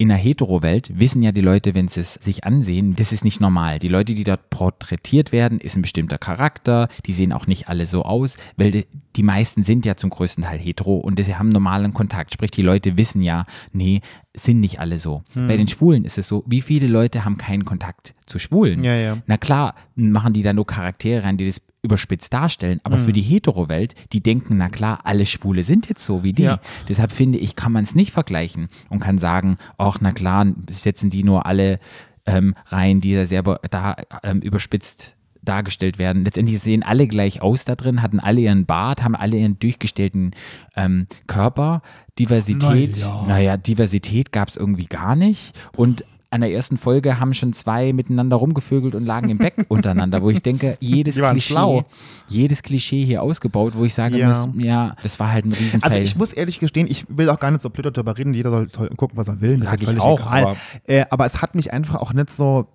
in 0.04 0.10
der 0.10 0.18
Hetero-Welt 0.18 0.92
wissen 1.00 1.22
ja 1.22 1.32
die 1.32 1.40
Leute, 1.40 1.74
wenn 1.74 1.88
sie 1.88 2.00
es 2.00 2.12
sich 2.12 2.44
ansehen, 2.44 2.94
das 2.94 3.10
ist 3.10 3.24
nicht 3.24 3.40
normal. 3.40 3.78
Die 3.78 3.88
Leute, 3.88 4.12
die 4.12 4.24
dort 4.24 4.50
porträtiert 4.50 5.32
werden, 5.32 5.60
ist 5.60 5.76
ein 5.76 5.82
bestimmter 5.82 6.18
Charakter, 6.18 6.88
die 7.06 7.14
sehen 7.14 7.32
auch 7.32 7.46
nicht 7.46 7.68
alle 7.68 7.86
so 7.86 8.02
aus, 8.02 8.36
weil 8.58 8.84
die, 9.16 9.22
meisten 9.22 9.62
sind 9.62 9.84
ja 9.86 9.96
zum 9.96 10.10
größten 10.10 10.44
Teil 10.44 10.58
hetero 10.58 10.96
und 10.96 11.22
sie 11.22 11.34
haben 11.36 11.48
normalen 11.48 11.92
Kontakt. 11.94 12.32
Sprich, 12.32 12.50
die 12.50 12.62
Leute 12.62 12.96
wissen 12.96 13.22
ja, 13.22 13.44
nee, 13.72 14.00
sind 14.34 14.60
nicht 14.60 14.80
alle 14.80 14.98
so. 14.98 15.22
Hm. 15.34 15.46
Bei 15.48 15.56
den 15.56 15.68
Schwulen 15.68 16.04
ist 16.04 16.18
es 16.18 16.28
so, 16.28 16.44
wie 16.46 16.60
viele 16.60 16.86
Leute 16.86 17.24
haben 17.24 17.36
keinen 17.38 17.64
Kontakt 17.64 18.14
zu 18.26 18.38
Schwulen? 18.38 18.82
Ja, 18.82 18.94
ja. 18.94 19.18
Na 19.26 19.36
klar, 19.36 19.74
machen 19.94 20.32
die 20.32 20.42
da 20.42 20.52
nur 20.52 20.66
Charaktere 20.66 21.24
rein, 21.24 21.36
die 21.36 21.46
das 21.46 21.62
überspitzt 21.82 22.32
darstellen, 22.32 22.80
aber 22.82 22.96
Hm. 22.96 23.04
für 23.04 23.12
die 23.12 23.20
Hetero-Welt, 23.20 23.94
die 24.12 24.22
denken, 24.22 24.56
na 24.56 24.68
klar, 24.70 25.00
alle 25.04 25.26
Schwule 25.26 25.62
sind 25.62 25.86
jetzt 25.88 26.04
so 26.04 26.24
wie 26.24 26.32
die. 26.32 26.44
Ja. 26.44 26.58
Deshalb 26.88 27.12
finde 27.12 27.38
ich, 27.38 27.56
kann 27.56 27.72
man 27.72 27.84
es 27.84 27.94
nicht 27.94 28.10
vergleichen 28.10 28.68
und 28.88 29.00
kann 29.00 29.18
sagen, 29.18 29.58
ach, 29.76 29.98
na 30.00 30.12
klar, 30.12 30.46
setzen 30.68 31.10
die 31.10 31.24
nur 31.24 31.44
alle 31.44 31.78
ähm, 32.26 32.54
rein, 32.68 33.02
die 33.02 33.14
da 33.14 33.26
sehr 33.26 33.42
be- 33.42 33.60
da 33.70 33.96
ähm, 34.22 34.40
überspitzt 34.40 35.16
dargestellt 35.44 35.98
werden. 35.98 36.24
Letztendlich 36.24 36.58
sehen 36.60 36.82
alle 36.82 37.06
gleich 37.06 37.42
aus 37.42 37.64
da 37.64 37.74
drin, 37.74 38.02
hatten 38.02 38.20
alle 38.20 38.40
ihren 38.40 38.66
Bart, 38.66 39.02
haben 39.02 39.14
alle 39.14 39.36
ihren 39.36 39.58
durchgestellten 39.58 40.32
ähm, 40.76 41.06
Körper. 41.26 41.82
Diversität, 42.18 42.96
Naja. 43.00 43.24
naja, 43.26 43.56
Diversität 43.56 44.32
gab 44.32 44.48
es 44.48 44.56
irgendwie 44.56 44.86
gar 44.86 45.16
nicht. 45.16 45.52
Und 45.76 46.04
an 46.30 46.40
der 46.40 46.50
ersten 46.52 46.76
Folge 46.76 47.20
haben 47.20 47.32
schon 47.32 47.52
zwei 47.52 47.92
miteinander 47.92 48.34
rumgevögelt 48.36 48.96
und 48.96 49.04
lagen 49.06 49.28
im 49.28 49.38
Bett 49.38 49.54
untereinander, 49.68 50.20
wo 50.20 50.30
ich 50.30 50.42
denke, 50.42 50.76
jedes 50.80 51.14
Klischee, 51.14 51.40
schlau. 51.40 51.84
jedes 52.28 52.62
Klischee 52.64 53.04
hier 53.04 53.22
ausgebaut, 53.22 53.74
wo 53.76 53.84
ich 53.84 53.94
sagen 53.94 54.16
Ja. 54.16 54.28
muss, 54.28 54.48
ja, 54.58 54.96
das 55.04 55.20
war 55.20 55.30
halt 55.30 55.44
ein 55.44 55.52
Riesenfail. 55.52 55.92
Also 55.92 56.02
ich 56.02 56.16
muss 56.16 56.32
ehrlich 56.32 56.58
gestehen, 56.58 56.88
ich 56.90 57.04
will 57.08 57.30
auch 57.30 57.38
gar 57.38 57.52
nicht 57.52 57.60
so 57.60 57.70
blöd 57.70 57.86
darüber 57.96 58.18
reden, 58.18 58.34
jeder 58.34 58.50
soll 58.50 58.66
gucken, 58.96 59.16
was 59.16 59.28
er 59.28 59.40
will, 59.40 59.58
das 59.58 59.66
Sag 59.66 59.74
ist 59.74 59.82
ich 59.82 59.86
völlig 59.88 60.02
auch, 60.02 60.20
egal. 60.22 60.42
aber- 60.42 60.56
äh, 60.88 61.04
aber 61.10 61.24
es 61.26 61.40
hat 61.40 61.54
mich 61.54 61.72
einfach 61.72 61.96
auch 61.96 62.12
nicht 62.12 62.32
so 62.32 62.66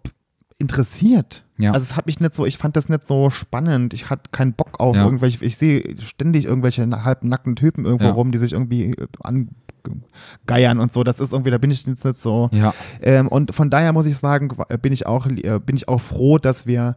interessiert. 0.60 1.44
Ja. 1.58 1.72
Also 1.72 1.84
es 1.84 1.96
hat 1.96 2.06
mich 2.06 2.20
nicht 2.20 2.34
so, 2.34 2.46
ich 2.46 2.58
fand 2.58 2.76
das 2.78 2.88
nicht 2.90 3.08
so 3.08 3.30
spannend. 3.30 3.94
Ich 3.94 4.10
hatte 4.10 4.30
keinen 4.32 4.54
Bock 4.54 4.80
auf 4.80 4.96
Ja. 4.96 5.06
irgendwelche, 5.06 5.44
ich 5.44 5.58
sehe 5.58 5.96
ständig 6.00 6.46
irgendwelche 6.46 6.88
halbnackten 7.04 7.56
Typen 7.56 7.86
irgendwo 7.86 8.06
Ja. 8.06 8.12
rum, 8.12 8.32
die 8.32 8.38
sich 8.38 8.54
irgendwie 8.54 8.92
äh, 8.92 9.08
angeiern 9.24 10.80
und 10.80 10.92
so. 10.94 11.04
Das 11.04 11.20
ist 11.20 11.32
irgendwie, 11.34 11.52
da 11.52 11.58
bin 11.58 11.72
ich 11.72 11.86
jetzt 11.86 12.06
nicht 12.06 12.20
so. 12.20 12.50
Ja. 12.52 12.74
Ähm, 13.02 13.28
und 13.28 13.54
von 13.56 13.70
daher 13.70 13.94
muss 13.94 14.06
ich 14.06 14.18
sagen, 14.18 14.50
bin 14.82 14.94
ich 14.94 15.06
auch, 15.06 15.26
äh, 15.28 15.60
bin 15.66 15.76
ich 15.76 15.88
auch 15.88 16.00
froh, 16.02 16.38
dass 16.38 16.66
wir 16.66 16.96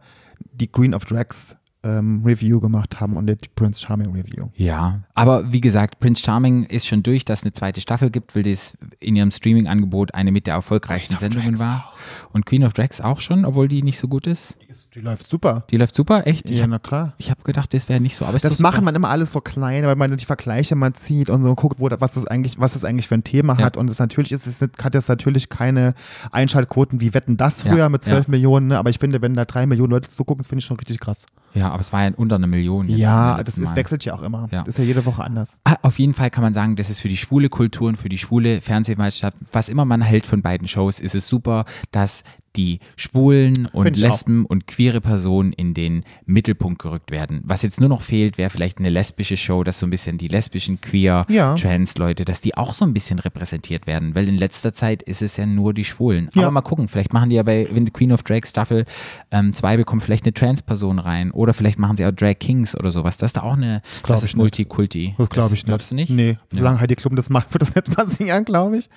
die 0.51 0.67
Queen 0.67 0.93
of 0.93 1.05
Drags 1.05 1.55
ähm, 1.83 2.21
Review 2.25 2.59
gemacht 2.59 2.99
haben 2.99 3.17
und 3.17 3.27
die 3.27 3.35
Prince 3.55 3.81
Charming 3.85 4.11
Review. 4.13 4.47
Ja, 4.55 5.01
aber 5.13 5.51
wie 5.51 5.61
gesagt, 5.61 5.99
Prince 5.99 6.23
Charming 6.23 6.63
ist 6.63 6.87
schon 6.87 7.03
durch, 7.03 7.25
dass 7.25 7.39
es 7.39 7.43
eine 7.45 7.53
zweite 7.53 7.81
Staffel 7.81 8.09
gibt, 8.09 8.35
weil 8.35 8.43
das 8.43 8.77
in 8.99 9.15
ihrem 9.15 9.31
Streaming-Angebot 9.31 10.13
eine 10.13 10.31
mit 10.31 10.47
der 10.47 10.55
erfolgreichsten 10.55 11.17
Sendungen 11.17 11.55
Drags 11.55 11.59
war. 11.59 11.93
Und 12.31 12.45
Queen 12.45 12.63
of 12.63 12.73
Drags 12.73 13.01
auch 13.01 13.19
schon, 13.19 13.43
obwohl 13.45 13.67
die 13.67 13.83
nicht 13.83 13.99
so 13.99 14.07
gut 14.07 14.27
ist. 14.27 14.57
Die, 14.61 14.67
ist, 14.71 14.95
die 14.95 15.01
läuft 15.01 15.27
super. 15.29 15.65
Die 15.69 15.77
läuft 15.77 15.95
super, 15.95 16.25
echt. 16.25 16.49
Ich 16.49 16.57
ja, 16.57 16.63
habe 16.63 16.71
na 16.71 16.79
klar. 16.79 17.13
hab 17.21 17.43
gedacht, 17.43 17.73
das 17.73 17.89
wäre 17.89 17.99
nicht 17.99 18.15
so, 18.15 18.25
aber 18.25 18.39
Das 18.39 18.59
machen 18.59 18.83
man 18.85 18.95
immer 18.95 19.09
alles 19.09 19.31
so 19.33 19.41
klein, 19.41 19.83
weil 19.83 19.95
man 19.95 20.15
die 20.15 20.25
Vergleiche 20.25 20.75
mal 20.75 20.93
zieht 20.93 21.29
und 21.29 21.43
so 21.43 21.53
guckt, 21.55 21.79
wo, 21.79 21.89
was 21.99 22.13
das 22.13 22.25
eigentlich, 22.25 22.59
was 22.59 22.73
das 22.73 22.83
eigentlich 22.83 23.07
für 23.07 23.15
ein 23.15 23.23
Thema 23.23 23.57
Ja. 23.59 23.65
hat. 23.65 23.77
Und 23.77 23.89
es 23.89 23.99
natürlich 23.99 24.31
ist 24.31 24.47
es 24.47 24.61
hat 24.61 24.93
jetzt 24.95 25.09
natürlich 25.09 25.49
keine 25.49 25.93
Einschaltquoten 26.31 27.01
wie 27.01 27.13
Wetten 27.13 27.37
das 27.37 27.63
früher 27.63 27.77
Ja, 27.77 27.89
mit 27.89 28.03
12 28.03 28.25
ja. 28.27 28.31
Millionen, 28.31 28.67
ne? 28.67 28.79
aber 28.79 28.89
ich 28.89 28.99
finde, 28.99 29.21
wenn 29.21 29.33
da 29.33 29.45
drei 29.45 29.65
Millionen 29.65 29.91
Leute 29.91 30.09
zugucken, 30.09 30.39
das 30.41 30.47
finde 30.47 30.59
ich 30.59 30.65
schon 30.65 30.77
richtig 30.77 30.99
krass. 30.99 31.25
Ja, 31.53 31.69
aber 31.69 31.81
es 31.81 31.93
war 31.93 32.03
ja 32.03 32.11
unter 32.15 32.35
einer 32.35 32.47
Million. 32.47 32.87
jetzt 32.87 32.99
ja, 32.99 33.41
das 33.43 33.57
ist, 33.57 33.75
wechselt 33.75 34.05
ja 34.05 34.13
auch 34.13 34.23
immer. 34.23 34.47
Ja. 34.51 34.63
Das 34.63 34.75
ist 34.75 34.77
ja 34.79 34.83
jede 34.83 35.05
Woche 35.05 35.23
anders. 35.23 35.57
Ah, 35.63 35.75
Auf 35.81 35.99
jeden 35.99 36.13
Fall 36.13 36.29
kann 36.29 36.43
man 36.43 36.53
sagen, 36.53 36.75
das 36.75 36.89
ist 36.89 36.99
für 36.99 37.09
die 37.09 37.17
schwule 37.17 37.49
Kultur 37.49 37.89
und 37.89 37.97
für 37.97 38.09
die 38.09 38.17
schwule 38.17 38.61
Fernsehmeisterschaft, 38.61 39.37
was 39.51 39.69
immer 39.69 39.85
man 39.85 40.01
hält 40.01 40.25
von 40.25 40.41
beiden 40.41 40.67
Shows, 40.67 40.99
ist 40.99 41.15
es 41.15 41.27
super, 41.27 41.65
dass 41.91 42.23
die 42.55 42.79
schwulen 42.95 43.67
und 43.71 43.97
ich 43.97 44.03
auch. 44.05 44.09
Lesben 44.11 44.45
und 44.45 44.67
queere 44.67 45.01
Personen 45.01 45.53
in 45.53 45.73
den 45.73 46.03
Mittelpunkt 46.25 46.81
gerückt 46.81 47.11
werden. 47.11 47.41
Was 47.45 47.61
jetzt 47.61 47.79
nur 47.79 47.89
noch 47.89 48.01
fehlt, 48.01 48.37
wäre 48.37 48.49
vielleicht 48.49 48.79
eine 48.79 48.89
lesbische 48.89 49.37
Show, 49.37 49.63
dass 49.63 49.79
so 49.79 49.87
ein 49.87 49.89
bisschen 49.89 50.17
die 50.17 50.27
lesbischen, 50.27 50.79
queer, 50.81 51.25
Ja. 51.29 51.55
trans-Leute, 51.55 52.25
dass 52.25 52.41
die 52.41 52.55
auch 52.55 52.73
so 52.73 52.85
ein 52.85 52.93
bisschen 52.93 53.19
repräsentiert 53.19 53.87
werden, 53.87 54.15
weil 54.15 54.29
in 54.29 54.37
letzter 54.37 54.73
Zeit 54.73 55.03
ist 55.03 55.21
es 55.21 55.37
ja 55.37 55.45
nur 55.45 55.73
die 55.73 55.83
Schwulen. 55.85 56.29
Ja. 56.33 56.43
Aber 56.43 56.51
mal 56.51 56.61
gucken, 56.61 56.87
vielleicht 56.87 57.13
machen 57.13 57.29
die 57.29 57.35
ja 57.35 57.43
bei 57.43 57.67
wenn 57.71 57.91
Queen 57.91 58.11
of 58.11 58.23
Drag 58.23 58.45
Staffel 58.45 58.85
2 59.31 59.77
bekommt 59.77 60.03
vielleicht 60.03 60.25
eine 60.25 60.33
Trans-Person 60.33 60.99
rein 60.99 61.31
oder 61.31 61.53
vielleicht 61.53 61.79
machen 61.79 61.97
sie 61.97 62.05
auch 62.05 62.11
Drag 62.11 62.35
Kings 62.39 62.75
oder 62.75 62.91
sowas. 62.91 63.17
Das 63.17 63.29
ist 63.29 63.37
da 63.37 63.43
auch 63.43 63.53
eine, 63.53 63.81
das 64.07 64.23
ist. 64.23 64.35
Multikulti. 64.35 65.15
Das 65.17 65.29
glaube 65.29 65.47
ich 65.47 65.61
nicht. 65.61 65.65
Glaubst 65.65 65.91
du 65.91 65.95
nicht? 65.95 66.09
Nee, 66.09 66.37
solange 66.51 66.79
Heidi 66.79 66.95
Klum 66.95 67.15
das 67.15 67.29
macht, 67.29 67.53
wird 67.53 67.61
das 67.61 67.75
nicht 67.75 67.95
passieren, 67.95 68.45
glaube 68.45 68.77
ich. 68.77 68.89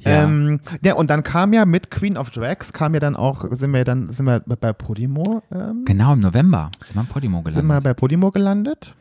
Ja. 0.00 0.24
Ähm, 0.24 0.60
ja, 0.84 0.94
und 0.94 1.10
dann 1.10 1.22
kam 1.22 1.52
ja 1.52 1.64
mit 1.64 1.90
Queen 1.90 2.16
of 2.16 2.30
Drags, 2.30 2.72
kam 2.82 2.94
ja 2.94 3.00
dann 3.00 3.14
auch, 3.14 3.44
sind 3.52 3.70
wir 3.72 3.84
dann, 3.84 4.10
sind 4.10 4.26
wir 4.26 4.40
bei 4.40 4.72
Podimo, 4.72 5.40
ähm, 5.52 5.84
Genau, 5.84 6.14
im 6.14 6.18
November 6.20 6.68
sind 6.80 6.96
wir 6.96 7.02
im 7.02 7.06
Podimo 7.06 7.38
sind 7.44 7.54
wir 7.54 7.62
gelandet. 7.62 7.84
bei 7.84 7.94
Podimo 7.94 8.30
gelandet. 8.32 8.94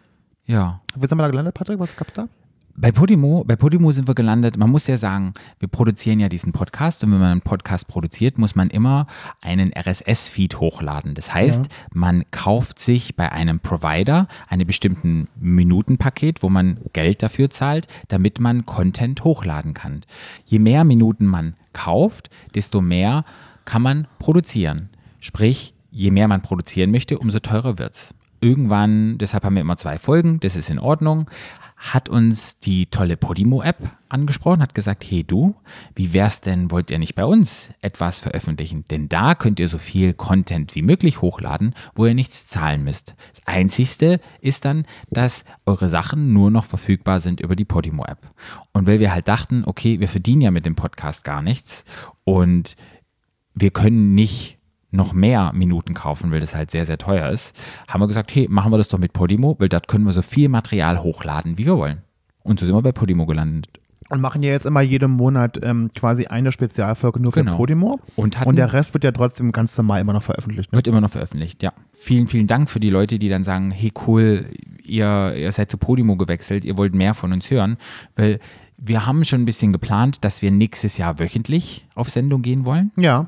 Ja. 0.45 0.81
Wie 0.95 1.07
sind 1.07 1.17
wir 1.17 1.23
da 1.23 1.29
gelandet, 1.29 1.55
Patrick? 1.55 1.79
Was 1.79 1.95
gab's 1.95 2.13
da? 2.13 2.27
Bei 2.75 2.91
Podimo, 2.91 3.43
bei 3.43 3.55
Podimo 3.55 3.91
sind 3.91 4.07
wir 4.07 4.15
gelandet. 4.15 4.57
Man 4.57 4.69
muss 4.69 4.87
ja 4.87 4.95
sagen, 4.95 5.33
wir 5.59 5.67
produzieren 5.67 6.19
ja 6.19 6.29
diesen 6.29 6.53
Podcast 6.53 7.03
und 7.03 7.11
wenn 7.11 7.19
man 7.19 7.31
einen 7.31 7.41
Podcast 7.41 7.87
produziert, 7.87 8.37
muss 8.37 8.55
man 8.55 8.69
immer 8.69 9.07
einen 9.41 9.71
RSS-Feed 9.73 10.59
hochladen. 10.59 11.13
Das 11.13 11.33
heißt, 11.33 11.67
man 11.93 12.23
kauft 12.31 12.79
sich 12.79 13.15
bei 13.15 13.31
einem 13.31 13.59
Provider 13.59 14.27
einen 14.47 14.65
bestimmten 14.65 15.27
Minutenpaket, 15.39 16.43
wo 16.43 16.49
man 16.49 16.77
Geld 16.93 17.21
dafür 17.23 17.49
zahlt, 17.49 17.87
damit 18.07 18.39
man 18.39 18.65
Content 18.65 19.23
hochladen 19.23 19.73
kann. 19.73 20.01
Je 20.45 20.59
mehr 20.59 20.83
Minuten 20.83 21.25
man 21.25 21.55
kauft, 21.73 22.29
desto 22.55 22.81
mehr 22.81 23.25
kann 23.65 23.81
man 23.81 24.07
produzieren. 24.17 24.89
Sprich, 25.19 25.73
je 25.91 26.11
mehr 26.11 26.27
man 26.27 26.41
produzieren 26.41 26.91
möchte, 26.91 27.19
umso 27.19 27.39
teurer 27.39 27.77
wird's. 27.77 28.15
Irgendwann, 28.41 29.19
deshalb 29.19 29.43
haben 29.43 29.53
wir 29.55 29.61
immer 29.61 29.77
zwei 29.77 29.99
Folgen, 29.99 30.39
das 30.39 30.55
ist 30.55 30.71
in 30.71 30.79
Ordnung, 30.79 31.29
hat 31.81 32.09
uns 32.09 32.59
die 32.59 32.85
tolle 32.85 33.17
Podimo-App 33.17 33.89
angesprochen, 34.07 34.61
hat 34.61 34.75
gesagt, 34.75 35.03
hey 35.03 35.23
du, 35.23 35.55
wie 35.95 36.13
wär's 36.13 36.41
denn, 36.41 36.69
wollt 36.69 36.91
ihr 36.91 36.99
nicht 36.99 37.15
bei 37.15 37.25
uns 37.25 37.69
etwas 37.81 38.19
veröffentlichen? 38.19 38.85
Denn 38.89 39.09
da 39.09 39.33
könnt 39.33 39.59
ihr 39.59 39.67
so 39.67 39.79
viel 39.79 40.13
Content 40.13 40.75
wie 40.75 40.83
möglich 40.83 41.21
hochladen, 41.21 41.73
wo 41.95 42.05
ihr 42.05 42.13
nichts 42.13 42.47
zahlen 42.47 42.83
müsst. 42.83 43.15
Das 43.33 43.47
Einzigste 43.47 44.19
ist 44.41 44.65
dann, 44.65 44.85
dass 45.09 45.43
eure 45.65 45.87
Sachen 45.87 46.33
nur 46.33 46.51
noch 46.51 46.65
verfügbar 46.65 47.19
sind 47.19 47.41
über 47.41 47.55
die 47.55 47.65
Podimo-App. 47.65 48.31
Und 48.73 48.85
weil 48.85 48.99
wir 48.99 49.11
halt 49.11 49.27
dachten, 49.27 49.63
okay, 49.65 49.99
wir 49.99 50.07
verdienen 50.07 50.41
ja 50.41 50.51
mit 50.51 50.67
dem 50.67 50.75
Podcast 50.75 51.23
gar 51.23 51.41
nichts 51.41 51.83
und 52.23 52.75
wir 53.55 53.71
können 53.71 54.13
nicht 54.13 54.59
noch 54.91 55.13
mehr 55.13 55.51
Minuten 55.53 55.93
kaufen, 55.93 56.31
weil 56.31 56.39
das 56.41 56.53
halt 56.55 56.69
sehr, 56.71 56.85
sehr 56.85 56.97
teuer 56.97 57.29
ist, 57.29 57.55
haben 57.87 58.01
wir 58.01 58.07
gesagt, 58.07 58.33
hey, 58.35 58.47
machen 58.49 58.71
wir 58.71 58.77
das 58.77 58.89
doch 58.89 58.99
mit 58.99 59.13
Podimo, 59.13 59.55
weil 59.59 59.69
dort 59.69 59.87
können 59.87 60.05
wir 60.05 60.11
so 60.13 60.21
viel 60.21 60.49
Material 60.49 61.01
hochladen, 61.01 61.57
wie 61.57 61.65
wir 61.65 61.77
wollen. 61.77 62.01
Und 62.43 62.59
so 62.59 62.65
sind 62.65 62.75
wir 62.75 62.81
bei 62.81 62.91
Podimo 62.91 63.25
gelandet. 63.25 63.69
Und 64.09 64.19
machen 64.19 64.43
ja 64.43 64.51
jetzt 64.51 64.65
immer 64.65 64.81
jeden 64.81 65.11
Monat 65.11 65.57
ähm, 65.63 65.89
quasi 65.95 66.25
eine 66.25 66.51
Spezialfolge 66.51 67.21
nur 67.21 67.31
für 67.31 67.45
Genau. 67.45 67.55
Podimo. 67.55 67.99
Und 68.17 68.37
hatten- 68.37 68.49
und 68.49 68.55
der 68.57 68.73
Rest 68.73 68.93
wird 68.93 69.05
ja 69.05 69.13
trotzdem 69.13 69.53
ganz 69.53 69.77
normal 69.77 70.01
immer 70.01 70.11
noch 70.11 70.23
veröffentlicht. 70.23 70.71
Ne? 70.73 70.75
Wird 70.75 70.87
immer 70.87 70.99
noch 70.99 71.11
veröffentlicht, 71.11 71.63
ja. 71.63 71.71
Vielen, 71.93 72.27
vielen 72.27 72.47
Dank 72.47 72.69
für 72.69 72.81
die 72.81 72.89
Leute, 72.89 73.17
die 73.19 73.29
dann 73.29 73.45
sagen, 73.45 73.71
hey 73.71 73.93
cool, 74.07 74.47
ihr, 74.83 75.33
ihr 75.37 75.51
seid 75.53 75.71
zu 75.71 75.77
Podimo 75.77 76.17
gewechselt, 76.17 76.65
ihr 76.65 76.77
wollt 76.77 76.93
mehr 76.93 77.13
von 77.13 77.31
uns 77.31 77.49
hören, 77.49 77.77
weil 78.17 78.39
wir 78.77 79.05
haben 79.05 79.23
schon 79.23 79.43
ein 79.43 79.45
bisschen 79.45 79.71
geplant, 79.71 80.25
dass 80.25 80.41
wir 80.41 80.51
nächstes 80.51 80.97
Jahr 80.97 81.19
wöchentlich 81.19 81.87
auf 81.95 82.09
Sendung 82.09 82.41
gehen 82.41 82.65
wollen. 82.65 82.91
Ja. 82.97 83.27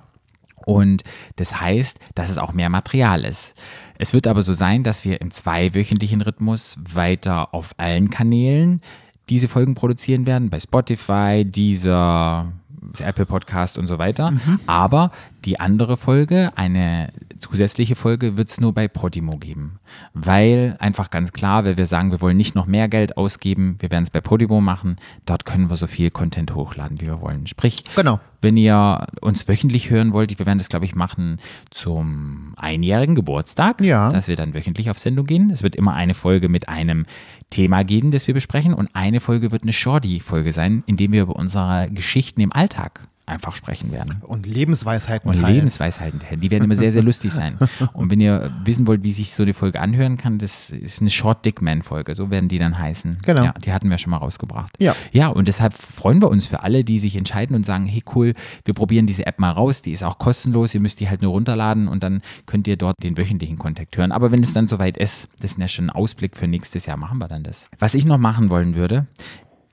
Und 0.65 1.03
das 1.35 1.59
heißt, 1.59 1.99
dass 2.15 2.29
es 2.29 2.37
auch 2.37 2.53
mehr 2.53 2.69
Material 2.69 3.25
ist. 3.25 3.55
Es 3.97 4.13
wird 4.13 4.27
aber 4.27 4.41
so 4.41 4.53
sein, 4.53 4.83
dass 4.83 5.05
wir 5.05 5.21
im 5.21 5.31
zweiwöchentlichen 5.31 6.21
Rhythmus 6.21 6.77
weiter 6.93 7.53
auf 7.53 7.73
allen 7.77 8.09
Kanälen 8.09 8.81
diese 9.29 9.47
Folgen 9.47 9.75
produzieren 9.75 10.25
werden, 10.25 10.49
bei 10.49 10.59
Spotify, 10.59 11.43
Deezer, 11.45 12.51
Apple 12.99 13.25
Podcast 13.25 13.77
und 13.77 13.87
so 13.87 13.97
weiter. 13.97 14.33
Aber 14.67 15.11
die 15.45 15.59
andere 15.59 15.97
Folge, 15.97 16.51
eine 16.55 17.11
zusätzliche 17.39 17.95
Folge, 17.95 18.37
wird 18.37 18.49
es 18.49 18.59
nur 18.61 18.73
bei 18.73 18.87
Podimo 18.87 19.37
geben. 19.37 19.79
Weil 20.13 20.75
einfach 20.79 21.09
ganz 21.09 21.33
klar, 21.33 21.65
weil 21.65 21.77
wir 21.77 21.85
sagen, 21.85 22.11
wir 22.11 22.21
wollen 22.21 22.37
nicht 22.37 22.55
noch 22.55 22.65
mehr 22.65 22.87
Geld 22.87 23.17
ausgeben, 23.17 23.75
wir 23.79 23.91
werden 23.91 24.03
es 24.03 24.09
bei 24.09 24.21
Podimo 24.21 24.61
machen. 24.61 24.95
Dort 25.25 25.45
können 25.45 25.69
wir 25.69 25.75
so 25.75 25.87
viel 25.87 26.09
Content 26.11 26.55
hochladen, 26.55 27.01
wie 27.01 27.07
wir 27.07 27.21
wollen. 27.21 27.47
Sprich, 27.47 27.83
Genau. 27.95 28.19
wenn 28.41 28.55
ihr 28.57 29.07
uns 29.21 29.47
wöchentlich 29.47 29.89
hören 29.89 30.13
wollt, 30.13 30.37
wir 30.39 30.45
werden 30.45 30.57
das, 30.59 30.69
glaube 30.69 30.85
ich, 30.85 30.95
machen 30.95 31.37
zum 31.69 32.53
einjährigen 32.55 33.15
Geburtstag, 33.15 33.81
Ja. 33.81 34.11
dass 34.11 34.27
wir 34.27 34.35
dann 34.35 34.53
wöchentlich 34.53 34.89
auf 34.89 34.99
Sendung 34.99 35.25
gehen. 35.25 35.49
Es 35.51 35.63
wird 35.63 35.75
immer 35.75 35.93
eine 35.93 36.13
Folge 36.13 36.47
mit 36.49 36.69
einem 36.69 37.05
Thema 37.49 37.83
geben, 37.83 38.11
das 38.11 38.27
wir 38.27 38.33
besprechen 38.33 38.73
und 38.73 38.89
eine 38.93 39.19
Folge 39.19 39.51
wird 39.51 39.63
eine 39.63 39.73
Shorty-Folge 39.73 40.51
sein, 40.51 40.83
in 40.85 40.97
der 40.97 41.11
wir 41.11 41.23
über 41.23 41.35
unsere 41.35 41.87
Geschichten 41.91 42.41
im 42.41 42.51
Alltag 42.53 43.01
einfach 43.25 43.55
sprechen 43.55 43.91
werden. 43.91 44.15
Und 44.21 44.45
Lebensweisheiten 44.45 45.27
Und 45.27 45.41
teilen. 45.41 45.55
Lebensweisheiten 45.55 46.19
teilen. 46.19 46.41
Die 46.41 46.51
werden 46.51 46.65
immer 46.65 46.75
sehr, 46.75 46.91
sehr 46.91 47.03
lustig 47.03 47.31
sein. 47.31 47.57
Und 47.93 48.11
wenn 48.11 48.19
ihr 48.19 48.51
wissen 48.65 48.85
wollt, 48.85 49.03
wie 49.03 49.11
sich 49.11 49.33
so 49.33 49.43
eine 49.43 49.53
Folge 49.53 49.79
anhören 49.79 50.17
kann, 50.17 50.39
das 50.39 50.69
ist 50.69 50.99
eine 50.99 51.09
Short 51.09 51.45
Dick 51.45 51.61
Man 51.61 51.81
Folge. 51.81 52.15
So 52.15 52.29
werden 52.29 52.49
die 52.49 52.59
dann 52.59 52.77
heißen. 52.77 53.19
Genau. 53.23 53.45
Ja, 53.45 53.53
die 53.53 53.71
hatten 53.71 53.89
wir 53.89 53.97
schon 53.97 54.11
mal 54.11 54.17
rausgebracht. 54.17 54.73
Ja. 54.79 54.95
Ja, 55.11 55.27
und 55.27 55.47
deshalb 55.47 55.73
freuen 55.73 56.21
wir 56.21 56.29
uns 56.29 56.47
für 56.47 56.63
alle, 56.63 56.83
die 56.83 56.99
sich 56.99 57.15
entscheiden 57.15 57.55
und 57.55 57.65
sagen, 57.65 57.85
hey 57.85 58.03
cool, 58.15 58.33
wir 58.65 58.73
probieren 58.73 59.07
diese 59.07 59.25
App 59.25 59.39
mal 59.39 59.51
raus. 59.51 59.81
Die 59.81 59.91
ist 59.91 60.03
auch 60.03 60.17
kostenlos. 60.17 60.73
Ihr 60.73 60.81
müsst 60.81 60.99
die 60.99 61.09
halt 61.09 61.21
nur 61.21 61.31
runterladen 61.31 61.87
und 61.87 62.03
dann 62.03 62.21
könnt 62.45 62.67
ihr 62.67 62.75
dort 62.75 63.01
den 63.01 63.17
wöchentlichen 63.17 63.57
Kontakt 63.57 63.95
hören. 63.97 64.11
Aber 64.11 64.31
wenn 64.31 64.43
es 64.43 64.53
dann 64.53 64.67
soweit 64.67 64.97
ist, 64.97 65.29
das 65.39 65.51
ist 65.51 65.59
ja 65.59 65.67
schon 65.67 65.85
ein 65.85 65.89
Ausblick 65.91 66.35
für 66.35 66.47
nächstes 66.47 66.85
Jahr, 66.85 66.97
machen 66.97 67.19
wir 67.19 67.27
dann 67.27 67.43
das. 67.43 67.69
Was 67.79 67.93
ich 67.93 68.05
noch 68.05 68.17
machen 68.17 68.49
wollen 68.49 68.75
würde, 68.75 69.07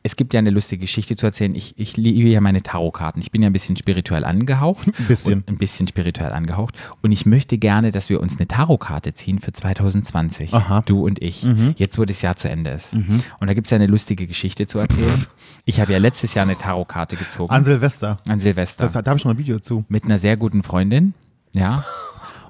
es 0.03 0.17
gibt 0.17 0.33
ja 0.33 0.39
eine 0.39 0.51
lustige 0.51 0.81
Geschichte 0.81 1.15
zu 1.15 1.27
erzählen. 1.27 1.55
Ich, 1.55 1.79
ich 1.79 1.97
liebe 1.97 2.29
ja 2.31 2.41
meine 2.41 2.63
Tarotkarten. 2.63 3.21
Ich 3.21 3.31
bin 3.31 3.43
ja 3.43 3.51
ein 3.51 3.53
bisschen 3.53 3.77
spirituell 3.77 4.25
angehaucht. 4.25 4.89
Ein 4.89 5.07
bisschen. 5.07 5.45
Ein 5.47 5.59
bisschen 5.59 5.87
spirituell 5.87 6.33
angehaucht. 6.33 6.75
Und 7.03 7.13
ich 7.13 7.27
möchte 7.27 7.59
gerne, 7.59 7.93
dass 7.93 8.09
wir 8.09 8.21
uns 8.21 8.39
eine 8.39 8.49
Tarotkarte 8.49 9.13
ziehen 9.13 9.39
für 9.39 9.53
2020. 9.53 10.55
Aha. 10.55 10.83
Du 10.87 11.05
und 11.05 11.21
ich. 11.21 11.47
Jetzt, 11.77 11.99
wo 11.99 12.05
das 12.07 12.23
Jahr 12.23 12.37
zu 12.37 12.49
Ende 12.49 12.71
ist. 12.71 12.95
Und 12.95 13.47
da 13.47 13.53
gibt 13.53 13.67
es 13.67 13.71
ja 13.73 13.77
eine 13.77 13.87
lustige 13.87 14.27
Geschichte 14.27 14.67
zu 14.67 14.79
erzählen. 14.79 15.27
ich 15.67 15.81
habe 15.81 15.93
ja 15.93 15.99
letztes 15.99 16.33
Jahr 16.35 16.47
eine 16.47 16.57
Tarotkarte 16.57 17.17
gezogen. 17.17 17.51
An 17.51 17.65
Silvester. 17.65 18.21
an 18.27 18.41
Silvester. 18.41 18.85
Das, 18.85 18.93
da 18.95 19.05
habe 19.05 19.19
ich 19.19 19.25
noch 19.25 19.33
ein 19.33 19.39
Video 19.39 19.59
zu. 19.59 19.85
mit 19.89 20.05
einer 20.05 20.17
sehr 20.17 20.37
guten 20.39 20.63
Freundin. 20.63 21.13
Ja. 21.53 21.85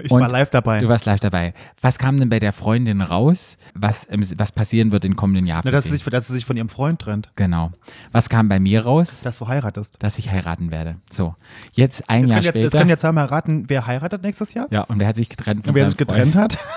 Ich 0.02 0.10
Und 0.10 0.20
war 0.20 0.28
live 0.28 0.50
dabei. 0.50 0.78
Du 0.78 0.88
warst 0.88 1.06
live 1.06 1.20
dabei. 1.20 1.54
Was 1.80 1.98
kam 1.98 2.18
denn 2.18 2.28
bei 2.28 2.38
der 2.38 2.52
Freundin 2.52 3.00
raus, 3.00 3.56
was, 3.74 4.08
was 4.36 4.52
passieren 4.52 4.92
wird 4.92 5.04
im 5.04 5.16
kommenden 5.16 5.46
Jahr? 5.46 5.62
Na, 5.64 5.70
dass, 5.70 5.84
sie? 5.84 5.90
sich, 5.96 6.04
dass 6.04 6.26
sie 6.28 6.34
sich 6.34 6.44
von 6.44 6.56
ihrem 6.56 6.68
Freund 6.68 7.00
trennt. 7.00 7.30
genau. 7.36 7.70
Was 8.12 8.28
kam 8.28 8.48
bei 8.48 8.60
mir 8.60 8.84
raus? 8.84 9.22
Dass 9.22 9.38
du 9.38 9.48
heiratest. 9.48 9.96
Dass 10.02 10.18
ich 10.18 10.30
heiraten 10.30 10.70
werde. 10.70 10.96
So, 11.10 11.34
jetzt 11.72 12.08
ein 12.08 12.22
Jetzt 12.22 12.30
Jahr 12.30 12.40
können, 12.40 12.44
jetzt, 12.44 12.44
jetzt 12.46 12.54
später. 12.54 12.78
können 12.78 12.90
jetzt 12.90 13.04
einmal 13.04 13.26
raten, 13.26 13.64
wer 13.68 13.86
heiratet 13.86 14.22
nächstes 14.22 14.54
Jahr? 14.54 14.66
ja, 14.70 14.82
und 14.82 14.98
wer 15.00 15.08
hat 15.08 15.16
sich 15.16 15.28
getrennt 15.28 15.64
von 15.64 15.70
Und 15.70 15.74
wer 15.76 15.88
sich 15.88 15.96
getrennt 15.96 16.34
hat? 16.36 16.54
Freund? 16.54 16.68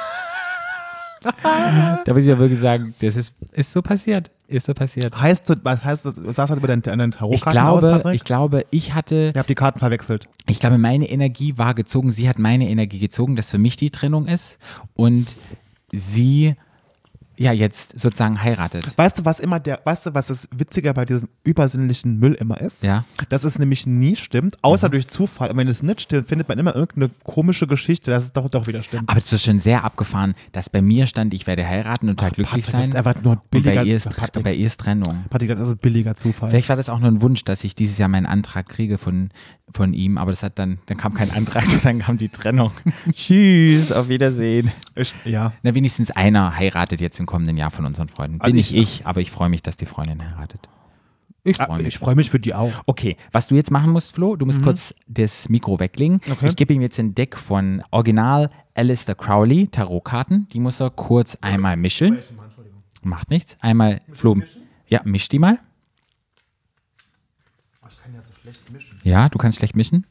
Da 2.06 2.14
muss 2.14 2.24
ich 2.24 2.30
ja 2.30 2.38
wirklich 2.38 2.60
sagen, 2.60 2.94
das 3.00 3.16
ist, 3.16 3.34
ist 3.54 3.72
so 3.72 3.82
passiert. 3.82 4.30
Ist 4.54 4.68
so 4.68 4.74
passiert. 4.76 5.20
Heißt, 5.20 5.50
du- 5.50 5.56
was 5.64 5.84
heißt 5.84 6.06
das? 6.06 6.24
Was 6.24 6.36
sagst 6.36 6.54
du 6.54 6.58
über 6.58 6.68
deinen, 6.68 6.84
deinen 6.84 7.10
Ich 7.10 7.16
Tarotkarten 7.18 7.60
aus, 7.62 7.80
glaube, 7.82 7.98
Patrick? 7.98 8.16
ich 8.16 8.24
glaube, 8.24 8.66
ich 8.70 8.94
hatte, 8.94 9.32
Ihr 9.34 9.40
habt 9.40 9.50
die 9.50 9.56
Karten 9.56 9.80
verwechselt. 9.80 10.28
ich 10.48 10.60
glaube, 10.60 10.78
meine 10.78 11.10
Energie 11.10 11.58
war 11.58 11.74
gezogen, 11.74 12.12
sie 12.12 12.30
hat 12.30 12.38
meine 12.38 12.70
Energie 12.70 13.00
gezogen, 13.00 13.36
dass 13.36 13.50
für 13.50 13.58
mich 13.58 13.78
die 13.78 13.90
Trennung 13.90 14.28
ist 14.28 14.60
und 14.94 15.36
sie 15.92 16.56
ja 17.44 17.52
jetzt 17.52 18.00
sozusagen 18.00 18.42
heiratet. 18.42 18.92
Weißt 18.98 19.20
du, 19.20 19.26
was 19.26 19.40
immer 19.40 19.60
der, 19.60 19.80
weißt 19.84 20.08
du, 20.08 20.14
was 20.14 20.28
das 20.28 20.48
Witziger 20.56 20.94
bei 20.94 21.06
diesem 21.06 21.30
übersinnlichen 21.44 22.20
Müll 22.20 22.34
immer 22.34 22.60
ist? 22.60 22.84
Ja. 22.84 23.06
Dass 23.30 23.44
es 23.44 23.60
nämlich 23.60 23.86
nie 23.86 24.16
stimmt, 24.16 24.58
außer 24.62 24.90
durch 24.90 25.08
Zufall. 25.08 25.52
Und 25.52 25.58
wenn 25.58 25.68
es 25.68 25.84
nicht 25.84 26.02
stimmt, 26.02 26.28
findet 26.28 26.48
man 26.50 26.58
immer 26.60 26.76
irgendeine 26.76 27.12
komische 27.24 27.68
Geschichte, 27.68 28.12
dass 28.12 28.24
es 28.24 28.34
doch, 28.34 28.50
doch 28.50 28.68
wieder 28.68 28.82
stimmt. 28.84 29.10
Aber 29.10 29.18
es 29.20 29.32
ist 29.32 29.44
schon 29.44 29.60
sehr 29.60 29.84
abgefahren, 29.84 30.34
dass 30.52 30.70
bei 30.70 30.82
mir 30.82 31.06
stand, 31.08 31.34
ich 31.34 31.46
werde 31.48 31.68
heiraten 31.68 32.10
und 32.10 32.18
total 32.20 32.32
glücklich 32.32 32.66
Patrick, 32.66 32.94
sein. 32.94 33.06
ist 33.06 33.24
nur 33.24 33.34
und 33.34 33.50
bei 33.52 33.60
billiger- 33.60 33.84
ihr, 33.86 33.96
ist, 33.96 34.10
Patrick. 34.10 34.44
bei 34.44 34.54
ihr 34.54 34.66
ist 34.66 34.80
Trennung. 34.80 35.26
Patrick, 35.30 35.50
das 35.50 35.60
ist 35.60 35.70
ein 35.70 35.78
billiger 35.78 36.16
Zufall. 36.16 36.50
Vielleicht 36.50 36.70
war 36.70 36.76
das 36.76 36.90
auch 36.90 37.00
nur 37.00 37.10
ein 37.10 37.22
Wunsch, 37.22 37.44
dass 37.44 37.64
ich 37.64 37.76
dieses 37.76 37.98
Jahr 37.98 38.10
meinen 38.10 38.26
Antrag 38.26 38.68
kriege 38.70 38.98
von, 38.98 39.30
von 39.72 39.94
ihm, 39.94 40.18
aber 40.18 40.32
das 40.32 40.44
hat 40.44 40.58
dann, 40.60 40.80
dann 40.86 40.98
kam 40.98 41.14
kein 41.14 41.32
Antrag, 41.32 41.66
sondern 41.68 42.00
kam 42.00 42.18
die 42.18 42.30
Trennung. 42.30 42.72
Tschüss, 43.12 43.92
auf 43.92 44.08
Wiedersehen. 44.10 44.72
Ich, 44.96 45.14
ja. 45.26 45.54
Na, 45.64 45.74
wenigstens 45.76 46.12
einer 46.12 46.56
heiratet 46.58 47.02
jetzt 47.02 47.20
im 47.20 47.26
kommenden 47.34 47.58
Jahr 47.58 47.72
von 47.72 47.86
unseren 47.86 48.10
Freunden. 48.10 48.38
Bin 48.38 48.42
Also 48.46 48.56
nicht 48.56 48.72
ich- 48.74 49.00
ich, 49.02 49.06
aber 49.08 49.20
ich 49.22 49.32
freue 49.32 49.50
mich, 49.50 49.64
dass 49.64 49.76
die 49.76 49.88
Freundin 49.88 50.22
heiratet. 50.24 50.70
Ich 51.44 51.58
freue 51.58 51.80
mich. 51.80 51.88
Ich 51.88 51.98
freue 51.98 52.16
mich 52.16 52.30
für 52.30 52.40
die 52.40 52.54
auch. 52.54 52.72
Okay, 52.86 53.18
was 53.34 53.48
du 53.48 53.56
jetzt 53.56 53.70
machen 53.72 53.90
musst, 53.92 54.14
Flo, 54.16 54.36
du 54.38 54.46
musst 54.46 54.62
kurz 54.62 54.94
das 55.08 55.50
Mikro 55.50 55.80
weglegen. 55.80 56.22
Mhm. 56.26 56.32
Okay. 56.32 56.48
Ich 56.50 56.56
gebe 56.56 56.74
ihm 56.74 56.82
jetzt 56.82 57.00
ein 57.00 57.16
Deck 57.16 57.36
von 57.36 57.84
Original 57.92 58.50
Alistair 58.76 59.16
Crowley 59.16 59.68
Tarotkarten. 59.68 60.48
Die 60.54 60.60
muss 60.60 60.80
er 60.80 60.90
kurz 60.92 61.36
einmal 61.42 61.76
mischen. 61.76 62.20
Macht 63.04 63.30
nichts. 63.30 63.58
Einmal, 63.60 64.00
Flo, 64.14 64.38
ja, 64.88 65.02
misch 65.04 65.28
die 65.28 65.40
mal. 65.40 65.60
Ich 67.90 68.02
kann 68.02 68.14
ja 68.14 68.22
so 68.24 68.32
schlecht 68.42 68.72
mischen. 68.72 69.00
Ja, 69.04 69.28
du 69.28 69.38
kannst 69.38 69.58
schlecht 69.58 69.76
mischen. 69.76 70.06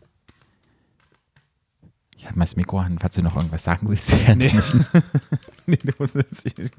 Mal 2.37 2.45
das 2.45 2.57
Mikro 2.57 2.79
an, 2.79 2.99
falls 2.99 3.15
du 3.15 3.23
noch 3.23 3.37
irgendwas 3.37 3.65
sagen 3.65 3.89
willst. 3.89 4.13
Nee. 4.37 4.51
Nee, 5.67 5.79
du 5.85 5.93
musst 5.99 6.17
jetzt, 6.17 6.45
ich, 6.45 6.71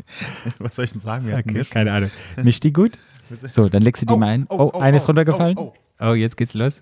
was 0.60 0.76
soll 0.76 0.86
ich 0.86 0.92
denn 0.92 1.02
sagen? 1.02 1.26
Wir 1.26 1.38
Okay, 1.38 1.64
keine 1.64 1.94
Ahnung. 1.94 2.12
Misch 2.44 2.60
die 2.60 2.74
gut. 2.74 3.00
So, 3.52 3.70
dann 3.70 3.82
legst 3.82 4.02
du 4.02 4.06
die 4.06 4.14
Oh, 4.14 4.18
mal 4.18 4.28
ein. 4.28 4.46
oh, 4.50 4.72
Oh, 4.74 4.80
eine 4.80 4.98
ist 4.98 5.08
runtergefallen. 5.08 5.58
oh, 5.58 6.14
jetzt 6.14 6.36
geht's 6.36 6.54
los. 6.54 6.82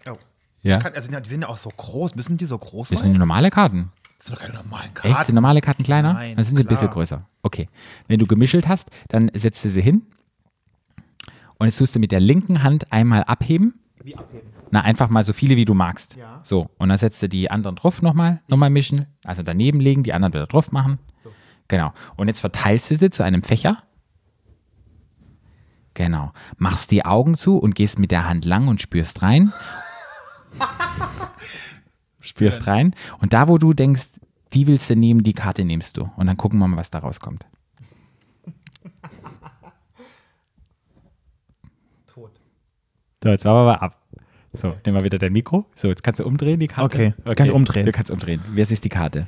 Ja. 0.64 0.78
Kann, 0.78 0.94
also, 0.94 1.12
die 1.20 1.30
sind 1.30 1.42
ja 1.42 1.48
auch 1.48 1.58
so 1.58 1.70
groß. 1.70 2.16
Müssen 2.16 2.38
die 2.38 2.46
so 2.46 2.58
groß 2.58 2.90
Das 2.90 3.00
sein? 3.00 3.10
sind 3.12 3.20
normale 3.20 3.52
Karten. 3.52 3.92
Das 4.18 4.28
sind 4.28 4.36
doch 4.38 4.42
keine 4.42 4.56
normalen 4.56 4.86
Echt? 4.88 4.96
Karten. 4.96 5.26
Sind 5.26 5.36
normale 5.36 5.62
Karten 5.62 5.84
kleiner? 5.84 6.14
Nein, 6.14 6.36
dann 6.36 6.44
sind 6.46 6.56
sie 6.58 6.64
ein 6.64 6.68
bisschen 6.68 6.90
größer. 6.90 7.24
Okay. 7.44 7.68
Wenn 8.08 8.20
du 8.20 8.26
gemischelt 8.26 8.68
hast, 8.68 8.90
dann 9.10 9.30
setzt 9.36 9.64
du 9.64 9.70
sie 9.70 9.82
hin. 9.82 10.04
Und 11.60 11.68
jetzt 11.68 11.78
tust 11.78 11.94
du 11.96 12.00
mit 12.00 12.12
der 12.12 12.20
linken 12.20 12.64
Hand 12.64 12.92
einmal 12.92 13.24
abheben. 13.24 13.80
Wie 14.04 14.16
abheben? 14.16 14.50
Na, 14.72 14.82
einfach 14.82 15.10
mal 15.10 15.24
so 15.24 15.34
viele, 15.34 15.58
wie 15.58 15.66
du 15.66 15.74
magst. 15.74 16.16
Ja. 16.16 16.40
So. 16.44 16.70
Und 16.78 16.90
dann 16.90 16.98
setzt 16.98 17.22
du 17.22 17.30
die 17.30 17.52
anderen 17.52 17.76
drauf 17.76 18.02
nochmal, 18.02 18.42
nochmal 18.48 18.70
mischen. 18.70 19.06
Also 19.24 19.44
daneben 19.44 19.82
legen, 19.82 20.04
die 20.04 20.14
anderen 20.14 20.34
wieder 20.34 20.48
drauf 20.48 20.72
machen. 20.72 21.00
Genau. 21.68 21.94
Und 22.18 22.28
jetzt 22.28 22.40
verteilst 22.40 22.92
du 22.92 22.96
sie 22.96 23.10
zu 23.10 23.24
einem 23.24 23.44
Fächer. 23.44 23.84
Genau. 25.94 26.32
Machst 26.58 26.92
die 26.92 27.06
Augen 27.06 27.38
zu 27.38 27.58
und 27.58 27.76
gehst 27.76 28.00
mit 28.00 28.12
der 28.12 28.28
Hand 28.28 28.46
lang 28.46 28.68
und 28.68 28.82
spürst 28.82 29.22
rein. 29.22 29.54
spürst 32.20 32.68
rein. 32.68 32.94
Und 33.20 33.34
da, 33.34 33.48
wo 33.48 33.58
du 33.58 33.74
denkst, 33.74 34.20
die 34.54 34.68
willst 34.68 34.90
du 34.90 34.96
nehmen, 34.96 35.24
die 35.24 35.34
Karte 35.34 35.66
nimmst 35.66 35.98
du. 35.98 36.10
Und 36.16 36.28
dann 36.28 36.38
gucken 36.38 36.60
wir 36.60 36.68
mal, 36.68 36.78
was 36.78 36.92
da 36.92 37.00
rauskommt. 37.00 37.46
Tot. 42.08 42.40
So, 43.24 43.30
jetzt 43.30 43.46
machen 43.46 43.58
wir 43.58 43.66
mal 43.66 43.76
ab. 43.76 44.01
So, 44.54 44.76
nehmen 44.86 44.98
wir 44.98 45.04
wieder 45.06 45.18
dein 45.18 45.32
Mikro. 45.34 45.66
So, 45.76 45.88
jetzt 45.88 46.04
kannst 46.04 46.20
du 46.20 46.26
umdrehen 46.26 46.60
die 46.60 46.68
Karte. 46.68 47.14
Okay, 47.24 47.36
kann 47.36 47.48
ich 47.48 47.54
umdrehen. 47.54 47.86
Du 47.86 47.92
kannst 47.92 48.12
umdrehen. 48.12 48.42
Was 48.56 48.70
ist 48.72 48.84
die 48.84 48.90
Karte? 48.90 49.28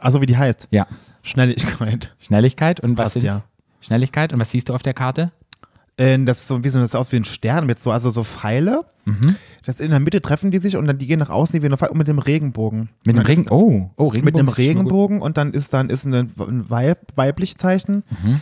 Also 0.00 0.20
wie 0.20 0.26
die 0.26 0.36
heißt. 0.36 0.68
Ja. 0.70 0.86
Schnelligkeit. 1.22 2.14
Schnelligkeit 2.18 2.80
und 2.80 2.90
was 2.98 3.04
passt, 3.04 3.12
sind 3.14 3.24
ja. 3.24 3.44
Schnelligkeit 3.80 4.32
und 4.32 4.40
was 4.40 4.50
siehst 4.50 4.68
du 4.68 4.74
auf 4.74 4.82
der 4.82 4.94
Karte? 4.94 5.30
Äh, 5.96 6.18
das 6.24 6.38
ist 6.38 6.48
so 6.48 6.64
wie 6.64 6.68
so 6.68 6.80
das 6.80 6.92
sieht 6.92 6.98
aus 7.00 7.12
wie 7.12 7.16
ein 7.16 7.24
Stern 7.24 7.66
mit 7.66 7.80
so 7.82 7.90
also 7.92 8.10
so 8.10 8.24
Pfeile. 8.24 8.84
Mhm. 9.04 9.36
Das 9.64 9.80
in 9.80 9.90
der 9.90 10.00
Mitte 10.00 10.20
treffen 10.20 10.50
die 10.50 10.58
sich 10.58 10.76
und 10.76 10.86
dann 10.86 10.98
die 10.98 11.06
gehen 11.06 11.18
nach 11.18 11.30
außen 11.30 11.52
die 11.54 11.62
wie 11.62 11.66
eine 11.66 11.76
Pfeile 11.76 11.92
und 11.92 11.98
mit 11.98 12.08
dem 12.08 12.18
Regenbogen. 12.18 12.88
Mit 13.06 13.16
dem 13.16 13.22
Regen. 13.22 13.42
ist- 13.42 13.50
Oh, 13.52 13.90
oh, 13.96 14.08
Regenbogen. 14.08 14.24
Mit 14.24 14.34
einem 14.36 14.48
ist 14.48 14.58
mal. 14.58 14.62
Regenbogen 14.64 15.22
und 15.22 15.36
dann 15.36 15.52
ist 15.52 15.72
dann 15.74 15.90
ist 15.90 16.06
ein, 16.06 16.14
ein 16.14 16.70
Weib, 16.70 16.98
weiblich 17.14 17.56
Zeichen 17.56 18.02
Mhm. 18.24 18.40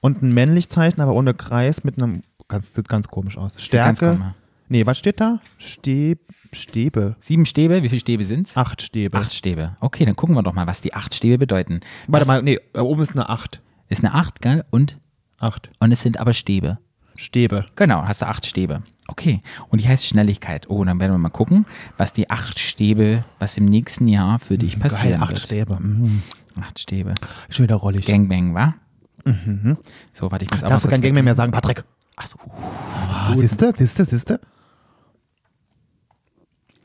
und 0.00 0.22
ein 0.22 0.32
männlich 0.32 0.68
Zeichen, 0.68 1.00
aber 1.00 1.14
ohne 1.14 1.34
Kreis 1.34 1.82
mit 1.84 1.96
einem 1.98 2.20
ganz 2.50 2.74
sieht 2.74 2.88
ganz 2.88 3.08
komisch 3.08 3.38
aus. 3.38 3.52
Ganz 3.52 3.64
Stärke. 3.64 4.34
Nee, 4.68 4.86
was 4.86 4.98
steht 4.98 5.20
da? 5.20 5.40
Stäb, 5.58 6.20
Stäbe. 6.52 7.16
Sieben 7.20 7.46
Stäbe, 7.46 7.82
wie 7.82 7.88
viele 7.88 8.00
Stäbe 8.00 8.24
sind's? 8.24 8.56
Acht 8.56 8.82
Stäbe. 8.82 9.18
Acht 9.18 9.32
Stäbe. 9.32 9.76
Okay, 9.80 10.04
dann 10.04 10.14
gucken 10.14 10.36
wir 10.36 10.42
doch 10.42 10.52
mal, 10.52 10.66
was 10.66 10.80
die 10.80 10.94
acht 10.94 11.14
Stäbe 11.14 11.38
bedeuten. 11.38 11.80
Warte 12.06 12.20
das 12.20 12.28
mal, 12.28 12.42
nee, 12.42 12.58
da 12.72 12.82
oben 12.82 13.02
ist 13.02 13.12
eine 13.12 13.28
Acht. 13.28 13.62
Ist 13.88 14.04
eine 14.04 14.14
acht, 14.14 14.40
gell? 14.40 14.64
Und, 14.70 14.98
Acht. 15.38 15.70
und 15.80 15.90
es 15.90 16.00
sind 16.02 16.20
aber 16.20 16.32
Stäbe. 16.32 16.78
Stäbe. 17.16 17.66
Genau, 17.74 18.04
hast 18.04 18.22
du 18.22 18.26
acht 18.26 18.46
Stäbe. 18.46 18.82
Okay. 19.08 19.42
Und 19.68 19.80
die 19.82 19.88
heißt 19.88 20.06
Schnelligkeit. 20.06 20.70
Oh, 20.70 20.84
dann 20.84 21.00
werden 21.00 21.12
wir 21.12 21.18
mal 21.18 21.28
gucken, 21.30 21.66
was 21.98 22.12
die 22.12 22.30
acht 22.30 22.60
Stäbe, 22.60 23.24
was 23.40 23.58
im 23.58 23.64
nächsten 23.64 24.06
Jahr 24.06 24.38
für 24.38 24.56
dich 24.56 24.78
Geil, 24.78 24.82
passieren 24.88 25.20
acht 25.20 25.30
wird. 25.30 25.40
Stäbe. 25.40 25.78
Mhm. 25.80 26.22
Acht 26.60 26.78
Stäbe. 26.78 27.14
Schon 27.48 27.64
wieder 27.64 27.76
rollig. 27.76 28.06
Gangbang, 28.06 28.54
wa? 28.54 28.74
So, 30.12 30.30
warte, 30.30 30.44
ich 30.44 30.50
muss 30.50 30.62
aber 30.62 30.70
Darfst 30.70 30.86
du 30.86 30.90
kein 30.90 31.00
Gang 31.00 31.14
mehr 31.22 31.34
sagen, 31.34 31.52
Patrick? 31.52 31.84
Achso, 32.20 32.38
Ah, 33.10 33.34
siehste, 33.34 33.72
siehste, 33.76 34.04
siehste. 34.04 34.40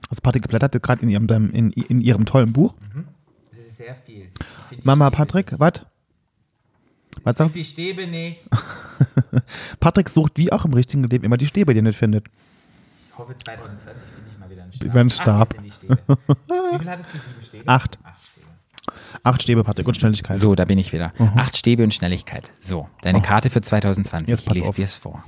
Also 0.10 0.22
Patrick 0.22 0.44
geblättert 0.44 0.82
gerade 0.82 1.02
in 1.02 1.10
ihrem, 1.10 1.28
in, 1.52 1.72
in 1.72 2.00
ihrem 2.00 2.26
tollen 2.26 2.54
Buch. 2.54 2.76
das 3.50 3.60
ist 3.60 3.78
sehr 3.78 3.96
viel. 3.96 4.30
Mama, 4.84 5.10
Patrick, 5.10 5.54
was? 5.60 5.74
Was 7.24 7.36
sagst 7.38 7.56
du? 7.56 7.60
Die 7.60 7.66
Stäbe 7.66 8.08
nicht. 8.08 8.40
Patrick 9.82 10.08
sucht 10.10 10.34
wie 10.38 10.52
auch 10.54 10.64
im 10.64 10.74
richtigen 10.74 11.04
Leben 11.04 11.26
immer 11.26 11.38
die 11.38 11.48
Stäbe, 11.48 11.74
die 11.74 11.80
er 11.80 11.84
nicht 11.84 11.98
findet. 11.98 12.28
Ich 13.12 13.18
hoffe, 13.18 13.36
2020 13.38 14.10
finde 14.14 14.30
ich 14.32 14.40
mal 14.40 14.50
wieder 14.50 14.64
einen 14.64 14.72
Stab. 14.72 14.88
Über 14.88 15.00
einen 15.02 15.10
Stab. 15.10 15.56
Ach. 15.58 16.74
Wie 16.74 16.80
viel 16.80 16.90
hattest 16.90 17.14
du? 17.14 17.18
Sieben 17.18 17.42
Stäbe? 17.42 17.68
Acht. 17.68 18.00
Acht. 18.04 18.15
Acht 19.24 19.42
Stäbe, 19.42 19.64
Patrick, 19.64 19.88
und 19.88 19.96
Schnelligkeit. 19.96 20.38
So, 20.38 20.56
da 20.56 20.66
bin 20.66 20.78
ich 20.78 20.94
wieder. 20.94 21.14
Acht 21.36 21.56
Stäbe 21.58 21.84
und 21.84 21.94
Schnelligkeit. 21.94 22.52
So, 22.60 22.88
deine 23.02 23.22
Karte 23.22 23.50
für 23.50 23.62
2020. 23.62 24.30
Jetzt 24.30 24.48
ich 24.48 24.54
lese 24.54 24.74
dir 24.74 24.86
es 24.86 24.98
vor. 24.98 25.24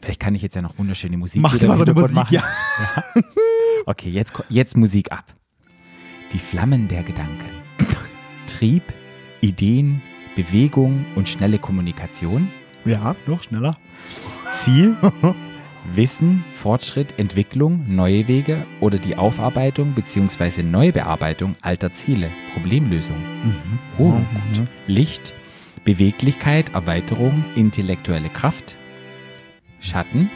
Vielleicht 0.00 0.20
kann 0.20 0.34
ich 0.34 0.42
jetzt 0.42 0.54
ja 0.54 0.62
noch 0.62 0.78
wunderschöne 0.78 1.16
Musik 1.16 1.42
Mach 1.42 1.56
dir 1.56 1.66
mal 1.66 1.76
so 1.76 1.82
eine 1.82 1.94
Musik, 1.94 2.14
machen. 2.14 2.34
ja. 2.34 2.42
Okay, 3.88 4.10
jetzt, 4.10 4.32
jetzt 4.48 4.76
Musik 4.76 5.12
ab. 5.12 5.24
Die 6.32 6.38
Flammen 6.40 6.88
der 6.88 7.04
Gedanken. 7.04 7.50
Trieb, 8.46 8.82
Ideen, 9.40 10.02
Bewegung 10.34 11.06
und 11.14 11.28
schnelle 11.28 11.58
Kommunikation. 11.58 12.50
Ja, 12.84 13.14
noch 13.26 13.42
schneller. 13.44 13.76
Ziel, 14.52 14.96
Wissen, 15.94 16.44
Fortschritt, 16.50 17.18
Entwicklung, 17.18 17.84
neue 17.88 18.28
Wege 18.28 18.66
oder 18.80 18.98
die 18.98 19.16
Aufarbeitung 19.16 19.92
bzw. 19.94 20.62
Neubearbeitung 20.62 21.56
alter 21.62 21.92
Ziele, 21.92 22.30
Problemlösung. 22.52 23.16
Oh, 23.98 24.12
gut. 24.12 24.68
Licht, 24.86 25.34
Beweglichkeit, 25.84 26.74
Erweiterung, 26.74 27.44
intellektuelle 27.54 28.28
Kraft, 28.28 28.76
Schatten, 29.78 30.30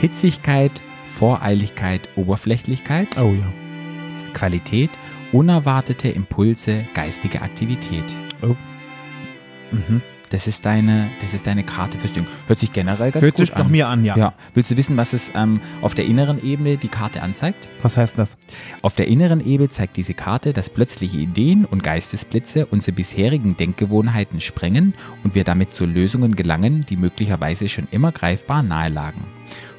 Hitzigkeit, 0.00 0.82
Voreiligkeit, 1.06 2.08
Oberflächlichkeit, 2.16 3.18
Oh 3.18 3.32
ja. 3.32 3.52
Qualität, 4.32 4.90
unerwartete 5.32 6.08
Impulse, 6.08 6.86
geistige 6.94 7.42
Aktivität. 7.42 8.14
Oh. 8.42 8.56
Mhm. 9.72 10.02
Das 10.30 10.46
ist 10.46 10.64
deine, 10.64 11.10
das 11.20 11.34
ist 11.34 11.48
deine 11.48 11.64
Karte 11.64 11.98
fürs 11.98 12.12
Ding. 12.12 12.24
Hört 12.46 12.60
sich 12.60 12.72
generell 12.72 13.10
ganz 13.10 13.22
Hört 13.24 13.34
gut 13.34 13.46
sich 13.46 13.56
an. 13.56 13.62
nach 13.62 13.68
mir 13.68 13.88
an, 13.88 14.04
ja. 14.04 14.16
Ja. 14.16 14.34
Willst 14.54 14.70
du 14.70 14.76
wissen, 14.76 14.96
was 14.96 15.12
es 15.12 15.32
ähm, 15.34 15.60
auf 15.82 15.94
der 15.94 16.06
inneren 16.06 16.42
Ebene 16.42 16.76
die 16.76 16.88
Karte 16.88 17.20
anzeigt? 17.22 17.68
Was 17.82 17.96
heißt 17.96 18.16
das? 18.16 18.38
Auf 18.80 18.94
der 18.94 19.08
inneren 19.08 19.44
Ebene 19.44 19.70
zeigt 19.70 19.96
diese 19.96 20.14
Karte, 20.14 20.52
dass 20.52 20.70
plötzliche 20.70 21.18
Ideen 21.18 21.64
und 21.64 21.82
Geistesblitze 21.82 22.66
unsere 22.66 22.94
bisherigen 22.94 23.56
Denkgewohnheiten 23.56 24.40
sprengen 24.40 24.94
und 25.24 25.34
wir 25.34 25.42
damit 25.42 25.74
zu 25.74 25.84
Lösungen 25.84 26.36
gelangen, 26.36 26.86
die 26.88 26.96
möglicherweise 26.96 27.68
schon 27.68 27.88
immer 27.90 28.12
greifbar 28.12 28.62
nahe 28.62 28.88
lagen. 28.88 29.26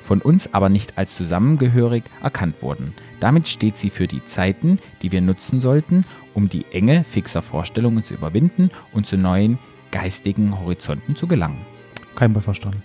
Von 0.01 0.19
uns 0.19 0.53
aber 0.53 0.67
nicht 0.67 0.97
als 0.97 1.15
zusammengehörig 1.15 2.03
erkannt 2.21 2.61
wurden. 2.61 2.93
Damit 3.21 3.47
steht 3.47 3.77
sie 3.77 3.89
für 3.89 4.07
die 4.07 4.25
Zeiten, 4.25 4.79
die 5.01 5.13
wir 5.13 5.21
nutzen 5.21 5.61
sollten, 5.61 6.03
um 6.33 6.49
die 6.49 6.65
Enge 6.71 7.05
fixer 7.05 7.41
Vorstellungen 7.41 8.03
zu 8.03 8.15
überwinden 8.15 8.69
und 8.91 9.05
zu 9.05 9.15
neuen 9.15 9.59
geistigen 9.91 10.59
Horizonten 10.59 11.15
zu 11.15 11.27
gelangen. 11.27 11.61
Kein 12.15 12.33
verstanden. 12.41 12.83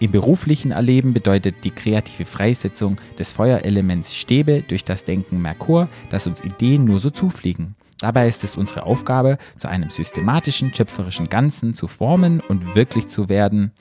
Im 0.00 0.12
beruflichen 0.12 0.70
Erleben 0.70 1.12
bedeutet 1.12 1.64
die 1.64 1.72
kreative 1.72 2.24
Freisetzung 2.24 3.00
des 3.18 3.32
Feuerelements 3.32 4.14
Stäbe 4.14 4.62
durch 4.62 4.84
das 4.84 5.04
Denken 5.04 5.42
Merkur, 5.42 5.88
dass 6.10 6.28
uns 6.28 6.44
Ideen 6.44 6.84
nur 6.84 7.00
so 7.00 7.10
zufliegen. 7.10 7.74
Dabei 8.00 8.28
ist 8.28 8.44
es 8.44 8.56
unsere 8.56 8.84
Aufgabe, 8.84 9.38
zu 9.56 9.68
einem 9.68 9.90
systematischen, 9.90 10.72
schöpferischen 10.72 11.28
Ganzen 11.28 11.74
zu 11.74 11.88
formen 11.88 12.38
und 12.38 12.76
wirklich 12.76 13.08
zu 13.08 13.28
werden, 13.28 13.72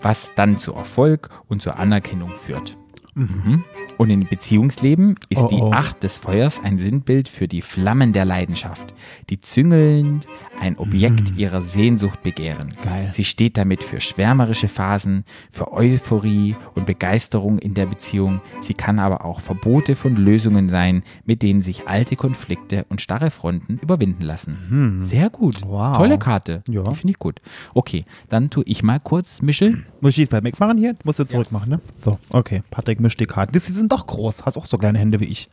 was 0.00 0.30
dann 0.34 0.56
zu 0.56 0.72
Erfolg 0.72 1.28
und 1.46 1.60
zur 1.60 1.78
Anerkennung 1.78 2.34
führt. 2.34 2.78
Mhm. 3.14 3.64
Und 4.00 4.08
im 4.08 4.26
Beziehungsleben 4.26 5.16
ist 5.28 5.42
Oh, 5.42 5.48
die 5.48 5.60
oh. 5.60 5.72
Acht 5.72 6.02
des 6.02 6.16
Feuers 6.16 6.58
ein 6.64 6.78
Sinnbild 6.78 7.28
für 7.28 7.46
die 7.46 7.60
Flammen 7.60 8.14
der 8.14 8.24
Leidenschaft, 8.24 8.94
die 9.28 9.42
züngelnd 9.42 10.26
ein 10.58 10.78
Objekt 10.78 11.36
ihrer 11.36 11.60
Sehnsucht 11.60 12.22
begehren. 12.22 12.68
Mhm. 12.78 12.82
Geil. 12.82 13.08
Sie 13.10 13.24
steht 13.24 13.58
damit 13.58 13.84
für 13.84 14.00
schwärmerische 14.00 14.68
Phasen, 14.68 15.24
für 15.50 15.70
Euphorie 15.74 16.56
und 16.74 16.86
Begeisterung 16.86 17.58
in 17.58 17.74
der 17.74 17.84
Beziehung. 17.84 18.40
Sie 18.62 18.72
kann 18.72 18.98
aber 18.98 19.26
auch 19.26 19.40
Verbote 19.40 19.94
von 19.96 20.16
Lösungen 20.16 20.70
sein, 20.70 21.02
mit 21.26 21.42
denen 21.42 21.60
sich 21.60 21.86
alte 21.86 22.16
Konflikte 22.16 22.86
und 22.88 23.02
starre 23.02 23.30
Fronten 23.30 23.78
überwinden 23.82 24.22
lassen. 24.22 25.00
Sehr 25.02 25.28
gut. 25.28 25.56
Wow. 25.62 25.98
Tolle 25.98 26.18
Karte. 26.18 26.62
Ja. 26.66 26.84
Die 26.84 26.94
finde 26.94 27.10
ich 27.10 27.18
gut. 27.18 27.42
Okay, 27.74 28.06
dann 28.30 28.48
tue 28.48 28.64
ich 28.64 28.82
mal 28.82 28.98
kurz 28.98 29.42
Michel. 29.42 29.84
Muss 30.00 30.12
ich 30.12 30.18
jetzt 30.18 30.32
mal 30.32 30.42
wegmachen 30.42 30.78
hier? 30.78 30.96
Musst 31.04 31.18
du 31.18 31.24
zurückmachen, 31.24 31.68
ne? 31.68 31.80
So, 32.00 32.18
okay. 32.30 32.62
Patrick 32.70 32.98
mischt 33.00 33.20
die 33.20 33.26
Karten. 33.26 33.52
Das, 33.52 33.66
die 33.66 33.72
sind 33.72 33.89
doch 33.92 34.06
groß. 34.06 34.44
Hast 34.44 34.56
auch 34.56 34.66
so 34.66 34.78
kleine 34.78 34.98
Hände 34.98 35.20
wie 35.20 35.26
ich. 35.26 35.50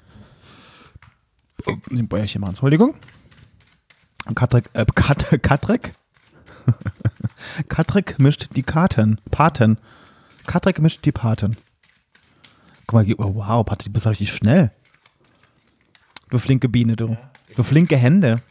Den 1.89 2.07
Bäuerchen 2.07 2.41
machen. 2.41 2.51
Entschuldigung. 2.51 2.95
Katrik, 4.35 4.69
äh, 4.73 4.85
Kat, 4.93 5.25
Katrik? 5.41 5.93
Katrik 7.69 8.19
mischt 8.19 8.49
die 8.55 8.63
Karten. 8.63 9.19
Paten. 9.31 9.77
Katrik 10.45 10.79
mischt 10.79 11.05
die 11.05 11.11
Paten. 11.11 11.57
Guck 12.85 12.93
mal, 12.93 13.15
wow, 13.17 13.65
Patrick, 13.65 13.87
du 13.87 13.93
bist 13.93 14.07
richtig 14.07 14.31
schnell. 14.31 14.71
Du 16.29 16.37
flinke 16.39 16.69
Biene, 16.69 16.95
du. 16.95 17.17
Du 17.55 17.63
flinke 17.63 17.97
Hände. 17.97 18.41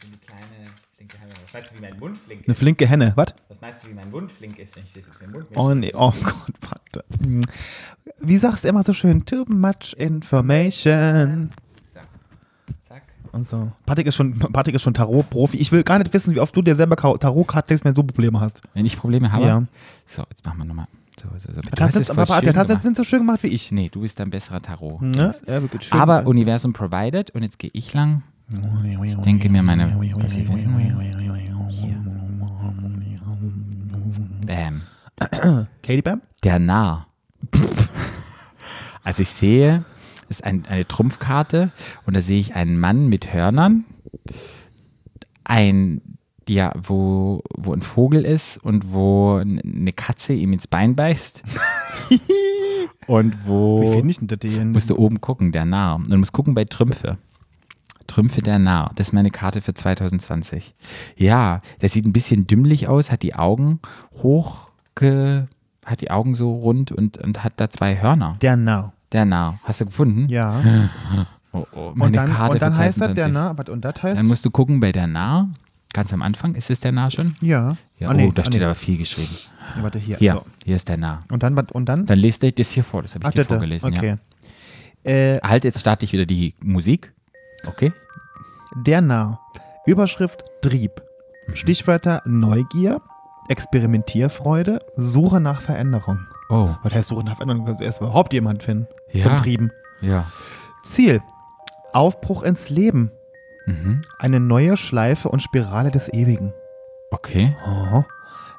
Was 1.57 1.63
meinst 1.63 1.71
du, 1.71 1.77
wie 1.77 1.81
mein 1.89 1.99
Mund 1.99 2.17
flink 2.17 2.43
Eine 2.45 2.55
flinke 2.55 2.87
Henne. 2.87 3.13
Was? 3.15 3.33
Was 3.49 3.61
meinst 3.61 3.83
du, 3.83 3.87
wie 3.89 3.93
mein 3.93 4.11
Mund 4.11 4.31
flink 4.31 4.59
ist, 4.59 4.75
wenn 4.75 4.83
ich 4.83 4.93
das 4.93 5.05
jetzt 5.07 5.21
mit 5.21 5.31
dem 5.31 5.39
Mund 5.39 5.47
Oh 5.55 5.73
nee, 5.73 5.91
oh 5.95 6.11
Gott, 6.23 6.55
warte. 6.69 7.03
Wie 8.19 8.37
sagst 8.37 8.63
du 8.63 8.67
immer 8.67 8.83
so 8.83 8.93
schön? 8.93 9.25
Too 9.25 9.45
much 9.47 9.93
information. 9.97 11.49
Zack. 11.93 12.07
Zack. 12.87 13.03
Und 13.31 13.43
so. 13.47 13.71
Patrick 13.85 14.07
ist 14.07 14.15
schon, 14.15 14.37
Patrick 14.37 14.75
ist 14.75 14.83
schon 14.83 14.93
Tarot-Profi. 14.93 15.57
Ich 15.57 15.71
will 15.71 15.83
gar 15.83 15.97
nicht 15.99 16.13
wissen, 16.13 16.35
wie 16.35 16.39
oft 16.39 16.55
du 16.55 16.61
dir 16.61 16.75
selber 16.75 16.95
Ka- 16.95 17.17
Tarot-Karten 17.17 17.69
legst, 17.69 17.85
wenn 17.85 17.93
du 17.93 18.01
so 18.01 18.03
Probleme 18.05 18.39
hast. 18.39 18.61
Wenn 18.73 18.85
ich 18.85 18.97
Probleme 18.97 19.31
habe. 19.31 19.45
Ja. 19.45 19.63
So, 20.05 20.23
jetzt 20.29 20.45
machen 20.45 20.59
wir 20.59 20.65
nochmal. 20.65 20.87
So, 21.19 21.27
so, 21.37 21.51
so. 21.51 21.61
Du 21.61 21.71
hast 21.83 22.09
aber 22.11 22.25
das 22.27 22.43
gemacht. 22.43 22.81
sind 22.81 22.95
so 22.95 23.03
schön 23.03 23.19
gemacht 23.19 23.41
wie 23.41 23.47
ich. 23.47 23.71
Nee, 23.71 23.89
du 23.89 24.01
bist 24.01 24.21
ein 24.21 24.29
besserer 24.29 24.61
Tarot. 24.61 25.01
Ne? 25.01 25.33
Ja, 25.47 25.61
schön. 25.79 25.99
Aber 25.99 26.27
Universum 26.27 26.73
provided 26.73 27.31
und 27.31 27.41
jetzt 27.41 27.57
gehe 27.57 27.71
ich 27.73 27.93
lang. 27.93 28.21
Ich 29.03 29.15
denke 29.17 29.49
mir 29.49 29.61
meine, 29.61 29.93
was 30.15 30.37
ich 30.37 30.51
wissen 30.51 30.77
will. 30.77 30.95
Bam. 34.45 34.81
Katie 35.83 36.01
Bam? 36.01 36.21
Der 36.43 36.59
Narr. 36.59 37.07
Also 39.03 39.21
ich 39.21 39.29
sehe, 39.29 39.85
es 40.23 40.39
ist 40.39 40.43
ein, 40.43 40.65
eine 40.67 40.85
Trumpfkarte 40.85 41.71
und 42.05 42.13
da 42.13 42.19
sehe 42.19 42.41
ich 42.41 42.55
einen 42.55 42.77
Mann 42.77 43.07
mit 43.07 43.31
Hörnern, 43.31 43.85
ein 45.45 46.01
ja, 46.49 46.73
wo, 46.75 47.41
wo 47.55 47.71
ein 47.71 47.79
Vogel 47.79 48.25
ist 48.25 48.57
und 48.57 48.91
wo 48.91 49.35
eine 49.35 49.93
Katze 49.93 50.33
ihm 50.33 50.51
ins 50.51 50.67
Bein 50.67 50.95
beißt. 50.95 51.41
und 53.07 53.47
wo 53.47 53.81
Wie 53.81 53.87
finde 53.87 54.09
ich 54.09 54.17
denn 54.19 54.27
das 54.27 54.39
denn? 54.39 54.71
musst 54.71 54.89
du 54.89 54.97
oben 54.97 55.21
gucken, 55.21 55.53
der 55.53 55.63
Narr. 55.63 55.95
Und 55.95 56.11
du 56.11 56.17
musst 56.17 56.33
gucken 56.33 56.53
bei 56.53 56.65
Trümpfe. 56.65 57.17
Trümpfe 58.07 58.41
der 58.41 58.57
Narr. 58.59 58.89
Das 58.95 59.07
ist 59.09 59.13
meine 59.13 59.29
Karte 59.31 59.61
für 59.61 59.73
2020. 59.73 60.73
Ja, 61.17 61.61
der 61.81 61.89
sieht 61.89 62.05
ein 62.05 62.13
bisschen 62.13 62.47
dümmlich 62.47 62.87
aus, 62.87 63.11
hat 63.11 63.21
die 63.23 63.35
Augen 63.35 63.79
hoch, 64.23 64.69
hat 65.85 66.01
die 66.01 66.09
Augen 66.11 66.35
so 66.35 66.53
rund 66.55 66.91
und, 66.91 67.17
und 67.17 67.43
hat 67.43 67.53
da 67.57 67.69
zwei 67.69 68.01
Hörner. 68.01 68.33
Der 68.41 68.55
Narr. 68.57 68.93
Der 69.11 69.25
Narr. 69.25 69.59
Hast 69.63 69.81
du 69.81 69.85
gefunden? 69.85 70.27
Ja. 70.29 70.61
Oh, 71.53 71.65
oh, 71.73 71.79
Und 71.87 71.97
meine 71.97 72.17
dann, 72.17 72.29
Karte 72.29 72.53
und 72.55 72.61
dann 72.61 72.73
für 72.73 72.79
heißt 72.79 72.99
das 72.99 73.13
der 73.13 73.25
2020. 73.31 73.33
Narr. 73.33 73.49
aber- 73.51 73.71
Und 73.71 73.85
das 73.85 74.03
heißt. 74.03 74.17
Dann 74.19 74.25
musst 74.27 74.43
du 74.45 74.51
gucken 74.51 74.81
bei 74.81 74.91
der 74.91 75.07
Narr. 75.07 75.47
Ganz 75.93 76.11
am 76.11 76.21
Anfang. 76.21 76.53
Ist 76.55 76.69
es 76.69 76.81
der 76.81 76.91
Narr 76.91 77.09
schon? 77.09 77.35
ja. 77.39 77.77
Ja, 77.97 78.09
Ah, 78.09 78.13
nee, 78.13 78.27
oh, 78.27 78.31
da 78.31 78.41
ah, 78.41 78.45
steht 78.45 78.59
nee. 78.59 78.65
aber 78.65 78.75
viel 78.75 78.97
geschrieben. 78.97 79.33
Ja, 79.77 79.81
warte, 79.81 79.97
hier. 79.97 80.17
Hier, 80.17 80.33
So. 80.33 80.45
hier 80.65 80.75
ist 80.75 80.87
der 80.89 80.97
Narr. 80.97 81.21
Und 81.31 81.41
dann, 81.43 81.57
und 81.57 81.85
dann? 81.87 82.05
Dann 82.05 82.19
lest 82.19 82.43
euch 82.43 82.53
das 82.53 82.69
hier 82.71 82.83
vor. 82.83 83.01
Das 83.01 83.15
habe 83.15 83.23
ich 83.23 83.29
Ach, 83.29 83.33
dir 83.33 83.45
vorgelesen. 83.45 83.91
Okay. 83.95 84.17
Ja. 85.05 85.11
Äh, 85.11 85.39
Halt, 85.41 85.63
jetzt 85.63 85.79
starte 85.79 86.03
ich 86.03 86.11
wieder 86.11 86.25
die 86.25 86.53
Musik. 86.63 87.13
Okay. 87.67 87.93
der 88.75 89.01
Narr. 89.01 89.39
Überschrift 89.85 90.43
Trieb. 90.61 91.01
Mhm. 91.47 91.55
Stichwörter 91.55 92.21
Neugier, 92.25 93.01
Experimentierfreude, 93.47 94.79
Suche 94.95 95.39
nach 95.39 95.61
Veränderung. 95.61 96.19
Oh, 96.49 96.69
Was 96.83 96.93
heißt 96.93 97.07
Suche 97.09 97.23
nach 97.23 97.35
Veränderung? 97.37 97.67
Also 97.67 97.83
erst 97.83 98.01
überhaupt 98.01 98.33
jemand 98.33 98.63
finden. 98.63 98.87
Ja. 99.11 99.21
Zum 99.23 99.37
Trieben. 99.37 99.71
ja. 100.01 100.25
Ziel. 100.83 101.21
Aufbruch 101.93 102.43
ins 102.43 102.69
Leben. 102.69 103.11
Mhm. 103.65 104.01
Eine 104.19 104.39
neue 104.39 104.77
Schleife 104.77 105.29
und 105.29 105.41
Spirale 105.41 105.91
des 105.91 106.07
Ewigen. 106.13 106.53
Okay. 107.11 107.55
Oh. 107.65 108.03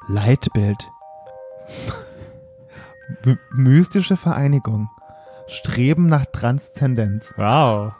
Leitbild. 0.07 0.87
My- 3.25 3.37
mystische 3.51 4.17
Vereinigung. 4.17 4.89
Streben 5.47 6.07
nach 6.07 6.25
Transzendenz. 6.27 7.33
Wow. 7.37 7.93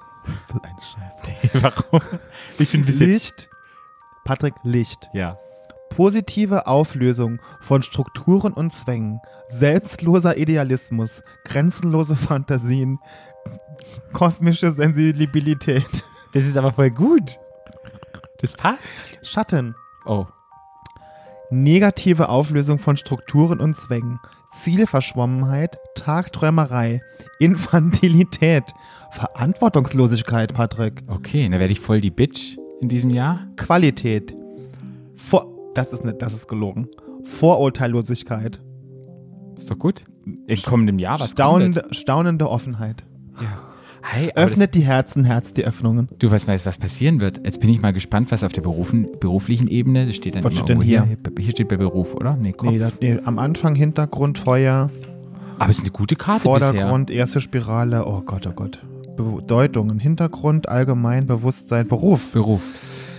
Das 0.47 0.55
ist 0.55 0.63
eine 0.63 0.81
Scheiße. 0.81 1.61
Warum? 1.91 2.01
Ich 2.57 2.69
finde 2.69 2.91
Licht. 2.91 3.49
Patrick, 4.23 4.53
Licht. 4.63 5.09
Ja. 5.13 5.37
Positive 5.89 6.67
Auflösung 6.67 7.41
von 7.59 7.81
Strukturen 7.81 8.53
und 8.53 8.73
Zwängen. 8.73 9.19
Selbstloser 9.47 10.37
Idealismus. 10.37 11.23
Grenzenlose 11.45 12.15
Fantasien. 12.15 12.99
Kosmische 14.13 14.71
Sensibilität. 14.71 16.03
Das 16.33 16.45
ist 16.45 16.57
aber 16.57 16.71
voll 16.71 16.91
gut. 16.91 17.39
Das 18.39 18.53
passt. 18.53 18.99
Schatten. 19.23 19.75
Oh. 20.05 20.27
Negative 21.49 22.29
Auflösung 22.29 22.77
von 22.77 22.95
Strukturen 22.95 23.59
und 23.59 23.75
Zwängen. 23.75 24.19
Zielverschwommenheit, 24.51 25.77
Tagträumerei, 25.95 26.99
Infantilität, 27.39 28.63
Verantwortungslosigkeit, 29.11 30.53
Patrick, 30.53 31.03
Okay, 31.07 31.47
dann 31.47 31.59
werde 31.59 31.71
ich 31.71 31.79
voll 31.79 32.01
die 32.01 32.11
Bitch 32.11 32.57
in 32.81 32.89
diesem 32.89 33.09
Jahr. 33.09 33.47
Qualität, 33.55 34.35
Vor 35.15 35.47
das 35.75 35.93
ist 35.93 36.03
nicht, 36.03 36.21
das 36.21 36.33
ist 36.33 36.47
gelogen, 36.47 36.87
Vorurteillosigkeit, 37.23 38.61
Ist 39.55 39.69
doch 39.69 39.77
gut. 39.77 40.03
In 40.47 40.61
kommendem 40.61 40.99
Jahr, 40.99 41.19
was 41.19 41.31
staunende, 41.31 41.87
staunende 41.91 42.49
Offenheit. 42.49 43.05
kommt? 43.35 43.68
Hey, 44.01 44.31
Öffnet 44.35 44.75
die 44.75 44.81
Herzen, 44.81 45.25
Herz 45.25 45.53
die 45.53 45.65
Öffnungen. 45.65 46.07
du 46.19 46.31
weißt, 46.31 46.47
weißt, 46.47 46.65
was 46.65 46.77
passieren 46.77 47.19
wird. 47.19 47.41
Jetzt 47.45 47.59
bin 47.59 47.69
ich 47.69 47.81
mal 47.81 47.93
gespannt, 47.93 48.31
was 48.31 48.43
auf 48.43 48.51
der 48.51 48.61
berufen, 48.61 49.07
beruflichen 49.19 49.67
Ebene, 49.67 50.05
das 50.07 50.15
steht 50.15 50.35
dann 50.35 50.43
Was 50.43 50.53
steht 50.53 50.69
denn 50.69 50.81
irgendwo 50.81 51.05
hier? 51.05 51.17
Hier 51.39 51.51
steht 51.51 51.67
bei 51.67 51.77
Beruf, 51.77 52.15
oder? 52.15 52.35
Nee, 52.35 52.53
Kopf. 52.53 52.71
Nee, 52.71 52.79
das, 52.79 52.93
nee, 53.01 53.19
am 53.23 53.39
Anfang 53.39 53.75
Hintergrund, 53.75 54.37
Feuer, 54.37 54.89
aber 55.57 55.69
es 55.69 55.77
ist 55.77 55.83
eine 55.83 55.91
gute 55.91 56.15
Karte 56.15 56.49
bisher. 56.49 56.73
Vordergrund, 56.73 57.11
erste 57.11 57.41
Spirale, 57.41 58.05
oh 58.05 58.21
Gott, 58.21 58.47
oh 58.47 58.53
Gott. 58.53 58.81
Bedeutungen, 59.17 59.99
Hintergrund, 59.99 60.69
allgemein, 60.69 61.25
Bewusstsein, 61.25 61.87
Beruf. 61.87 62.31
Beruf. 62.31 62.63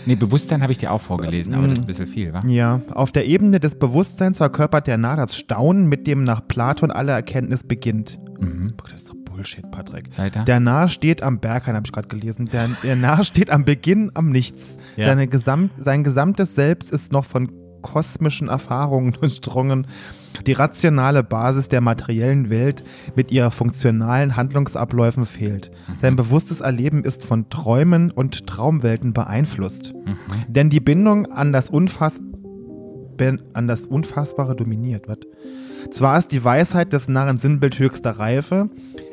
Nee, 0.06 0.14
Bewusstsein 0.14 0.62
habe 0.62 0.72
ich 0.72 0.78
dir 0.78 0.92
auch 0.92 1.00
vorgelesen, 1.00 1.52
aber 1.52 1.64
das 1.64 1.74
ist 1.74 1.84
ein 1.84 1.86
bisschen 1.86 2.06
viel, 2.06 2.32
wa? 2.32 2.40
Ja, 2.46 2.80
auf 2.94 3.12
der 3.12 3.26
Ebene 3.26 3.60
des 3.60 3.74
Bewusstseins 3.74 4.38
verkörpert 4.38 4.86
der 4.86 4.96
Narr 4.96 5.16
das 5.16 5.36
Staunen, 5.36 5.86
mit 5.86 6.06
dem 6.06 6.24
nach 6.24 6.40
Platon 6.48 6.90
alle 6.90 7.12
Erkenntnis 7.12 7.64
beginnt. 7.64 8.18
Mhm. 8.40 8.72
Das 8.90 9.02
ist 9.02 9.10
doch 9.10 9.19
Bullshit, 9.40 9.70
Patrick. 9.70 10.18
Weiter. 10.18 10.44
Der 10.44 10.60
Narr 10.60 10.88
steht 10.88 11.22
am 11.22 11.40
Berghain, 11.40 11.74
habe 11.74 11.86
ich 11.86 11.92
gerade 11.92 12.08
gelesen. 12.08 12.50
Der, 12.52 12.68
der 12.82 12.94
Narr 12.94 13.24
steht 13.24 13.48
am 13.48 13.64
Beginn 13.64 14.10
am 14.12 14.28
Nichts. 14.28 14.76
Ja. 14.96 15.06
Seine 15.06 15.28
Gesamt, 15.28 15.72
sein 15.78 16.04
gesamtes 16.04 16.54
Selbst 16.54 16.90
ist 16.90 17.10
noch 17.10 17.24
von 17.24 17.50
kosmischen 17.80 18.48
Erfahrungen 18.48 19.12
durchdrungen. 19.20 19.86
Die 20.46 20.52
rationale 20.52 21.22
Basis 21.22 21.68
der 21.68 21.80
materiellen 21.80 22.50
Welt 22.50 22.84
mit 23.16 23.32
ihrer 23.32 23.50
funktionalen 23.50 24.36
Handlungsabläufen 24.36 25.24
fehlt. 25.24 25.70
Sein 25.96 26.16
bewusstes 26.16 26.60
Erleben 26.60 27.02
ist 27.02 27.24
von 27.24 27.48
Träumen 27.48 28.10
und 28.10 28.46
Traumwelten 28.46 29.14
beeinflusst. 29.14 29.94
Denn 30.48 30.68
die 30.68 30.80
Bindung 30.80 31.32
an 31.32 31.54
das, 31.54 31.70
Unfass 31.70 32.20
an 33.52 33.68
das 33.68 33.82
Unfassbare 33.84 34.56
dominiert. 34.56 35.06
Was? 35.06 35.18
Zwar 35.90 36.18
ist 36.18 36.28
die 36.28 36.42
Weisheit 36.42 36.92
des 36.92 37.08
Narren 37.08 37.38
Sinnbild 37.38 37.78
höchster 37.78 38.12
Reife, 38.12 38.70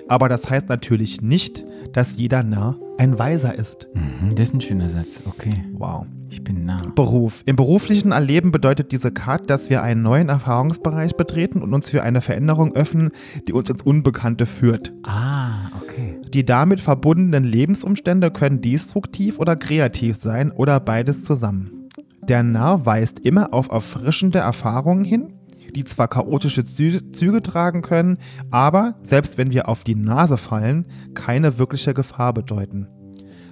aber 0.07 0.29
das 0.29 0.49
heißt 0.49 0.69
natürlich 0.69 1.21
nicht, 1.21 1.65
dass 1.93 2.17
jeder 2.17 2.43
Narr 2.43 2.77
ein 2.97 3.17
Weiser 3.17 3.55
ist. 3.55 3.87
Mhm, 3.93 4.35
das 4.35 4.49
ist 4.49 4.53
ein 4.55 4.61
schöner 4.61 4.89
Satz. 4.89 5.21
Okay. 5.25 5.63
Wow. 5.73 6.05
Ich 6.29 6.43
bin 6.43 6.65
nah. 6.65 6.77
Beruf. 6.95 7.41
Im 7.45 7.55
beruflichen 7.55 8.11
Erleben 8.11 8.51
bedeutet 8.51 8.91
diese 8.91 9.11
Karte, 9.11 9.45
dass 9.45 9.69
wir 9.69 9.81
einen 9.81 10.01
neuen 10.01 10.27
Erfahrungsbereich 10.27 11.15
betreten 11.15 11.61
und 11.61 11.73
uns 11.73 11.89
für 11.89 12.03
eine 12.03 12.21
Veränderung 12.21 12.75
öffnen, 12.75 13.11
die 13.47 13.53
uns 13.53 13.69
ins 13.69 13.81
Unbekannte 13.81 14.45
führt. 14.45 14.91
Ah, 15.03 15.67
okay. 15.81 16.17
Die 16.33 16.45
damit 16.45 16.81
verbundenen 16.81 17.45
Lebensumstände 17.45 18.29
können 18.31 18.61
destruktiv 18.61 19.39
oder 19.39 19.55
kreativ 19.55 20.17
sein 20.17 20.51
oder 20.51 20.79
beides 20.81 21.23
zusammen. 21.23 21.87
Der 22.27 22.43
Narr 22.43 22.85
weist 22.85 23.19
immer 23.21 23.53
auf 23.53 23.71
erfrischende 23.71 24.39
Erfahrungen 24.39 25.05
hin, 25.05 25.33
die 25.75 25.83
zwar 25.83 26.07
chaotische 26.07 26.63
Zü 26.63 27.11
Züge 27.11 27.41
tragen 27.41 27.81
können, 27.81 28.17
aber, 28.51 28.95
selbst 29.03 29.37
wenn 29.37 29.51
wir 29.51 29.67
auf 29.67 29.83
die 29.83 29.95
Nase 29.95 30.37
fallen, 30.37 30.85
keine 31.13 31.57
wirkliche 31.57 31.93
Gefahr 31.93 32.33
bedeuten. 32.33 32.87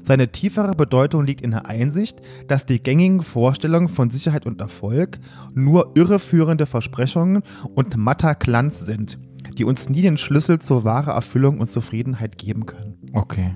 Seine 0.03 0.31
tiefere 0.31 0.75
Bedeutung 0.75 1.25
liegt 1.25 1.41
in 1.41 1.49
der 1.49 1.65
Einsicht, 1.65 2.21
dass 2.47 2.67
die 2.67 2.79
gängigen 2.79 3.23
Vorstellungen 3.23 3.87
von 3.87 4.11
Sicherheit 4.11 4.45
und 4.45 4.61
Erfolg 4.61 5.19
nur 5.55 5.93
irreführende 5.95 6.67
Versprechungen 6.67 7.41
und 7.73 7.97
matter 7.97 8.35
Glanz 8.35 8.81
sind, 8.81 9.17
die 9.57 9.65
uns 9.65 9.89
nie 9.89 10.03
den 10.03 10.17
Schlüssel 10.17 10.59
zur 10.59 10.83
wahren 10.83 11.15
Erfüllung 11.15 11.59
und 11.59 11.71
Zufriedenheit 11.71 12.37
geben 12.37 12.67
können. 12.67 12.97
Okay. 13.13 13.55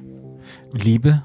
Liebe? 0.72 1.22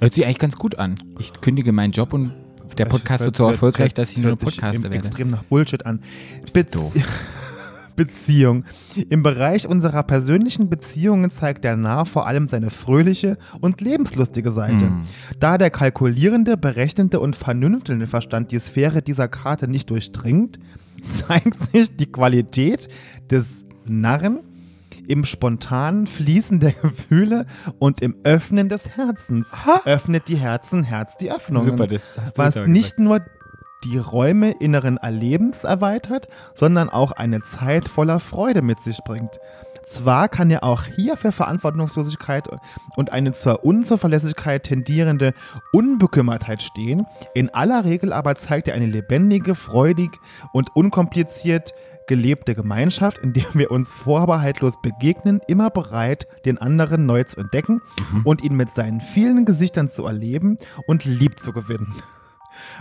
Hört 0.00 0.14
sich 0.14 0.24
eigentlich 0.24 0.38
ganz 0.38 0.56
gut 0.56 0.78
an. 0.78 0.94
Ich 1.18 1.38
kündige 1.42 1.72
meinen 1.72 1.92
Job 1.92 2.14
und 2.14 2.32
der 2.78 2.86
Podcast 2.86 3.24
wird 3.24 3.36
so 3.36 3.48
erfolgreich, 3.48 3.94
dass 3.94 4.10
ich 4.12 4.18
nur 4.18 4.36
Podcaster 4.36 4.76
im- 4.76 4.82
werde. 4.84 4.96
extrem 4.96 5.30
nach 5.30 5.42
Bullshit 5.44 5.84
an. 5.86 6.00
Bezie 6.52 7.02
Beziehung. 7.96 8.64
Im 9.08 9.22
Bereich 9.22 9.66
unserer 9.66 10.02
persönlichen 10.02 10.68
Beziehungen 10.68 11.30
zeigt 11.30 11.64
der 11.64 11.76
Narr 11.76 12.04
vor 12.04 12.26
allem 12.26 12.46
seine 12.46 12.68
fröhliche 12.68 13.38
und 13.62 13.80
lebenslustige 13.80 14.52
Seite. 14.52 14.86
Hm. 14.86 15.02
Da 15.40 15.56
der 15.56 15.70
kalkulierende, 15.70 16.58
berechnende 16.58 17.20
und 17.20 17.36
vernünftelnde 17.36 18.06
Verstand 18.06 18.52
die 18.52 18.58
Sphäre 18.58 19.00
dieser 19.00 19.28
Karte 19.28 19.66
nicht 19.66 19.88
durchdringt, 19.88 20.58
zeigt 21.10 21.56
sich 21.72 21.96
die 21.96 22.04
Qualität 22.12 22.88
des 23.30 23.64
Narren 23.86 24.40
im 25.08 25.24
spontanen 25.24 26.06
Fließen 26.06 26.60
der 26.60 26.72
Gefühle 26.82 27.46
und 27.78 28.02
im 28.02 28.16
Öffnen 28.24 28.68
des 28.68 28.96
Herzens. 28.96 29.46
Öffnet 29.84 30.28
die 30.28 30.36
Herzen, 30.36 30.84
Herz 30.84 31.16
die 31.16 31.30
Öffnungen. 31.30 31.70
Super, 31.70 31.86
das 31.86 32.18
hast 32.20 32.36
du 32.36 32.42
Was 32.42 32.56
nicht 32.66 32.98
nur 32.98 33.20
die 33.84 33.98
Räume 33.98 34.52
inneren 34.52 34.96
Erlebens 34.96 35.64
erweitert, 35.64 36.28
sondern 36.54 36.88
auch 36.88 37.12
eine 37.12 37.42
Zeit 37.42 37.88
voller 37.88 38.20
Freude 38.20 38.62
mit 38.62 38.82
sich 38.82 38.98
bringt. 39.04 39.38
Zwar 39.86 40.28
kann 40.28 40.50
er 40.50 40.64
auch 40.64 40.82
hier 40.84 41.16
für 41.16 41.30
Verantwortungslosigkeit 41.30 42.48
und 42.96 43.12
eine 43.12 43.32
zur 43.32 43.64
Unzuverlässigkeit 43.64 44.64
tendierende 44.64 45.32
Unbekümmertheit 45.72 46.60
stehen, 46.60 47.06
in 47.34 47.54
aller 47.54 47.84
Regel 47.84 48.12
aber 48.12 48.34
zeigt 48.34 48.66
er 48.66 48.74
eine 48.74 48.86
lebendige, 48.86 49.54
freudig 49.54 50.10
und 50.52 50.74
unkompliziert 50.74 51.72
gelebte 52.06 52.54
Gemeinschaft, 52.54 53.18
in 53.18 53.32
der 53.32 53.46
wir 53.54 53.70
uns 53.70 53.90
vorbehaltlos 53.90 54.80
begegnen, 54.80 55.40
immer 55.48 55.70
bereit, 55.70 56.26
den 56.44 56.58
anderen 56.58 57.06
neu 57.06 57.24
zu 57.24 57.40
entdecken 57.40 57.80
und 58.24 58.42
ihn 58.42 58.56
mit 58.56 58.74
seinen 58.74 59.00
vielen 59.00 59.44
Gesichtern 59.44 59.88
zu 59.88 60.04
erleben 60.04 60.56
und 60.86 61.04
lieb 61.04 61.40
zu 61.40 61.52
gewinnen. 61.52 61.94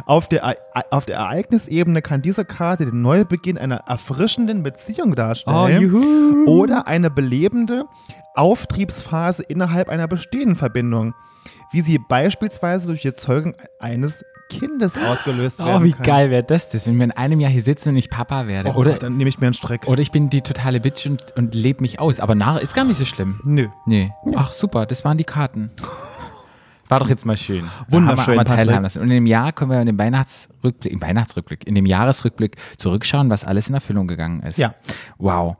Auf 0.06 0.30
der, 0.30 0.56
auf 0.92 1.06
der 1.06 1.18
Ereignisebene 1.18 2.02
kann 2.02 2.22
diese 2.22 2.46
Karte 2.46 2.86
den 2.86 3.02
Neubeginn 3.02 3.58
einer 3.58 3.78
erfrischenden 3.88 4.64
Beziehung 4.64 5.16
darstellen 5.16 6.46
oder 6.46 6.88
eine 6.88 7.10
belebende 7.10 7.86
Auftriebsphase 8.36 9.44
innerhalb 9.44 9.90
einer 9.90 10.08
bestehenden 10.08 10.56
Verbindung, 10.56 11.14
wie 11.72 11.82
sie 11.82 12.00
beispielsweise 12.00 12.88
durch 12.88 13.02
die 13.02 13.10
Erzeugung 13.10 13.56
eines 13.80 14.24
Kindes 14.50 14.96
ausgelöst 14.98 15.60
Oh, 15.62 15.66
werden 15.66 15.84
wie 15.84 15.92
kann. 15.92 16.04
geil 16.04 16.30
wäre 16.30 16.44
das, 16.44 16.70
das, 16.70 16.88
wenn 16.88 16.98
wir 16.98 17.06
in 17.06 17.12
einem 17.12 17.40
Jahr 17.40 17.52
hier 17.52 17.62
sitzen 17.64 17.90
und 17.90 17.98
ich 17.98 18.10
Papa 18.10 18.48
werde. 18.48 18.72
Oh, 18.72 18.76
oder, 18.80 18.94
dann 18.94 19.18
nehme 19.18 19.28
ich 19.30 19.40
mir 19.40 19.48
einen 19.48 19.54
Strick. 19.54 19.88
oder 19.88 20.02
ich 20.02 20.12
bin 20.12 20.30
die 20.30 20.42
totale 20.42 20.80
Bitch 20.80 21.06
und, 21.08 21.36
und 21.36 21.56
lebe 21.56 21.82
mich 21.82 22.00
aus. 22.00 22.20
Aber 22.20 22.36
nach 22.36 22.58
ist 22.60 22.74
gar 22.76 22.84
nicht 22.86 22.98
so 22.98 23.06
schlimm. 23.06 23.40
Nö. 23.44 23.68
Nee. 23.86 24.12
Ach, 24.36 24.54
super, 24.54 24.86
das 24.86 25.04
waren 25.04 25.18
die 25.18 25.24
Karten. 25.24 25.72
War 26.88 27.00
doch 27.00 27.10
jetzt 27.10 27.26
mal 27.26 27.36
schön. 27.36 27.64
Wunderschön, 27.88 28.38
haben 28.38 28.46
teilhaben 28.46 28.84
lassen. 28.84 29.00
Und 29.00 29.06
in 29.06 29.16
dem 29.16 29.26
Jahr 29.26 29.52
können 29.52 29.72
wir 29.72 29.80
in 29.82 29.88
dem 29.88 29.98
Weihnachtsrückblick, 29.98 30.94
im 30.94 31.02
Weihnachtsrückblick, 31.02 31.66
in 31.66 31.74
dem 31.74 31.88
Jahresrückblick 31.88 32.58
zurückschauen, 32.78 33.30
was 33.32 33.44
alles 33.44 33.68
in 33.70 33.74
Erfüllung 33.74 34.08
gegangen 34.08 34.44
ist. 34.44 34.58
Ja. 34.60 34.76
Wow. 35.18 35.56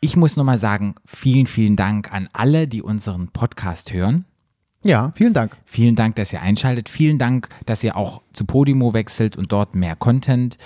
Ich 0.00 0.16
muss 0.16 0.36
nochmal 0.36 0.56
sagen, 0.56 0.94
vielen, 1.04 1.46
vielen 1.46 1.76
Dank 1.76 2.10
an 2.12 2.30
alle, 2.32 2.68
die 2.68 2.80
unseren 2.82 3.28
Podcast 3.28 3.92
hören. 3.92 4.24
Ja, 4.86 5.12
vielen 5.16 5.34
Dank. 5.34 5.56
Vielen 5.64 5.96
Dank, 5.96 6.14
dass 6.14 6.32
ihr 6.32 6.40
einschaltet. 6.40 6.88
Vielen 6.88 7.18
Dank, 7.18 7.48
dass 7.66 7.82
ihr 7.82 7.96
auch 7.96 8.22
zu 8.32 8.44
Podimo 8.44 8.94
wechselt 8.94 9.36
und 9.36 9.50
dort 9.50 9.74
mehr 9.74 9.96
Content 9.96 10.58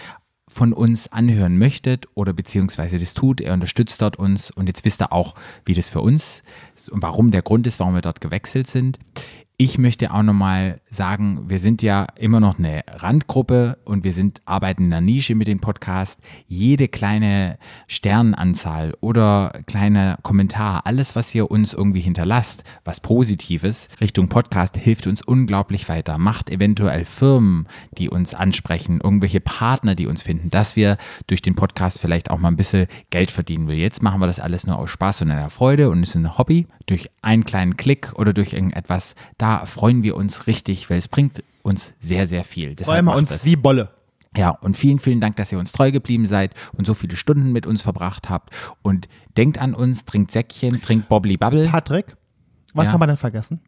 von 0.47 0.75
uns 0.75 1.11
anhören 1.11 1.57
möchtet 1.57 2.07
oder 2.15 2.35
beziehungsweise 2.35 2.99
das 2.99 3.15
tut. 3.15 3.41
Er 3.41 3.55
unterstützt 3.55 4.03
dort 4.03 4.19
uns 4.19 4.51
und 4.51 4.67
jetzt 4.67 4.85
wisst 4.85 5.01
ihr 5.01 5.11
auch, 5.11 5.35
wie 5.65 5.73
das 5.73 5.89
für 5.89 6.03
uns 6.03 6.43
und 6.91 7.03
warum 7.03 7.31
der 7.31 7.41
Grund 7.41 7.67
ist, 7.67 7.81
warum 7.81 7.95
wir 7.95 8.03
dort 8.03 8.21
gewechselt 8.21 8.67
sind. 8.67 8.99
Ich 9.63 9.77
möchte 9.77 10.15
auch 10.15 10.23
nochmal 10.23 10.81
sagen, 10.89 11.51
wir 11.51 11.59
sind 11.59 11.83
ja 11.83 12.07
immer 12.17 12.41
noch 12.41 12.59
eine 12.59 12.83
Randgruppe 12.91 13.77
und 13.85 14.05
wir 14.05 14.15
sind, 14.15 14.41
arbeiten 14.47 14.85
in 14.85 14.91
der 14.91 15.03
Nische 15.03 15.35
mit 15.35 15.49
dem 15.49 15.61
Podcast. 15.61 16.19
Jede 16.47 16.89
kleine 16.89 17.59
Sternenanzahl 17.87 18.95
oder 19.03 19.53
kleiner 19.67 20.17
Kommentar, 20.23 20.87
alles, 20.87 21.15
was 21.15 21.35
ihr 21.35 21.51
uns 21.51 21.75
irgendwie 21.75 22.01
hinterlasst, 22.01 22.65
was 22.87 23.01
Positives 23.01 23.91
Richtung 24.01 24.31
Podcast, 24.31 24.79
hilft 24.79 25.07
uns 25.07 25.21
unglaublich 25.21 25.91
weiter. 25.91 26.17
Macht 26.17 26.49
eventuell 26.49 27.05
Firmen, 27.05 27.67
die 27.99 28.09
uns 28.09 28.33
ansprechen, 28.33 29.03
irgendwelche 29.05 29.41
Partner, 29.41 29.95
die 29.95 30.07
uns 30.07 30.23
finden, 30.23 30.49
dass 30.49 30.75
wir 30.75 30.97
durch 31.27 31.43
den 31.43 31.55
Podcast 31.55 32.01
vielleicht 32.01 32.31
auch 32.31 32.39
mal 32.39 32.49
ein 32.49 32.57
bisschen 32.57 32.87
Geld 33.11 33.31
verdienen 33.31 33.69
will. 33.69 33.77
Jetzt 33.77 34.03
machen 34.03 34.23
wir 34.23 34.27
das 34.27 34.41
alles 34.41 34.67
nur 34.67 34.79
aus 34.79 34.89
Spaß 34.89 35.21
und 35.21 35.31
einer 35.31 35.51
Freude 35.51 35.91
und 35.91 36.03
ist 36.03 36.15
ein 36.15 36.39
Hobby. 36.39 36.67
Durch 36.91 37.09
einen 37.23 37.45
kleinen 37.45 37.77
Klick 37.77 38.13
oder 38.17 38.33
durch 38.33 38.53
irgendetwas, 38.53 39.15
da 39.39 39.65
freuen 39.65 40.03
wir 40.03 40.17
uns 40.17 40.49
richtig, 40.49 40.91
weil 40.91 40.99
es 40.99 41.07
bringt 41.07 41.43
uns 41.63 41.95
sehr, 42.01 42.27
sehr 42.27 42.43
viel. 42.43 42.75
Deshalb 42.75 42.97
Freuen 42.97 43.05
wir 43.05 43.15
uns 43.15 43.29
das. 43.29 43.45
wie 43.45 43.55
Bolle. 43.55 43.91
Ja, 44.37 44.51
und 44.51 44.77
vielen, 44.77 44.99
vielen 44.99 45.21
Dank, 45.21 45.37
dass 45.37 45.53
ihr 45.53 45.59
uns 45.61 45.71
treu 45.71 45.93
geblieben 45.93 46.27
seid 46.27 46.53
und 46.73 46.87
so 46.89 46.95
viele 46.95 47.15
Stunden 47.15 47.53
mit 47.53 47.65
uns 47.65 47.81
verbracht 47.83 48.29
habt. 48.29 48.53
Und 48.83 49.09
denkt 49.37 49.59
an 49.59 49.73
uns, 49.75 50.05
trinkt 50.05 50.33
Säckchen, 50.33 50.83
trinkt 50.83 51.09
Bobbly 51.09 51.37
Bubble. 51.37 51.69
Patrick, 51.69 52.17
was 52.75 52.87
Ja. 52.87 52.93
haben 52.93 53.01
wir 53.03 53.07
denn 53.07 53.17
vergessen? 53.17 53.61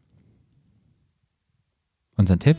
Unseren 2.17 2.39
Tipp. 2.39 2.57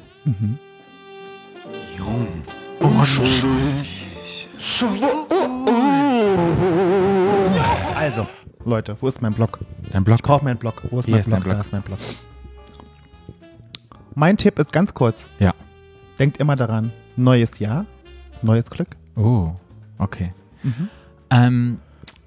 Also, 7.97 8.27
Leute, 8.65 8.97
wo 9.01 9.09
ist 9.09 9.21
mein 9.23 9.33
Blog? 9.35 9.59
Dein 9.93 10.05
Blog. 10.05 10.17
Ich 10.19 10.23
brauche 10.23 10.45
meinen 10.45 10.57
Blog. 10.57 10.83
Wo 10.91 10.99
ist 11.01 11.07
Hier 11.07 11.13
mein 11.17 11.21
ist 11.21 11.27
Blog? 11.27 11.39
dein 11.39 11.43
Blog. 11.43 11.55
Da 11.55 11.61
ist 11.61 11.73
mein 11.73 11.83
Blog. 11.83 11.99
Mein 14.15 14.37
Tipp 14.37 14.59
ist 14.59 14.73
ganz 14.73 14.95
kurz. 14.95 15.27
Ja. 15.39 15.53
Denkt 16.19 16.39
immer 16.39 16.57
daran, 16.57 16.93
neues 17.17 17.59
Jahr, 17.59 17.85
neues 18.43 18.67
Glück. 18.67 18.89
Oh, 19.17 19.51
okay. 19.99 20.31
Ähm, 21.31 21.79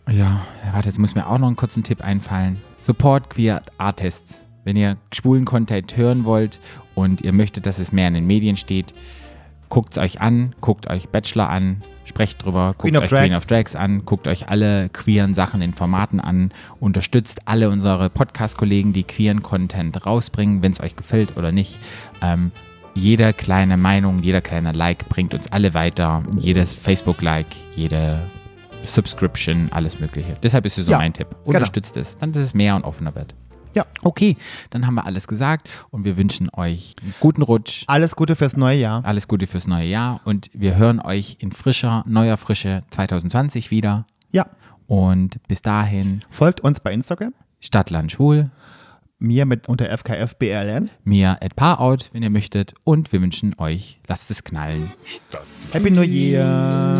ja, 0.09 0.41
warte, 0.73 0.89
jetzt 0.89 0.99
muss 0.99 1.15
mir 1.15 1.27
auch 1.27 1.37
noch 1.37 1.47
einen 1.47 1.55
kurzen 1.55 1.83
Tipp 1.83 2.03
einfallen. 2.03 2.57
Support 2.81 3.29
Queer 3.29 3.61
Artists. 3.77 4.43
Wenn 4.63 4.75
ihr 4.75 4.97
schwulen 5.13 5.45
Content 5.45 5.95
hören 5.95 6.25
wollt 6.25 6.59
und 6.93 7.21
ihr 7.21 7.31
möchtet, 7.31 7.65
dass 7.65 7.79
es 7.79 7.93
mehr 7.93 8.09
in 8.09 8.15
den 8.15 8.27
Medien 8.27 8.57
steht, 8.57 8.93
guckt 9.69 9.97
es 9.97 9.97
euch 10.03 10.21
an, 10.21 10.55
guckt 10.61 10.89
euch 10.89 11.09
Bachelor 11.09 11.49
an, 11.49 11.77
sprecht 12.05 12.43
drüber, 12.45 12.67
guckt 12.69 12.79
Queen 12.81 12.97
of 12.97 13.03
euch 13.03 13.09
Queen 13.09 13.19
Drags. 13.31 13.37
of 13.37 13.45
Drags 13.47 13.75
an, 13.75 14.05
guckt 14.05 14.27
euch 14.27 14.49
alle 14.49 14.89
queeren 14.89 15.33
Sachen 15.33 15.61
in 15.61 15.73
Formaten 15.73 16.19
an, 16.19 16.51
unterstützt 16.79 17.41
alle 17.45 17.69
unsere 17.69 18.09
Podcast-Kollegen, 18.09 18.93
die 18.93 19.03
queeren 19.03 19.43
Content 19.43 20.05
rausbringen, 20.05 20.61
wenn 20.63 20.71
es 20.71 20.79
euch 20.79 20.95
gefällt 20.95 21.37
oder 21.37 21.51
nicht. 21.51 21.77
Ähm, 22.21 22.51
jede 22.95 23.31
kleine 23.33 23.77
Meinung, 23.77 24.23
jeder 24.23 24.41
kleine 24.41 24.71
Like 24.71 25.07
bringt 25.09 25.33
uns 25.35 25.51
alle 25.51 25.73
weiter. 25.75 26.23
Jedes 26.39 26.73
Facebook-Like, 26.73 27.45
jede 27.75 28.19
Subscription, 28.85 29.67
alles 29.71 29.99
Mögliche. 29.99 30.35
Deshalb 30.41 30.65
ist 30.65 30.77
es 30.77 30.85
so 30.85 30.93
Ja, 30.93 30.97
mein 30.97 31.13
Tipp. 31.13 31.27
genau. 31.29 31.45
Unterstützt 31.57 31.97
es, 31.97 32.15
dann 32.17 32.31
dass 32.31 32.41
es 32.43 32.53
mehr 32.53 32.75
und 32.75 32.83
offener 32.83 33.13
wird. 33.15 33.35
Ja. 33.77 33.85
Okay, 34.03 34.35
dann 34.71 34.85
haben 34.87 34.95
wir 34.95 35.05
alles 35.05 35.27
gesagt 35.27 35.69
und 35.91 36.03
wir 36.03 36.17
wünschen 36.17 36.49
euch 36.53 36.95
einen 37.01 37.13
guten 37.19 37.41
Rutsch. 37.43 37.83
Alles 37.87 38.15
Gute 38.15 38.35
fürs 38.35 38.57
neue 38.57 38.79
Jahr. 38.79 39.05
Alles 39.05 39.27
Gute 39.27 39.45
fürs 39.47 39.67
neue 39.67 39.87
Jahr 39.87 40.19
und 40.25 40.49
wir 40.53 40.75
hören 40.75 40.99
euch 40.99 41.37
in 41.39 41.51
frischer, 41.51 42.03
neuer 42.07 42.37
Frische 42.37 42.83
2020 42.89 43.69
wieder. 43.71 44.05
Ja. 44.31 44.47
Und 44.87 45.37
bis 45.47 45.61
dahin 45.61 46.21
Folgt 46.29 46.61
uns 46.61 46.79
bei 46.79 46.91
Instagram. 46.91 47.33
Stadtland 47.59 48.11
Schwul, 48.11 48.49
Mir 49.19 49.45
mit 49.45 49.67
unter 49.67 49.89
FKFBLN. 49.97 50.89
mir 51.03 51.37
at 51.41 51.55
Parout, 51.55 52.09
wenn 52.13 52.23
ihr 52.23 52.29
möchtet. 52.29 52.73
Und 52.83 53.11
wir 53.11 53.21
wünschen 53.21 53.53
euch, 53.57 53.99
lasst 54.07 54.29
es 54.31 54.43
knallen. 54.43 54.91
Happy 55.71 55.91
New 55.91 56.01
Year. 56.01 56.95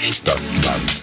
Stadtland. 0.00 1.02